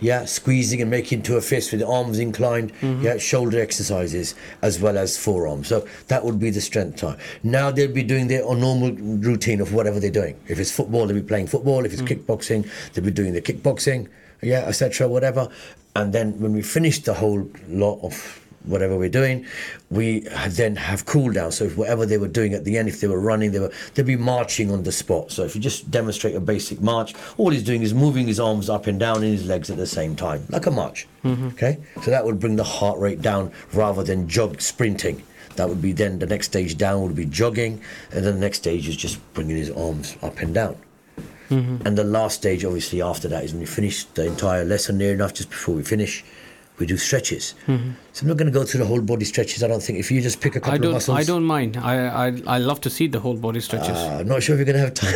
Yeah, 0.00 0.24
squeezing 0.24 0.82
and 0.82 0.90
making 0.90 1.22
to 1.22 1.36
a 1.36 1.40
fist 1.40 1.70
with 1.70 1.80
the 1.80 1.86
arms 1.86 2.18
inclined. 2.18 2.72
Mm-hmm. 2.74 3.02
Yeah, 3.02 3.18
shoulder 3.18 3.60
exercises 3.60 4.34
as 4.62 4.80
well 4.80 4.98
as 4.98 5.16
forearms. 5.16 5.68
So 5.68 5.86
that 6.08 6.24
would 6.24 6.38
be 6.38 6.50
the 6.50 6.60
strength 6.60 6.96
time. 6.96 7.18
Now 7.42 7.70
they'll 7.70 7.92
be 7.92 8.02
doing 8.02 8.26
their 8.26 8.42
normal 8.42 8.92
routine 8.92 9.60
of 9.60 9.72
whatever 9.72 10.00
they're 10.00 10.10
doing. 10.10 10.38
If 10.48 10.58
it's 10.58 10.70
football, 10.70 11.06
they'll 11.06 11.16
be 11.16 11.22
playing 11.22 11.46
football. 11.46 11.84
If 11.84 11.92
it's 11.92 12.02
mm. 12.02 12.08
kickboxing, 12.08 12.68
they'll 12.92 13.04
be 13.04 13.10
doing 13.10 13.32
the 13.32 13.42
kickboxing. 13.42 14.08
Yeah, 14.42 14.60
etc. 14.60 15.08
Whatever. 15.08 15.48
And 15.96 16.12
then 16.12 16.40
when 16.40 16.52
we 16.52 16.62
finish 16.62 17.00
the 17.00 17.14
whole 17.14 17.48
lot 17.68 18.00
of 18.02 18.43
whatever 18.64 18.96
we're 18.96 19.08
doing, 19.08 19.46
we 19.90 20.20
then 20.48 20.76
have 20.76 21.06
cool 21.06 21.32
down. 21.32 21.52
So 21.52 21.64
if 21.64 21.76
whatever 21.76 22.06
they 22.06 22.18
were 22.18 22.28
doing 22.28 22.54
at 22.54 22.64
the 22.64 22.78
end, 22.78 22.88
if 22.88 23.00
they 23.00 23.08
were 23.08 23.20
running, 23.20 23.52
they 23.52 23.60
were 23.60 23.72
they'd 23.94 24.06
be 24.06 24.16
marching 24.16 24.70
on 24.70 24.82
the 24.82 24.92
spot. 24.92 25.30
So 25.30 25.44
if 25.44 25.54
you 25.54 25.60
just 25.60 25.90
demonstrate 25.90 26.34
a 26.34 26.40
basic 26.40 26.80
march, 26.80 27.14
all 27.36 27.50
he's 27.50 27.62
doing 27.62 27.82
is 27.82 27.94
moving 27.94 28.26
his 28.26 28.40
arms 28.40 28.68
up 28.68 28.86
and 28.86 28.98
down 28.98 29.16
and 29.16 29.32
his 29.32 29.46
legs 29.46 29.70
at 29.70 29.76
the 29.76 29.86
same 29.86 30.16
time, 30.16 30.44
like 30.50 30.66
a 30.66 30.70
march. 30.70 31.06
Mm-hmm. 31.24 31.48
Okay, 31.48 31.78
so 32.02 32.10
that 32.10 32.24
would 32.24 32.40
bring 32.40 32.56
the 32.56 32.64
heart 32.64 32.98
rate 32.98 33.22
down 33.22 33.52
rather 33.72 34.02
than 34.02 34.28
jog 34.28 34.60
sprinting. 34.60 35.22
That 35.56 35.68
would 35.68 35.80
be 35.80 35.92
then 35.92 36.18
the 36.18 36.26
next 36.26 36.48
stage 36.48 36.76
down 36.76 37.02
would 37.02 37.14
be 37.14 37.26
jogging, 37.26 37.80
and 38.10 38.24
then 38.24 38.34
the 38.34 38.40
next 38.40 38.58
stage 38.58 38.88
is 38.88 38.96
just 38.96 39.20
bringing 39.34 39.56
his 39.56 39.70
arms 39.70 40.16
up 40.22 40.38
and 40.38 40.52
down. 40.52 40.76
Mm-hmm. 41.50 41.86
And 41.86 41.96
the 41.96 42.04
last 42.04 42.36
stage, 42.36 42.64
obviously, 42.64 43.02
after 43.02 43.28
that 43.28 43.44
is 43.44 43.52
when 43.52 43.60
we 43.60 43.66
finish 43.66 44.04
the 44.04 44.26
entire 44.26 44.64
lesson 44.64 44.98
near 44.98 45.12
enough, 45.12 45.34
just 45.34 45.50
before 45.50 45.74
we 45.74 45.82
finish, 45.82 46.24
we 46.78 46.86
do 46.86 46.96
stretches. 46.96 47.54
So 47.66 47.72
I'm 48.22 48.28
not 48.28 48.36
going 48.36 48.46
to 48.52 48.58
go 48.58 48.64
through 48.64 48.80
the 48.80 48.86
whole 48.86 49.00
body 49.00 49.24
stretches. 49.24 49.62
I 49.62 49.68
don't 49.68 49.82
think 49.82 49.98
if 50.00 50.10
you 50.10 50.20
just 50.20 50.40
pick 50.40 50.56
a 50.56 50.60
couple 50.60 50.72
I 50.72 50.76
of 50.76 50.82
don't. 50.82 50.92
muscles. 50.94 51.18
I 51.18 51.22
don't 51.24 51.44
mind. 51.44 51.76
I, 51.76 51.94
I 52.28 52.42
I 52.46 52.58
love 52.58 52.80
to 52.82 52.90
see 52.90 53.06
the 53.06 53.20
whole 53.20 53.36
body 53.36 53.60
stretches. 53.60 53.96
Uh, 53.96 54.18
I'm 54.20 54.28
not 54.28 54.42
sure 54.42 54.54
if 54.54 54.58
you're 54.58 54.72
going 54.74 54.80
to 54.80 54.84
have 54.86 54.94
time. 54.94 55.14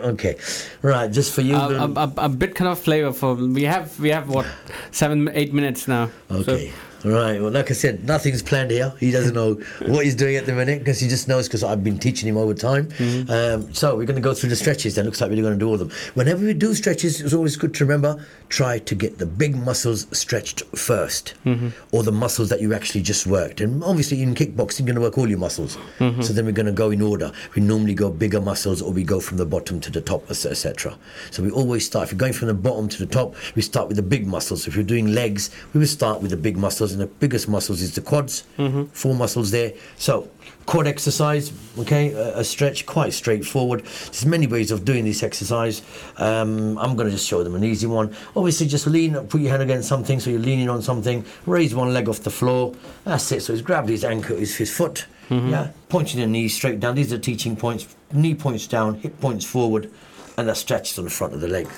okay, 0.14 0.36
right. 0.82 1.10
Just 1.10 1.32
for 1.34 1.42
you. 1.42 1.54
a, 1.56 1.68
a, 1.86 1.88
a, 2.06 2.12
a 2.16 2.28
bit 2.28 2.54
kind 2.56 2.68
of 2.70 2.78
flavor 2.78 3.12
for 3.12 3.34
we 3.34 3.62
have 3.64 3.98
we 4.00 4.10
have 4.10 4.28
what 4.28 4.46
seven 4.90 5.28
eight 5.34 5.52
minutes 5.54 5.86
now. 5.88 6.10
So- 6.28 6.36
Okay. 6.40 6.72
Right. 7.04 7.40
Well, 7.40 7.50
like 7.50 7.70
I 7.70 7.74
said, 7.74 8.04
nothing's 8.04 8.42
planned 8.42 8.70
here. 8.70 8.92
He 8.98 9.10
doesn't 9.10 9.34
know 9.34 9.54
what 9.86 10.04
he's 10.04 10.14
doing 10.14 10.36
at 10.36 10.46
the 10.46 10.52
minute 10.52 10.80
because 10.80 11.00
he 11.00 11.08
just 11.08 11.28
knows 11.28 11.46
because 11.46 11.62
I've 11.62 11.84
been 11.84 11.98
teaching 11.98 12.28
him 12.28 12.36
over 12.36 12.54
time. 12.54 12.86
Mm-hmm. 12.86 13.30
Um, 13.30 13.74
so 13.74 13.96
we're 13.96 14.04
going 14.04 14.16
to 14.16 14.22
go 14.22 14.34
through 14.34 14.50
the 14.50 14.56
stretches. 14.56 14.94
Then 14.94 15.04
looks 15.04 15.20
like 15.20 15.30
we're 15.30 15.42
going 15.42 15.52
to 15.52 15.58
do 15.58 15.68
all 15.68 15.74
of 15.74 15.80
them. 15.80 15.90
Whenever 16.14 16.44
we 16.44 16.54
do 16.54 16.74
stretches, 16.74 17.20
it's 17.20 17.34
always 17.34 17.56
good 17.56 17.74
to 17.74 17.84
remember 17.84 18.24
try 18.48 18.78
to 18.78 18.94
get 18.94 19.18
the 19.18 19.26
big 19.26 19.54
muscles 19.56 20.06
stretched 20.16 20.64
1st 20.72 21.34
mm-hmm. 21.44 21.68
or 21.92 22.02
the 22.02 22.12
muscles 22.12 22.48
that 22.48 22.60
you 22.60 22.74
actually 22.74 23.02
just 23.02 23.26
worked. 23.26 23.60
And 23.60 23.84
obviously, 23.84 24.22
in 24.22 24.34
kickboxing, 24.34 24.80
you're 24.80 24.86
going 24.86 24.94
to 24.96 25.00
work 25.02 25.18
all 25.18 25.28
your 25.28 25.38
muscles. 25.38 25.76
Mm-hmm. 25.98 26.22
So 26.22 26.32
then 26.32 26.46
we're 26.46 26.52
going 26.52 26.66
to 26.66 26.72
go 26.72 26.90
in 26.90 27.02
order. 27.02 27.30
We 27.54 27.62
normally 27.62 27.94
go 27.94 28.10
bigger 28.10 28.40
muscles 28.40 28.80
or 28.82 28.92
we 28.92 29.04
go 29.04 29.20
from 29.20 29.36
the 29.36 29.46
bottom 29.46 29.80
to 29.80 29.90
the 29.90 30.00
top, 30.00 30.30
etc. 30.30 30.96
So 31.30 31.42
we 31.42 31.50
always 31.50 31.86
start. 31.86 32.06
If 32.06 32.12
you're 32.12 32.18
going 32.18 32.32
from 32.32 32.48
the 32.48 32.54
bottom 32.54 32.88
to 32.88 32.98
the 32.98 33.06
top, 33.06 33.34
we 33.54 33.62
start 33.62 33.88
with 33.88 33.96
the 33.96 34.02
big 34.02 34.26
muscles. 34.26 34.66
If 34.66 34.74
you're 34.74 34.84
doing 34.84 35.08
legs, 35.08 35.50
we 35.72 35.80
would 35.80 35.88
start 35.88 36.22
with 36.22 36.30
the 36.30 36.36
big 36.36 36.56
muscles, 36.56 36.87
and 36.92 37.00
the 37.00 37.06
biggest 37.06 37.48
muscles 37.48 37.80
is 37.80 37.94
the 37.94 38.00
quads. 38.00 38.44
Four 38.92 39.14
muscles 39.14 39.50
there. 39.50 39.72
So 39.96 40.28
quad 40.66 40.86
exercise, 40.86 41.50
okay, 41.78 42.12
a, 42.12 42.38
a 42.40 42.44
stretch, 42.44 42.84
quite 42.84 43.14
straightforward. 43.14 43.80
There's 43.84 44.26
many 44.26 44.46
ways 44.46 44.70
of 44.70 44.84
doing 44.84 45.04
this 45.04 45.22
exercise. 45.22 45.80
Um, 46.18 46.76
I'm 46.78 46.94
going 46.94 47.06
to 47.06 47.12
just 47.12 47.26
show 47.26 47.42
them 47.42 47.54
an 47.54 47.64
easy 47.64 47.86
one. 47.86 48.14
Obviously, 48.36 48.66
just 48.66 48.86
lean, 48.86 49.14
put 49.28 49.40
your 49.40 49.50
hand 49.50 49.62
against 49.62 49.88
something, 49.88 50.20
so 50.20 50.28
you're 50.28 50.40
leaning 50.40 50.68
on 50.68 50.82
something. 50.82 51.24
Raise 51.46 51.74
one 51.74 51.94
leg 51.94 52.08
off 52.08 52.20
the 52.20 52.30
floor. 52.30 52.74
That's 53.04 53.32
it. 53.32 53.42
So 53.42 53.54
he's 53.54 53.62
grabbed 53.62 53.88
his 53.88 54.04
ankle, 54.04 54.36
his, 54.36 54.56
his 54.56 54.70
foot. 54.70 55.06
Yeah, 55.30 55.72
pointing 55.90 56.20
the 56.20 56.26
knee 56.26 56.48
straight 56.48 56.80
down. 56.80 56.94
These 56.94 57.12
are 57.12 57.18
teaching 57.18 57.54
points. 57.54 57.86
Knee 58.12 58.34
points 58.34 58.66
down, 58.66 58.94
hip 58.94 59.20
points 59.20 59.44
forward, 59.44 59.90
and 60.38 60.48
that 60.48 60.56
stretches 60.56 60.98
on 60.98 61.04
the 61.04 61.10
front 61.10 61.34
of 61.34 61.40
the 61.40 61.48
leg. 61.48 61.68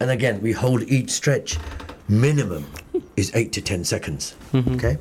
And 0.00 0.10
again, 0.10 0.42
we 0.42 0.52
hold 0.52 0.82
each 0.82 1.10
stretch 1.10 1.58
minimum 2.08 2.66
is 3.16 3.30
eight 3.34 3.52
to 3.52 3.60
ten 3.60 3.84
seconds. 3.84 4.34
Okay. 4.54 4.98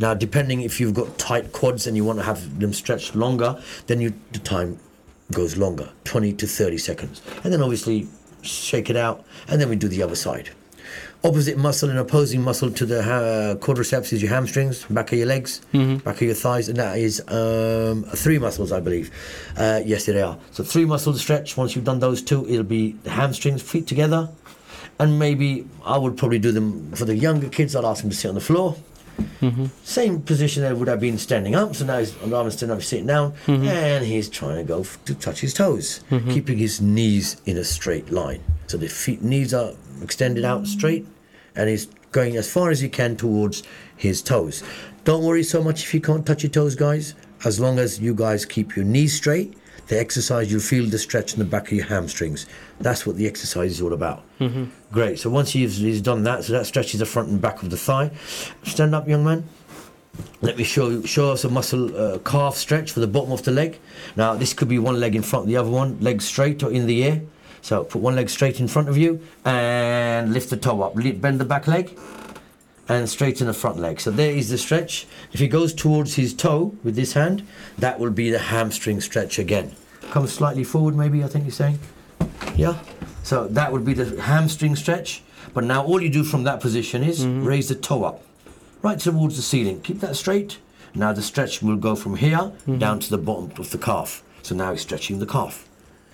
Now, 0.00 0.14
depending 0.14 0.62
if 0.62 0.80
you've 0.80 0.94
got 0.94 1.18
tight 1.18 1.52
quads 1.52 1.86
and 1.86 1.96
you 1.96 2.04
want 2.04 2.18
to 2.18 2.24
have 2.24 2.60
them 2.60 2.72
stretched 2.72 3.14
longer, 3.14 3.60
then 3.86 4.00
you 4.00 4.12
the 4.32 4.38
time 4.38 4.78
goes 5.32 5.56
longer, 5.56 5.90
twenty 6.04 6.32
to 6.34 6.46
thirty 6.46 6.78
seconds, 6.78 7.22
and 7.44 7.52
then 7.52 7.62
obviously 7.62 8.06
shake 8.42 8.90
it 8.90 8.96
out, 8.96 9.24
and 9.48 9.60
then 9.60 9.68
we 9.68 9.76
do 9.76 9.88
the 9.88 10.02
other 10.02 10.16
side. 10.16 10.50
Opposite 11.24 11.56
muscle 11.56 11.88
and 11.88 12.00
opposing 12.00 12.42
muscle 12.42 12.68
to 12.72 12.84
the 12.84 12.98
uh, 13.00 13.54
quadriceps 13.64 14.12
is 14.12 14.20
your 14.20 14.30
hamstrings, 14.32 14.84
back 14.86 15.12
of 15.12 15.18
your 15.18 15.28
legs, 15.28 15.60
back 15.72 16.16
of 16.16 16.22
your 16.22 16.34
thighs, 16.34 16.68
and 16.68 16.78
that 16.78 16.98
is 16.98 17.20
um, 17.28 18.02
three 18.16 18.38
muscles, 18.40 18.72
I 18.72 18.80
believe. 18.80 19.12
Uh, 19.56 19.80
yes, 19.84 20.06
they 20.06 20.20
are. 20.20 20.36
So 20.50 20.64
three 20.64 20.84
muscles 20.84 21.20
stretch. 21.20 21.56
Once 21.56 21.76
you've 21.76 21.84
done 21.84 22.00
those 22.00 22.22
two, 22.22 22.44
it'll 22.48 22.64
be 22.64 22.92
the 23.04 23.10
hamstrings, 23.10 23.62
feet 23.62 23.86
together, 23.86 24.30
and 25.02 25.18
maybe 25.18 25.66
I 25.84 25.98
would 25.98 26.16
probably 26.16 26.38
do 26.38 26.52
them 26.52 26.92
for 26.92 27.04
the 27.04 27.16
younger 27.16 27.48
kids. 27.48 27.74
I'd 27.74 27.84
ask 27.84 28.02
them 28.02 28.10
to 28.10 28.16
sit 28.16 28.28
on 28.28 28.36
the 28.36 28.40
floor, 28.40 28.76
mm-hmm. 29.40 29.66
Same 29.82 30.22
position 30.22 30.62
that 30.62 30.76
would 30.76 30.86
have 30.86 31.00
been 31.00 31.18
standing 31.18 31.56
up. 31.56 31.74
So 31.74 31.84
now 31.84 31.98
he's 31.98 32.14
rather 32.18 32.44
than 32.44 32.52
standing 32.52 32.74
up, 32.74 32.80
he's 32.80 32.88
sitting 32.88 33.08
down, 33.08 33.32
mm-hmm. 33.46 33.66
and 33.66 34.06
he's 34.06 34.28
trying 34.28 34.58
to 34.58 34.64
go 34.64 34.80
f- 34.80 35.04
to 35.06 35.14
touch 35.16 35.40
his 35.40 35.54
toes, 35.54 36.04
mm-hmm. 36.08 36.30
keeping 36.30 36.56
his 36.56 36.80
knees 36.80 37.36
in 37.46 37.56
a 37.56 37.64
straight 37.64 38.12
line. 38.12 38.42
So 38.68 38.78
the 38.78 38.88
feet 38.88 39.22
knees 39.22 39.52
are 39.52 39.72
extended 40.02 40.44
out 40.44 40.68
straight, 40.68 41.04
and 41.56 41.68
he's 41.68 41.86
going 42.12 42.36
as 42.36 42.50
far 42.50 42.70
as 42.70 42.78
he 42.80 42.88
can 42.88 43.16
towards 43.16 43.64
his 43.96 44.22
toes. 44.22 44.62
Don't 45.02 45.24
worry 45.24 45.42
so 45.42 45.64
much 45.64 45.82
if 45.82 45.92
you 45.92 46.00
can't 46.00 46.24
touch 46.24 46.44
your 46.44 46.50
toes, 46.50 46.76
guys. 46.76 47.16
As 47.44 47.58
long 47.58 47.80
as 47.80 47.98
you 47.98 48.14
guys 48.14 48.44
keep 48.44 48.76
your 48.76 48.84
knees 48.84 49.16
straight, 49.16 49.54
the 49.92 50.00
exercise 50.00 50.50
you'll 50.50 50.58
feel 50.60 50.86
the 50.86 50.98
stretch 50.98 51.34
in 51.34 51.38
the 51.38 51.44
back 51.44 51.66
of 51.66 51.72
your 51.72 51.84
hamstrings. 51.84 52.46
That's 52.80 53.06
what 53.06 53.16
the 53.16 53.26
exercise 53.26 53.72
is 53.72 53.82
all 53.82 53.92
about. 53.92 54.22
Great. 54.90 55.18
So 55.18 55.28
once 55.28 55.50
he's, 55.50 55.76
he's 55.76 56.00
done 56.00 56.22
that, 56.22 56.44
so 56.44 56.54
that 56.54 56.64
stretches 56.64 57.00
the 57.00 57.04
front 57.04 57.28
and 57.28 57.42
back 57.42 57.62
of 57.62 57.68
the 57.68 57.76
thigh. 57.76 58.10
Stand 58.62 58.94
up, 58.94 59.06
young 59.06 59.22
man. 59.22 59.44
Let 60.40 60.56
me 60.56 60.64
show 60.64 60.88
you, 60.88 61.06
show 61.06 61.30
us 61.32 61.44
a 61.44 61.50
muscle 61.50 61.94
uh, 61.94 62.18
calf 62.20 62.56
stretch 62.56 62.90
for 62.92 63.00
the 63.00 63.06
bottom 63.06 63.32
of 63.32 63.42
the 63.42 63.50
leg. 63.50 63.78
Now 64.16 64.34
this 64.34 64.54
could 64.54 64.68
be 64.68 64.78
one 64.78 64.98
leg 64.98 65.14
in 65.14 65.20
front, 65.20 65.46
the 65.46 65.58
other 65.58 65.68
one 65.70 66.00
leg 66.00 66.22
straight 66.22 66.62
or 66.62 66.72
in 66.72 66.86
the 66.86 67.04
air. 67.04 67.20
So 67.60 67.84
put 67.84 68.00
one 68.00 68.16
leg 68.16 68.30
straight 68.30 68.60
in 68.60 68.68
front 68.68 68.88
of 68.88 68.96
you 68.96 69.20
and 69.44 70.32
lift 70.32 70.48
the 70.48 70.56
toe 70.56 70.80
up. 70.80 70.94
Bend 70.94 71.38
the 71.38 71.44
back 71.44 71.66
leg 71.66 71.98
and 72.88 73.10
straighten 73.10 73.46
the 73.46 73.52
front 73.52 73.78
leg. 73.78 74.00
So 74.00 74.10
there 74.10 74.32
is 74.32 74.48
the 74.48 74.56
stretch. 74.56 75.06
If 75.32 75.40
he 75.40 75.48
goes 75.48 75.74
towards 75.74 76.14
his 76.14 76.32
toe 76.32 76.74
with 76.82 76.96
this 76.96 77.12
hand, 77.12 77.46
that 77.76 78.00
will 78.00 78.10
be 78.10 78.30
the 78.30 78.38
hamstring 78.38 79.02
stretch 79.02 79.38
again. 79.38 79.76
Come 80.12 80.26
slightly 80.26 80.62
forward, 80.62 80.94
maybe. 80.94 81.24
I 81.24 81.26
think 81.26 81.46
you're 81.46 81.52
saying. 81.52 81.78
Yeah. 82.54 82.78
So 83.22 83.48
that 83.48 83.72
would 83.72 83.82
be 83.82 83.94
the 83.94 84.20
hamstring 84.20 84.76
stretch. 84.76 85.22
But 85.54 85.64
now 85.64 85.82
all 85.86 86.02
you 86.02 86.10
do 86.10 86.22
from 86.22 86.44
that 86.44 86.60
position 86.60 87.02
is 87.02 87.24
raise 87.26 87.70
the 87.70 87.74
toe 87.74 88.04
up, 88.04 88.22
right 88.82 88.98
towards 88.98 89.36
the 89.36 89.42
ceiling. 89.42 89.80
Keep 89.80 90.00
that 90.00 90.14
straight. 90.16 90.58
Now 90.94 91.14
the 91.14 91.22
stretch 91.22 91.62
will 91.62 91.76
go 91.76 91.96
from 91.96 92.16
here 92.16 92.52
down 92.76 93.00
to 93.00 93.08
the 93.08 93.16
bottom 93.16 93.52
of 93.58 93.70
the 93.70 93.78
calf. 93.78 94.22
So 94.42 94.54
now 94.54 94.72
he's 94.72 94.82
stretching 94.82 95.18
the 95.18 95.26
calf. 95.26 95.66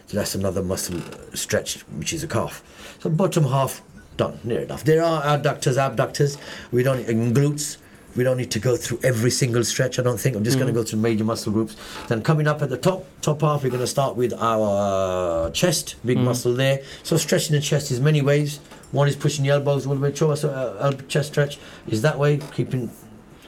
So 0.06 0.16
that's 0.16 0.36
another 0.36 0.62
muscle 0.62 0.98
uh, 0.98 1.34
stretch, 1.34 1.80
which 1.98 2.12
is 2.12 2.22
a 2.22 2.28
calf. 2.28 2.62
So 3.00 3.10
bottom 3.10 3.44
half 3.44 3.82
done, 4.16 4.38
near 4.44 4.60
enough. 4.60 4.84
There 4.84 5.02
are 5.02 5.22
adductors, 5.22 5.76
abductors. 5.76 6.38
We 6.70 6.84
don't 6.84 7.00
and 7.08 7.34
glutes. 7.34 7.78
We 8.16 8.24
don't 8.24 8.36
need 8.36 8.50
to 8.52 8.58
go 8.58 8.76
through 8.76 9.00
every 9.04 9.30
single 9.30 9.62
stretch. 9.64 9.98
I 9.98 10.02
don't 10.02 10.18
think. 10.18 10.34
I'm 10.34 10.44
just 10.44 10.58
going 10.58 10.72
to 10.72 10.78
go 10.78 10.82
through 10.82 11.00
major 11.00 11.24
muscle 11.24 11.52
groups. 11.52 11.76
Then 12.08 12.22
coming 12.22 12.48
up 12.48 12.62
at 12.62 12.68
the 12.70 12.76
top, 12.76 13.06
top 13.22 13.42
half, 13.42 13.62
we're 13.62 13.70
going 13.70 13.80
to 13.80 13.86
start 13.86 14.16
with 14.16 14.32
our 14.32 15.46
uh, 15.46 15.50
chest, 15.50 15.96
big 16.04 16.18
muscle 16.18 16.54
there. 16.54 16.80
So 17.02 17.16
stretching 17.16 17.54
the 17.54 17.60
chest 17.60 17.90
is 17.90 18.00
many 18.00 18.22
ways. 18.22 18.58
One 18.90 19.06
is 19.06 19.16
pushing 19.16 19.44
the 19.44 19.50
elbows 19.50 19.86
all 19.86 19.94
the 19.94 20.00
way 20.00 20.10
through. 20.12 20.34
So 20.36 20.50
uh, 20.50 20.84
elbow 20.84 21.04
chest 21.06 21.30
stretch 21.32 21.58
is 21.86 22.02
that 22.02 22.18
way, 22.18 22.38
keeping 22.54 22.90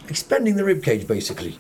expanding 0.08 0.56
the 0.56 0.64
rib 0.64 0.82
cage 0.82 1.06
basically. 1.06 1.52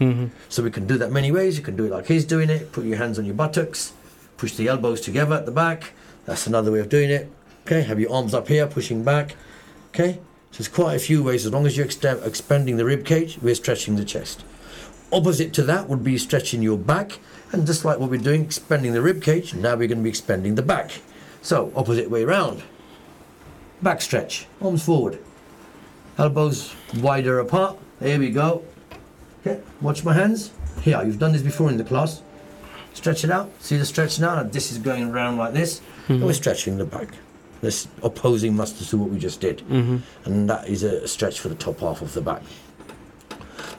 So 0.48 0.62
we 0.62 0.70
can 0.70 0.86
do 0.86 0.98
that 0.98 1.10
many 1.12 1.30
ways. 1.32 1.56
You 1.56 1.64
can 1.64 1.76
do 1.76 1.86
it 1.86 1.90
like 1.90 2.06
he's 2.06 2.24
doing 2.24 2.50
it. 2.50 2.72
Put 2.72 2.84
your 2.84 2.98
hands 2.98 3.18
on 3.18 3.24
your 3.24 3.34
buttocks, 3.34 3.92
push 4.36 4.54
the 4.56 4.68
elbows 4.68 5.00
together 5.00 5.36
at 5.36 5.46
the 5.46 5.52
back. 5.52 5.92
That's 6.26 6.46
another 6.46 6.70
way 6.72 6.80
of 6.80 6.88
doing 6.88 7.10
it. 7.10 7.30
Okay, 7.66 7.82
have 7.82 8.00
your 8.00 8.12
arms 8.12 8.34
up 8.34 8.48
here, 8.48 8.66
pushing 8.66 9.04
back. 9.04 9.36
Okay, 9.94 10.20
so 10.50 10.58
there's 10.58 10.68
quite 10.68 10.94
a 10.94 10.98
few 10.98 11.22
ways. 11.22 11.46
As 11.46 11.52
long 11.52 11.66
as 11.66 11.76
you're 11.76 11.86
extend, 11.86 12.24
expanding 12.24 12.76
the 12.76 12.84
rib 12.84 13.04
cage, 13.04 13.38
we're 13.40 13.54
stretching 13.54 13.96
the 13.96 14.04
chest. 14.04 14.44
Opposite 15.12 15.52
to 15.54 15.62
that 15.64 15.88
would 15.88 16.04
be 16.04 16.18
stretching 16.18 16.62
your 16.62 16.78
back, 16.78 17.18
and 17.52 17.66
just 17.66 17.84
like 17.84 17.98
what 17.98 18.10
we're 18.10 18.20
doing, 18.20 18.44
expanding 18.44 18.92
the 18.92 19.02
rib 19.02 19.22
cage. 19.22 19.54
Now 19.54 19.74
we're 19.74 19.88
going 19.88 19.98
to 19.98 20.04
be 20.04 20.08
expanding 20.08 20.54
the 20.54 20.62
back. 20.62 21.00
So 21.42 21.72
opposite 21.74 22.10
way 22.10 22.24
round. 22.24 22.62
Back 23.82 24.02
stretch, 24.02 24.46
arms 24.60 24.84
forward, 24.84 25.18
elbows 26.18 26.74
wider 26.98 27.38
apart. 27.38 27.78
There 27.98 28.18
we 28.18 28.30
go. 28.30 28.62
Okay, 29.40 29.60
watch 29.80 30.04
my 30.04 30.12
hands. 30.12 30.50
Here, 30.82 31.02
you've 31.02 31.18
done 31.18 31.32
this 31.32 31.42
before 31.42 31.70
in 31.70 31.76
the 31.76 31.84
class. 31.84 32.22
Stretch 32.92 33.24
it 33.24 33.30
out. 33.30 33.50
See 33.60 33.76
the 33.76 33.86
stretch 33.86 34.18
now? 34.18 34.42
This 34.42 34.70
is 34.70 34.78
going 34.78 35.10
around 35.10 35.38
like 35.38 35.54
this. 35.54 35.80
And 36.08 36.18
hmm. 36.18 36.26
we're 36.26 36.32
stretching 36.34 36.76
the 36.76 36.84
back. 36.84 37.08
This 37.60 37.88
opposing 38.02 38.56
muscles 38.56 38.88
to 38.90 38.96
what 38.96 39.10
we 39.10 39.18
just 39.18 39.40
did. 39.40 39.62
And 40.24 40.48
that 40.48 40.68
is 40.68 40.82
a 40.82 41.06
stretch 41.06 41.40
for 41.40 41.48
the 41.48 41.54
top 41.54 41.80
half 41.80 42.00
of 42.02 42.14
the 42.14 42.22
back. 42.22 42.42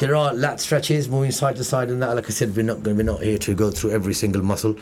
There 0.02 0.16
are 0.16 0.34
lat 0.34 0.60
stretches 0.60 1.08
moving 1.10 1.30
side 1.32 1.58
to 1.58 1.64
side, 1.64 1.90
and 1.90 2.02
that, 2.02 2.16
like 2.16 2.26
I 2.26 2.30
said, 2.30 2.56
we're 2.56 2.64
not 2.64 2.82
going. 2.82 2.98
We're 2.98 3.04
not 3.04 3.22
here 3.22 3.38
to 3.38 3.54
go 3.54 3.70
through 3.70 3.92
every 3.92 4.16
single 4.16 4.42
muscle. 4.42 4.76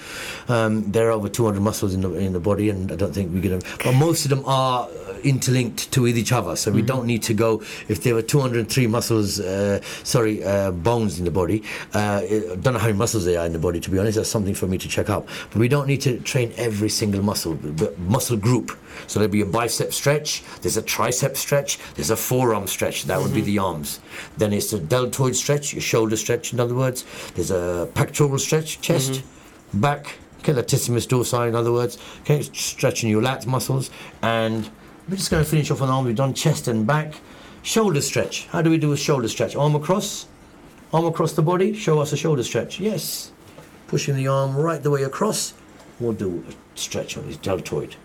Um, 0.47 0.89
there 0.91 1.09
are 1.09 1.11
over 1.11 1.27
200 1.27 1.59
muscles 1.59 1.93
in 1.93 1.99
the 1.99 2.13
in 2.13 2.31
the 2.31 2.39
body, 2.39 2.69
and 2.69 2.89
I 2.89 2.95
don't 2.95 3.13
think 3.13 3.33
we're 3.33 3.41
going 3.41 3.59
to. 3.59 3.67
But 3.83 3.95
most 3.95 4.23
of 4.23 4.29
them 4.29 4.43
are 4.45 4.87
interlinked 5.23 5.91
to 5.91 6.03
with 6.03 6.17
each 6.17 6.31
other, 6.31 6.55
so 6.55 6.71
we 6.71 6.81
don't 6.81 7.05
need 7.05 7.21
to 7.23 7.33
go. 7.33 7.61
If 7.89 8.03
there 8.03 8.15
were 8.15 8.21
203 8.21 8.87
muscles, 8.87 9.41
uh, 9.41 9.81
sorry, 10.03 10.41
uh, 10.41 10.71
bones 10.71 11.19
in 11.19 11.25
the 11.25 11.31
body, 11.31 11.63
uh, 11.93 12.21
I 12.23 12.55
don't 12.61 12.73
know 12.73 12.79
how 12.79 12.87
many 12.87 12.97
muscles 12.97 13.25
there 13.25 13.41
are 13.41 13.45
in 13.45 13.51
the 13.51 13.59
body. 13.59 13.81
To 13.81 13.89
be 13.89 13.99
honest, 13.99 14.15
that's 14.15 14.29
something 14.29 14.55
for 14.55 14.67
me 14.67 14.77
to 14.77 14.87
check 14.87 15.09
out. 15.09 15.25
But 15.51 15.59
we 15.59 15.67
don't 15.67 15.87
need 15.87 15.99
to 16.01 16.19
train 16.21 16.53
every 16.55 16.89
single 16.89 17.21
muscle, 17.21 17.55
but 17.55 17.99
muscle 17.99 18.37
group. 18.37 18.71
So 19.07 19.19
there'll 19.19 19.31
be 19.31 19.41
a 19.41 19.45
bicep 19.45 19.93
stretch, 19.93 20.43
there's 20.61 20.77
a 20.77 20.81
tricep 20.81 21.37
stretch, 21.37 21.79
there's 21.95 22.09
a 22.09 22.15
forearm 22.15 22.67
stretch, 22.67 23.05
that 23.05 23.21
would 23.21 23.33
be 23.33 23.41
the 23.41 23.57
mm-hmm. 23.57 23.65
arms. 23.65 23.99
Then 24.37 24.53
it's 24.53 24.73
a 24.73 24.79
deltoid 24.79 25.35
stretch, 25.35 25.73
your 25.73 25.81
shoulder 25.81 26.15
stretch, 26.15 26.53
in 26.53 26.59
other 26.59 26.75
words. 26.75 27.05
There's 27.35 27.51
a 27.51 27.89
pectoral 27.93 28.39
stretch, 28.39 28.81
chest, 28.81 29.11
mm-hmm. 29.11 29.81
back, 29.81 30.15
okay, 30.39 30.53
latissimus 30.53 31.07
dorsi, 31.07 31.47
in 31.47 31.55
other 31.55 31.71
words. 31.71 31.97
Okay, 32.21 32.41
stretching 32.41 33.09
your 33.09 33.21
lats 33.21 33.45
muscles. 33.45 33.89
And 34.21 34.69
we're 35.07 35.17
just 35.17 35.31
going 35.31 35.43
to 35.43 35.49
finish 35.49 35.71
off 35.71 35.81
on 35.81 35.89
arm. 35.89 36.05
We've 36.05 36.15
done 36.15 36.33
chest 36.33 36.67
and 36.67 36.85
back. 36.85 37.15
Shoulder 37.61 38.01
stretch. 38.01 38.47
How 38.47 38.61
do 38.61 38.69
we 38.69 38.77
do 38.77 38.91
a 38.93 38.97
shoulder 38.97 39.27
stretch? 39.27 39.55
Arm 39.55 39.75
across, 39.75 40.27
arm 40.93 41.05
across 41.05 41.33
the 41.33 41.41
body. 41.41 41.73
Show 41.73 41.99
us 41.99 42.13
a 42.13 42.17
shoulder 42.17 42.43
stretch. 42.43 42.79
Yes. 42.79 43.31
Pushing 43.87 44.15
the 44.15 44.27
arm 44.27 44.55
right 44.55 44.81
the 44.81 44.91
way 44.91 45.03
across. 45.03 45.53
We'll 45.99 46.13
do 46.13 46.45
a 46.47 46.79
stretch 46.79 47.17
on 47.17 47.25
his 47.25 47.37
deltoid. 47.37 47.95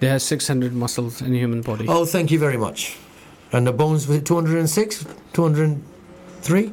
There 0.00 0.14
are 0.14 0.18
600 0.18 0.72
muscles 0.72 1.20
in 1.20 1.32
the 1.32 1.38
human 1.38 1.60
body. 1.60 1.86
Oh, 1.86 2.06
thank 2.06 2.30
you 2.30 2.38
very 2.38 2.56
much. 2.56 2.96
And 3.52 3.66
the 3.66 3.72
bones 3.72 4.08
was 4.08 4.16
it 4.18 4.26
206? 4.26 5.04
203? 5.34 6.72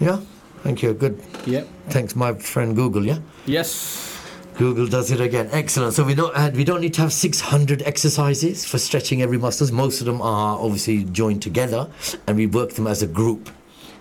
Yeah? 0.00 0.20
Thank 0.62 0.82
you. 0.82 0.94
Good. 0.94 1.22
Yep. 1.46 1.68
Thanks, 1.90 2.16
my 2.16 2.34
friend 2.34 2.74
Google, 2.74 3.04
yeah? 3.04 3.18
Yes. 3.46 4.18
Google 4.56 4.86
does 4.86 5.10
it 5.10 5.20
again. 5.20 5.48
Excellent. 5.52 5.94
So 5.94 6.02
we 6.02 6.14
don't 6.14 6.34
uh, 6.36 6.50
we 6.52 6.64
don't 6.64 6.80
need 6.80 6.94
to 6.94 7.02
have 7.02 7.12
600 7.12 7.82
exercises 7.82 8.64
for 8.64 8.76
stretching 8.78 9.22
every 9.22 9.38
muscles. 9.38 9.70
Most 9.70 10.00
of 10.00 10.06
them 10.06 10.20
are 10.20 10.58
obviously 10.58 11.04
joined 11.04 11.42
together, 11.42 11.88
and 12.26 12.36
we 12.36 12.46
work 12.48 12.72
them 12.72 12.88
as 12.88 13.00
a 13.00 13.06
group. 13.06 13.50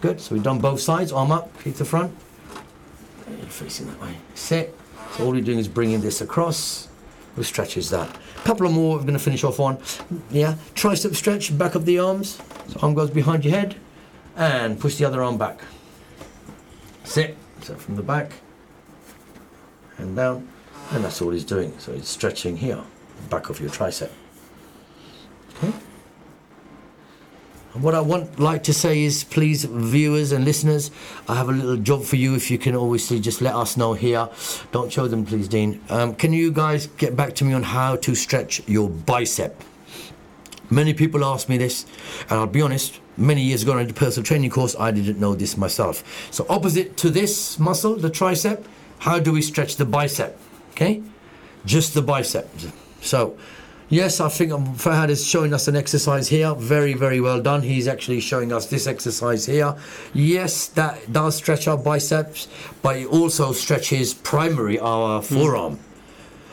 Good. 0.02 0.20
So 0.20 0.34
we've 0.34 0.44
done 0.44 0.58
both 0.58 0.82
sides. 0.82 1.12
Arm 1.12 1.32
up, 1.32 1.52
keep 1.64 1.76
the 1.76 1.86
front. 1.86 2.12
You're 3.30 3.46
facing 3.48 3.86
that 3.88 4.02
way. 4.02 4.16
Sit. 4.34 4.76
So 5.12 5.26
all 5.26 5.36
you're 5.36 5.46
doing 5.46 5.60
is 5.60 5.68
bringing 5.68 6.02
this 6.02 6.22
across. 6.22 6.88
Who 7.36 7.44
stretches 7.44 7.92
that? 7.92 8.18
Couple 8.44 8.66
of 8.66 8.72
more. 8.72 8.98
We're 8.98 9.04
going 9.04 9.14
to 9.14 9.20
finish 9.20 9.44
off 9.44 9.60
on. 9.60 9.78
Yeah. 10.32 10.56
Tricep 10.74 11.16
stretch. 11.16 11.58
Back 11.58 11.76
of 11.76 11.86
the 11.86 12.00
arms. 12.00 12.40
So 12.70 12.80
arm 12.82 12.94
goes 12.94 13.10
behind 13.10 13.44
your 13.46 13.54
head, 13.54 13.76
and 14.36 14.80
push 14.80 14.96
the 14.96 15.06
other 15.06 15.22
arm 15.24 15.38
back. 15.38 15.62
Sit. 17.04 17.36
So 17.62 17.76
from 17.76 17.96
the 17.96 18.04
back 18.04 18.32
and 19.98 20.16
down, 20.16 20.48
and 20.92 21.04
that's 21.04 21.22
all 21.22 21.32
he's 21.32 21.44
doing. 21.44 21.78
So 21.80 21.94
he's 21.94 22.08
stretching 22.08 22.58
here, 22.58 22.84
back 23.30 23.50
of 23.50 23.60
your 23.60 23.70
tricep. 23.70 24.12
Okay. 25.58 25.74
What 27.82 27.94
I 27.94 28.02
want 28.02 28.40
like 28.40 28.64
to 28.64 28.74
say 28.74 29.04
is, 29.04 29.24
please, 29.24 29.66
viewers 29.66 30.32
and 30.32 30.44
listeners, 30.44 30.90
I 31.28 31.36
have 31.36 31.48
a 31.48 31.52
little 31.52 31.78
job 31.78 32.04
for 32.04 32.16
you. 32.16 32.34
If 32.34 32.50
you 32.50 32.58
can 32.58 32.76
obviously 32.76 33.20
just 33.20 33.40
let 33.40 33.54
us 33.54 33.78
know 33.78 33.94
here. 33.94 34.30
Don't 34.72 34.92
show 34.92 35.08
them, 35.08 35.24
please, 35.24 35.48
Dean. 35.48 35.80
Um, 35.90 36.16
can 36.16 36.34
you 36.34 36.52
guys 36.52 36.88
get 36.88 37.16
back 37.16 37.36
to 37.36 37.46
me 37.46 37.54
on 37.54 37.62
how 37.62 37.96
to 37.98 38.16
stretch 38.16 38.68
your 38.68 38.90
bicep? 38.90 39.62
Many 40.72 40.96
people 40.96 41.24
ask 41.24 41.50
me 41.50 41.58
this, 41.58 41.86
and 42.30 42.40
I'll 42.40 42.48
be 42.48 42.64
honest, 42.64 43.00
many 43.16 43.44
years 43.44 43.62
ago 43.62 43.78
in 43.78 43.88
the 43.88 43.94
personal 43.94 44.26
training 44.26 44.50
course, 44.50 44.76
I 44.80 44.90
didn't 44.90 45.20
know 45.20 45.36
this 45.36 45.56
myself. 45.56 46.04
So, 46.32 46.48
opposite 46.50 46.98
to 46.98 47.12
this 47.12 47.60
muscle, 47.60 47.96
the 47.96 48.10
tricep, 48.10 48.66
how 49.00 49.20
do 49.20 49.32
we 49.32 49.44
stretch 49.44 49.76
the 49.76 49.86
bicep? 49.86 50.40
Okay, 50.72 51.04
just 51.64 51.94
the 51.94 52.02
bicep. 52.02 52.50
So, 53.02 53.38
yes, 53.90 54.20
I 54.20 54.30
think 54.30 54.52
um, 54.52 54.76
Fahad 54.76 55.10
is 55.10 55.26
showing 55.26 55.54
us 55.54 55.68
an 55.68 55.76
exercise 55.76 56.28
here. 56.28 56.54
Very, 56.56 56.94
very 56.94 57.22
well 57.22 57.42
done. 57.42 57.62
He's 57.62 57.88
actually 57.88 58.20
showing 58.20 58.52
us 58.52 58.68
this 58.68 58.88
exercise 58.88 59.46
here. 59.46 59.76
Yes, 60.14 60.68
that 60.70 61.12
does 61.12 61.36
stretch 61.36 61.68
our 61.68 61.78
biceps, 61.78 62.48
but 62.82 62.98
it 62.98 63.08
also 63.08 63.52
stretches 63.52 64.14
primary 64.14 64.80
our 64.80 65.22
forearm. 65.22 65.80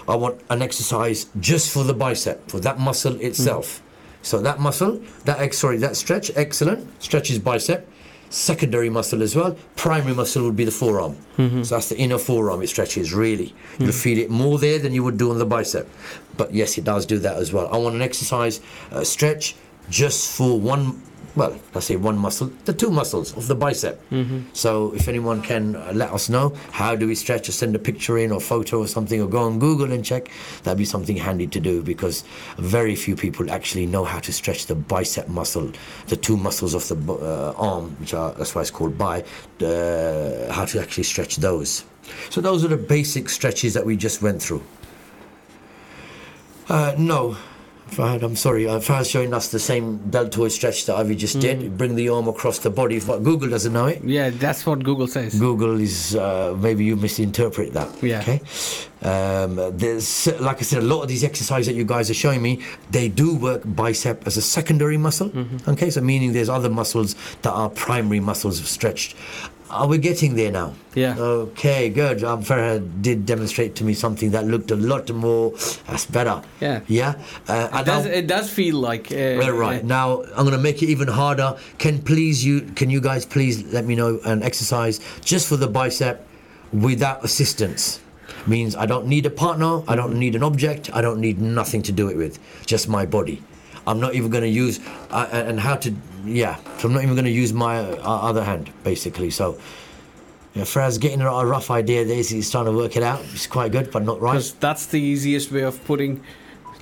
I 0.06 0.16
want 0.16 0.40
an 0.50 0.60
exercise 0.60 1.26
just 1.40 1.72
for 1.72 1.82
the 1.82 1.94
bicep, 1.94 2.50
for 2.50 2.60
that 2.60 2.78
muscle 2.78 3.18
itself. 3.20 3.80
So 4.22 4.40
that 4.40 4.58
muscle, 4.58 5.02
that 5.24 5.38
ex- 5.38 5.58
sorry, 5.58 5.78
that 5.78 5.96
stretch, 5.96 6.30
excellent, 6.34 7.02
stretches 7.02 7.38
bicep. 7.38 7.88
Secondary 8.30 8.90
muscle 8.90 9.22
as 9.22 9.36
well. 9.36 9.56
Primary 9.76 10.14
muscle 10.14 10.42
would 10.44 10.56
be 10.56 10.64
the 10.64 10.70
forearm. 10.70 11.16
So 11.36 11.74
that's 11.76 11.88
the 11.88 11.96
inner 11.96 12.18
forearm. 12.18 12.62
It 12.62 12.68
stretches 12.68 13.12
really. 13.12 13.54
You'll 13.78 13.92
feel 13.92 14.18
it 14.18 14.30
more 14.30 14.58
there 14.58 14.78
than 14.78 14.92
you 14.92 15.02
would 15.04 15.16
do 15.18 15.30
on 15.30 15.38
the 15.38 15.46
bicep. 15.46 15.88
But 16.36 16.52
yes, 16.52 16.76
it 16.78 16.84
does 16.84 17.06
do 17.06 17.18
that 17.20 17.36
as 17.36 17.52
well. 17.52 17.68
I 17.72 17.76
want 17.78 17.94
an 17.94 18.02
exercise 18.02 18.60
uh, 18.90 19.04
stretch 19.04 19.54
just 19.90 20.36
for 20.36 20.58
one 20.58 21.00
well, 21.36 21.58
let's 21.74 21.86
say 21.86 21.96
one 21.96 22.16
muscle, 22.16 22.50
the 22.64 22.72
two 22.72 22.90
muscles 22.90 23.36
of 23.36 23.48
the 23.48 23.54
bicep. 23.54 24.00
So 24.52 24.94
if 24.94 25.08
anyone 25.08 25.42
can 25.42 25.74
uh, 25.76 25.92
let 25.94 26.10
us 26.12 26.28
know 26.28 26.54
how 26.70 26.94
do 26.94 27.06
we 27.06 27.14
stretch, 27.14 27.48
or 27.48 27.52
send 27.52 27.74
a 27.74 27.78
picture 27.78 28.18
in 28.18 28.30
or 28.30 28.40
photo 28.40 28.78
or 28.80 28.86
something, 28.86 29.20
or 29.20 29.26
go 29.26 29.40
on 29.40 29.58
Google 29.58 29.92
and 29.92 30.04
check, 30.04 30.30
that'd 30.62 30.78
be 30.78 30.84
something 30.84 31.16
handy 31.16 31.46
to 31.48 31.60
do 31.60 31.82
because 31.82 32.22
very 32.58 32.94
few 32.94 33.16
people 33.16 33.50
actually 33.50 33.86
know 33.86 34.04
how 34.04 34.20
to 34.20 34.32
stretch 34.32 34.66
the 34.66 34.74
bicep 34.74 35.28
muscle, 35.28 35.72
the 36.06 36.16
two 36.16 36.36
muscles 36.36 36.74
of 36.74 36.86
the 36.88 37.12
uh, 37.12 37.54
arm, 37.56 37.96
which 37.98 38.14
are 38.14 38.32
that's 38.34 38.54
why 38.54 38.60
it's 38.60 38.70
called 38.70 38.96
bi, 38.96 39.24
uh, 39.60 40.52
how 40.52 40.64
to 40.64 40.80
actually 40.80 41.04
stretch 41.04 41.36
those. 41.36 41.84
So 42.30 42.40
those 42.40 42.64
are 42.64 42.68
the 42.68 42.76
basic 42.76 43.28
stretches 43.28 43.74
that 43.74 43.84
we 43.84 43.96
just 43.96 44.22
went 44.22 44.42
through. 44.42 44.62
Uh, 46.68 46.94
no, 46.96 47.36
Fahad, 47.90 48.22
I'm 48.22 48.36
sorry. 48.36 48.66
Uh, 48.66 48.78
Fahad's 48.78 49.10
showing 49.10 49.32
us 49.34 49.48
the 49.50 49.58
same 49.58 49.98
deltoid 50.10 50.52
stretch 50.52 50.86
that 50.86 50.96
Ivy 50.96 51.14
just 51.16 51.40
did. 51.40 51.76
Bring 51.78 51.94
the 51.94 52.08
arm 52.08 52.28
across 52.28 52.58
the 52.58 52.70
body, 52.70 53.00
but 53.00 53.22
Google 53.22 53.48
doesn't 53.48 53.72
know 53.72 53.86
it. 53.86 54.02
Yeah, 54.02 54.30
that's 54.30 54.66
what 54.66 54.82
Google 54.82 55.06
says. 55.06 55.38
Google 55.38 55.80
is 55.80 56.16
uh, 56.16 56.56
maybe 56.58 56.84
you 56.84 56.96
misinterpret 56.96 57.72
that. 57.74 58.02
Yeah. 58.02 58.20
Okay. 58.20 58.40
Um, 59.02 59.56
there's 59.76 60.26
like 60.40 60.58
I 60.58 60.62
said, 60.62 60.82
a 60.82 60.86
lot 60.86 61.02
of 61.02 61.08
these 61.08 61.24
exercises 61.24 61.66
that 61.66 61.74
you 61.74 61.84
guys 61.84 62.10
are 62.10 62.14
showing 62.14 62.40
me, 62.40 62.62
they 62.90 63.08
do 63.08 63.36
work 63.36 63.60
bicep 63.64 64.26
as 64.26 64.38
a 64.38 64.42
secondary 64.42 64.96
muscle. 64.96 65.28
Mm-hmm. 65.28 65.70
Okay, 65.70 65.90
so 65.90 66.00
meaning 66.00 66.32
there's 66.32 66.48
other 66.48 66.70
muscles 66.70 67.14
that 67.42 67.52
are 67.52 67.68
primary 67.68 68.20
muscles 68.20 68.60
of 68.60 68.66
stretched. 68.66 69.14
Are 69.74 69.88
we 69.88 69.98
getting 69.98 70.36
there 70.36 70.52
now? 70.52 70.72
Yeah. 70.94 71.18
Okay, 71.18 71.90
good. 71.90 72.22
Um, 72.22 72.44
Farah 72.44 72.78
did 73.02 73.26
demonstrate 73.26 73.74
to 73.76 73.84
me 73.84 73.92
something 73.92 74.30
that 74.30 74.46
looked 74.46 74.70
a 74.70 74.76
lot 74.76 75.10
more. 75.10 75.50
That's 75.88 76.06
better. 76.06 76.42
Yeah. 76.60 76.82
Yeah. 76.86 77.14
Uh, 77.48 77.68
It 77.72 77.84
does, 77.84 78.04
now- 78.06 78.10
it 78.12 78.26
does 78.28 78.48
feel 78.50 78.76
like. 78.76 79.10
Uh, 79.10 79.34
well, 79.42 79.50
right 79.50 79.82
uh, 79.82 79.86
now, 79.86 80.22
I'm 80.36 80.44
going 80.46 80.52
to 80.52 80.62
make 80.62 80.80
it 80.84 80.90
even 80.90 81.08
harder. 81.08 81.58
Can 81.78 82.00
please 82.00 82.44
you? 82.44 82.60
Can 82.76 82.88
you 82.88 83.00
guys 83.00 83.26
please 83.26 83.64
let 83.72 83.84
me 83.84 83.96
know 83.96 84.20
an 84.24 84.44
exercise 84.44 85.00
just 85.24 85.48
for 85.48 85.56
the 85.56 85.66
bicep 85.66 86.24
without 86.72 87.24
assistance? 87.24 88.00
Means 88.46 88.76
I 88.76 88.86
don't 88.86 89.06
need 89.08 89.26
a 89.26 89.30
partner. 89.30 89.82
I 89.88 89.96
don't 89.96 90.14
need 90.14 90.36
an 90.36 90.44
object. 90.44 90.88
I 90.94 91.00
don't 91.00 91.18
need 91.18 91.40
nothing 91.40 91.82
to 91.82 91.92
do 91.92 92.08
it 92.10 92.16
with. 92.16 92.38
Just 92.64 92.88
my 92.88 93.06
body. 93.06 93.42
I'm 93.88 93.98
not 93.98 94.14
even 94.14 94.30
going 94.30 94.44
to 94.44 94.48
use 94.48 94.78
uh, 95.10 95.26
and 95.32 95.58
how 95.58 95.74
to. 95.76 95.92
Yeah. 96.24 96.56
So 96.78 96.88
I'm 96.88 96.94
not 96.94 97.02
even 97.02 97.14
going 97.14 97.24
to 97.26 97.30
use 97.30 97.52
my 97.52 97.78
uh, 97.78 97.98
other 98.02 98.44
hand 98.44 98.70
basically. 98.82 99.30
So. 99.30 99.58
Yeah, 100.56 100.62
Fraz 100.62 101.00
getting 101.00 101.20
a 101.20 101.26
rough 101.44 101.72
idea 101.72 102.04
there. 102.04 102.14
He's 102.14 102.48
trying 102.48 102.66
to 102.66 102.70
work 102.70 102.96
it 102.96 103.02
out. 103.02 103.20
It's 103.32 103.48
quite 103.48 103.72
good, 103.72 103.90
but 103.90 104.04
not 104.04 104.20
right. 104.20 104.34
Because 104.34 104.52
that's 104.54 104.86
the 104.86 105.00
easiest 105.00 105.50
way 105.50 105.62
of 105.62 105.84
putting, 105.84 106.22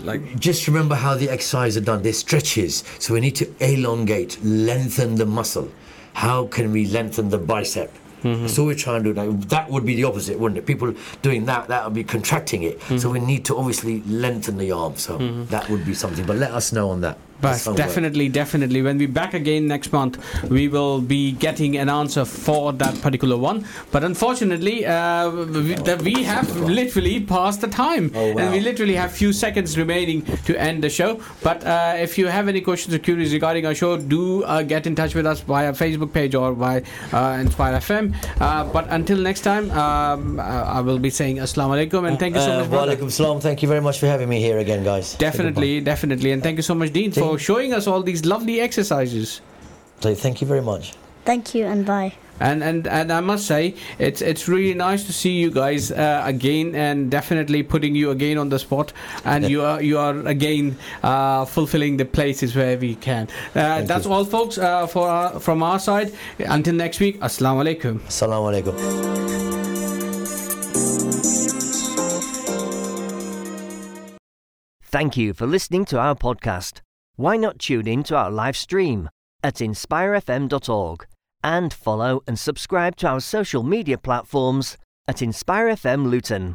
like, 0.01 0.39
just 0.39 0.69
remember 0.69 0.95
how 0.95 1.15
the 1.15 1.31
exercises 1.31 1.79
are 1.79 1.85
done. 1.87 2.03
They're 2.03 2.13
stretches. 2.13 2.85
So 2.99 3.15
we 3.15 3.21
need 3.21 3.35
to 3.37 3.51
elongate, 3.61 4.39
lengthen 4.45 5.15
the 5.15 5.25
muscle. 5.25 5.71
How 6.13 6.49
can 6.49 6.71
we 6.71 6.85
lengthen 6.85 7.31
the 7.31 7.39
bicep? 7.39 7.91
Mm-hmm. 8.23 8.47
So 8.49 8.67
we're 8.67 8.75
trying 8.75 9.05
to 9.05 9.15
do 9.15 9.15
that. 9.15 9.49
That 9.49 9.71
would 9.71 9.87
be 9.87 9.95
the 9.95 10.05
opposite, 10.05 10.39
wouldn't 10.39 10.59
it? 10.59 10.67
People 10.67 10.95
doing 11.23 11.47
that, 11.47 11.69
that 11.69 11.83
would 11.87 11.95
be 11.95 12.05
contracting 12.05 12.65
it. 12.65 12.79
So 12.83 12.95
mm-hmm. 12.95 13.13
we 13.13 13.21
need 13.21 13.47
to 13.47 13.57
obviously 13.57 14.03
lengthen 14.03 14.59
the 14.59 14.71
arm. 14.73 14.97
So 14.97 15.19
mm-hmm. 15.19 15.47
that 15.47 15.71
would 15.71 15.87
be 15.87 15.95
something. 15.95 16.27
But 16.27 16.37
let 16.37 16.51
us 16.51 16.73
know 16.73 16.91
on 16.91 17.01
that. 17.01 17.17
But 17.43 17.59
homework. 17.61 17.77
definitely, 17.77 18.29
definitely, 18.29 18.81
when 18.83 18.99
we're 18.99 19.09
back 19.23 19.35
again 19.35 19.67
next 19.67 19.93
month, 19.93 20.15
we 20.49 20.69
will 20.69 21.01
be 21.01 21.33
getting 21.33 21.77
an 21.77 21.89
answer 21.89 22.25
for 22.25 22.73
that 22.75 22.95
particular 23.03 23.37
one. 23.37 23.65
But 23.91 24.05
unfortunately, 24.05 24.87
uh, 24.87 25.31
we, 25.31 25.75
that 25.89 26.01
we 26.03 26.23
have 26.23 26.49
literally 26.57 27.21
passed 27.21 27.61
the 27.61 27.69
time, 27.69 28.11
Oh, 28.15 28.33
wow. 28.33 28.39
and 28.43 28.53
we 28.53 28.61
literally 28.61 28.95
have 28.95 29.13
few 29.13 29.33
seconds 29.33 29.77
remaining 29.77 30.23
to 30.47 30.57
end 30.69 30.83
the 30.85 30.91
show. 30.91 31.21
But 31.43 31.65
uh, 31.67 31.95
if 31.99 32.17
you 32.19 32.29
have 32.29 32.49
any 32.49 32.61
questions 32.61 32.95
or 32.95 32.99
queries 33.01 33.33
regarding 33.33 33.67
our 33.67 33.75
show, 33.75 33.97
do 33.97 34.45
uh, 34.45 34.63
get 34.63 34.87
in 34.87 34.95
touch 34.95 35.15
with 35.15 35.27
us 35.27 35.41
via 35.41 35.73
Facebook 35.73 36.13
page 36.13 36.35
or 36.35 36.53
by 36.55 36.83
uh, 37.13 37.39
Inspire 37.41 37.75
FM. 37.79 38.15
Uh, 38.41 38.65
but 38.73 38.87
until 38.91 39.19
next 39.19 39.41
time, 39.41 39.71
um, 39.73 40.39
uh, 40.39 40.43
I 40.79 40.81
will 40.81 40.99
be 40.99 41.11
saying 41.11 41.39
Assalamu 41.39 41.75
alaikum 41.77 42.07
and 42.09 42.19
thank 42.19 42.35
you 42.37 42.41
so 42.41 42.61
much. 42.61 42.71
brother. 42.71 42.97
Walaikum 42.97 43.11
salam. 43.11 43.41
Thank 43.41 43.63
you 43.63 43.69
very 43.69 43.81
much 43.81 43.99
for 43.99 44.07
having 44.07 44.29
me 44.29 44.41
here 44.41 44.59
again, 44.59 44.85
guys. 44.85 45.15
Definitely, 45.17 45.81
definitely, 45.81 46.33
and 46.33 46.43
thank 46.43 46.57
you 46.57 46.63
so 46.63 46.75
much, 46.75 46.93
Dean, 46.93 47.11
for 47.13 47.32
showing 47.37 47.73
us 47.73 47.87
all 47.87 48.03
these 48.03 48.25
lovely 48.25 48.61
exercises. 48.61 49.41
So 50.01 50.15
Thank 50.15 50.41
you 50.41 50.47
very 50.47 50.63
much. 50.63 50.95
Thank 51.25 51.55
you 51.55 51.67
and 51.67 51.87
bye. 51.87 52.15
And 52.41 52.65
and 52.65 52.89
and 52.89 53.13
I 53.13 53.21
must 53.21 53.47
say, 53.47 53.77
it's 54.01 54.21
it's 54.21 54.49
really 54.49 54.75
nice 54.75 55.05
to 55.07 55.13
see 55.13 55.31
you 55.31 55.51
guys 55.51 55.93
uh, 55.93 56.23
again, 56.25 56.75
and 56.75 57.09
definitely 57.09 57.63
putting 57.63 57.95
you 57.95 58.11
again 58.11 58.37
on 58.37 58.49
the 58.49 58.59
spot, 58.59 58.93
and 59.25 59.49
you 59.49 59.63
are 59.63 59.81
you 59.81 59.99
are 59.99 60.19
again 60.27 60.77
uh, 61.05 61.45
fulfilling 61.45 61.99
the 61.99 62.05
places 62.05 62.57
where 62.57 62.77
we 62.77 62.97
can. 62.97 63.29
Uh, 63.55 63.83
that's 63.83 64.07
you. 64.07 64.13
all, 64.13 64.25
folks, 64.25 64.59
uh, 64.59 64.89
for 64.89 65.07
our, 65.07 65.39
from 65.39 65.63
our 65.63 65.79
side. 65.79 66.13
Until 66.41 66.75
next 66.75 66.99
week, 66.99 67.21
assalamu 67.21 67.63
alaikum. 67.63 68.01
Assalamu 68.11 68.51
alaikum. 68.51 68.75
Thank 74.83 75.17
you 75.17 75.33
for 75.33 75.47
listening 75.47 75.85
to 75.87 75.99
our 75.99 76.15
podcast. 76.15 76.81
Why 77.17 77.37
not 77.37 77.59
tune 77.59 77.87
in 77.87 78.03
to 78.05 78.17
our 78.17 78.31
live 78.31 78.57
stream 78.57 79.11
at 79.43 79.57
inspirefm.org 79.57 81.07
and 81.45 81.73
follow 81.73 82.23
and 82.27 82.39
subscribe 82.39 82.97
to 82.97 83.09
our 83.09 83.21
social 83.21 83.63
media 83.63 83.99
platforms 83.99 84.79
at 85.07 85.17
InspireFM 85.17 86.09
Luton. 86.09 86.55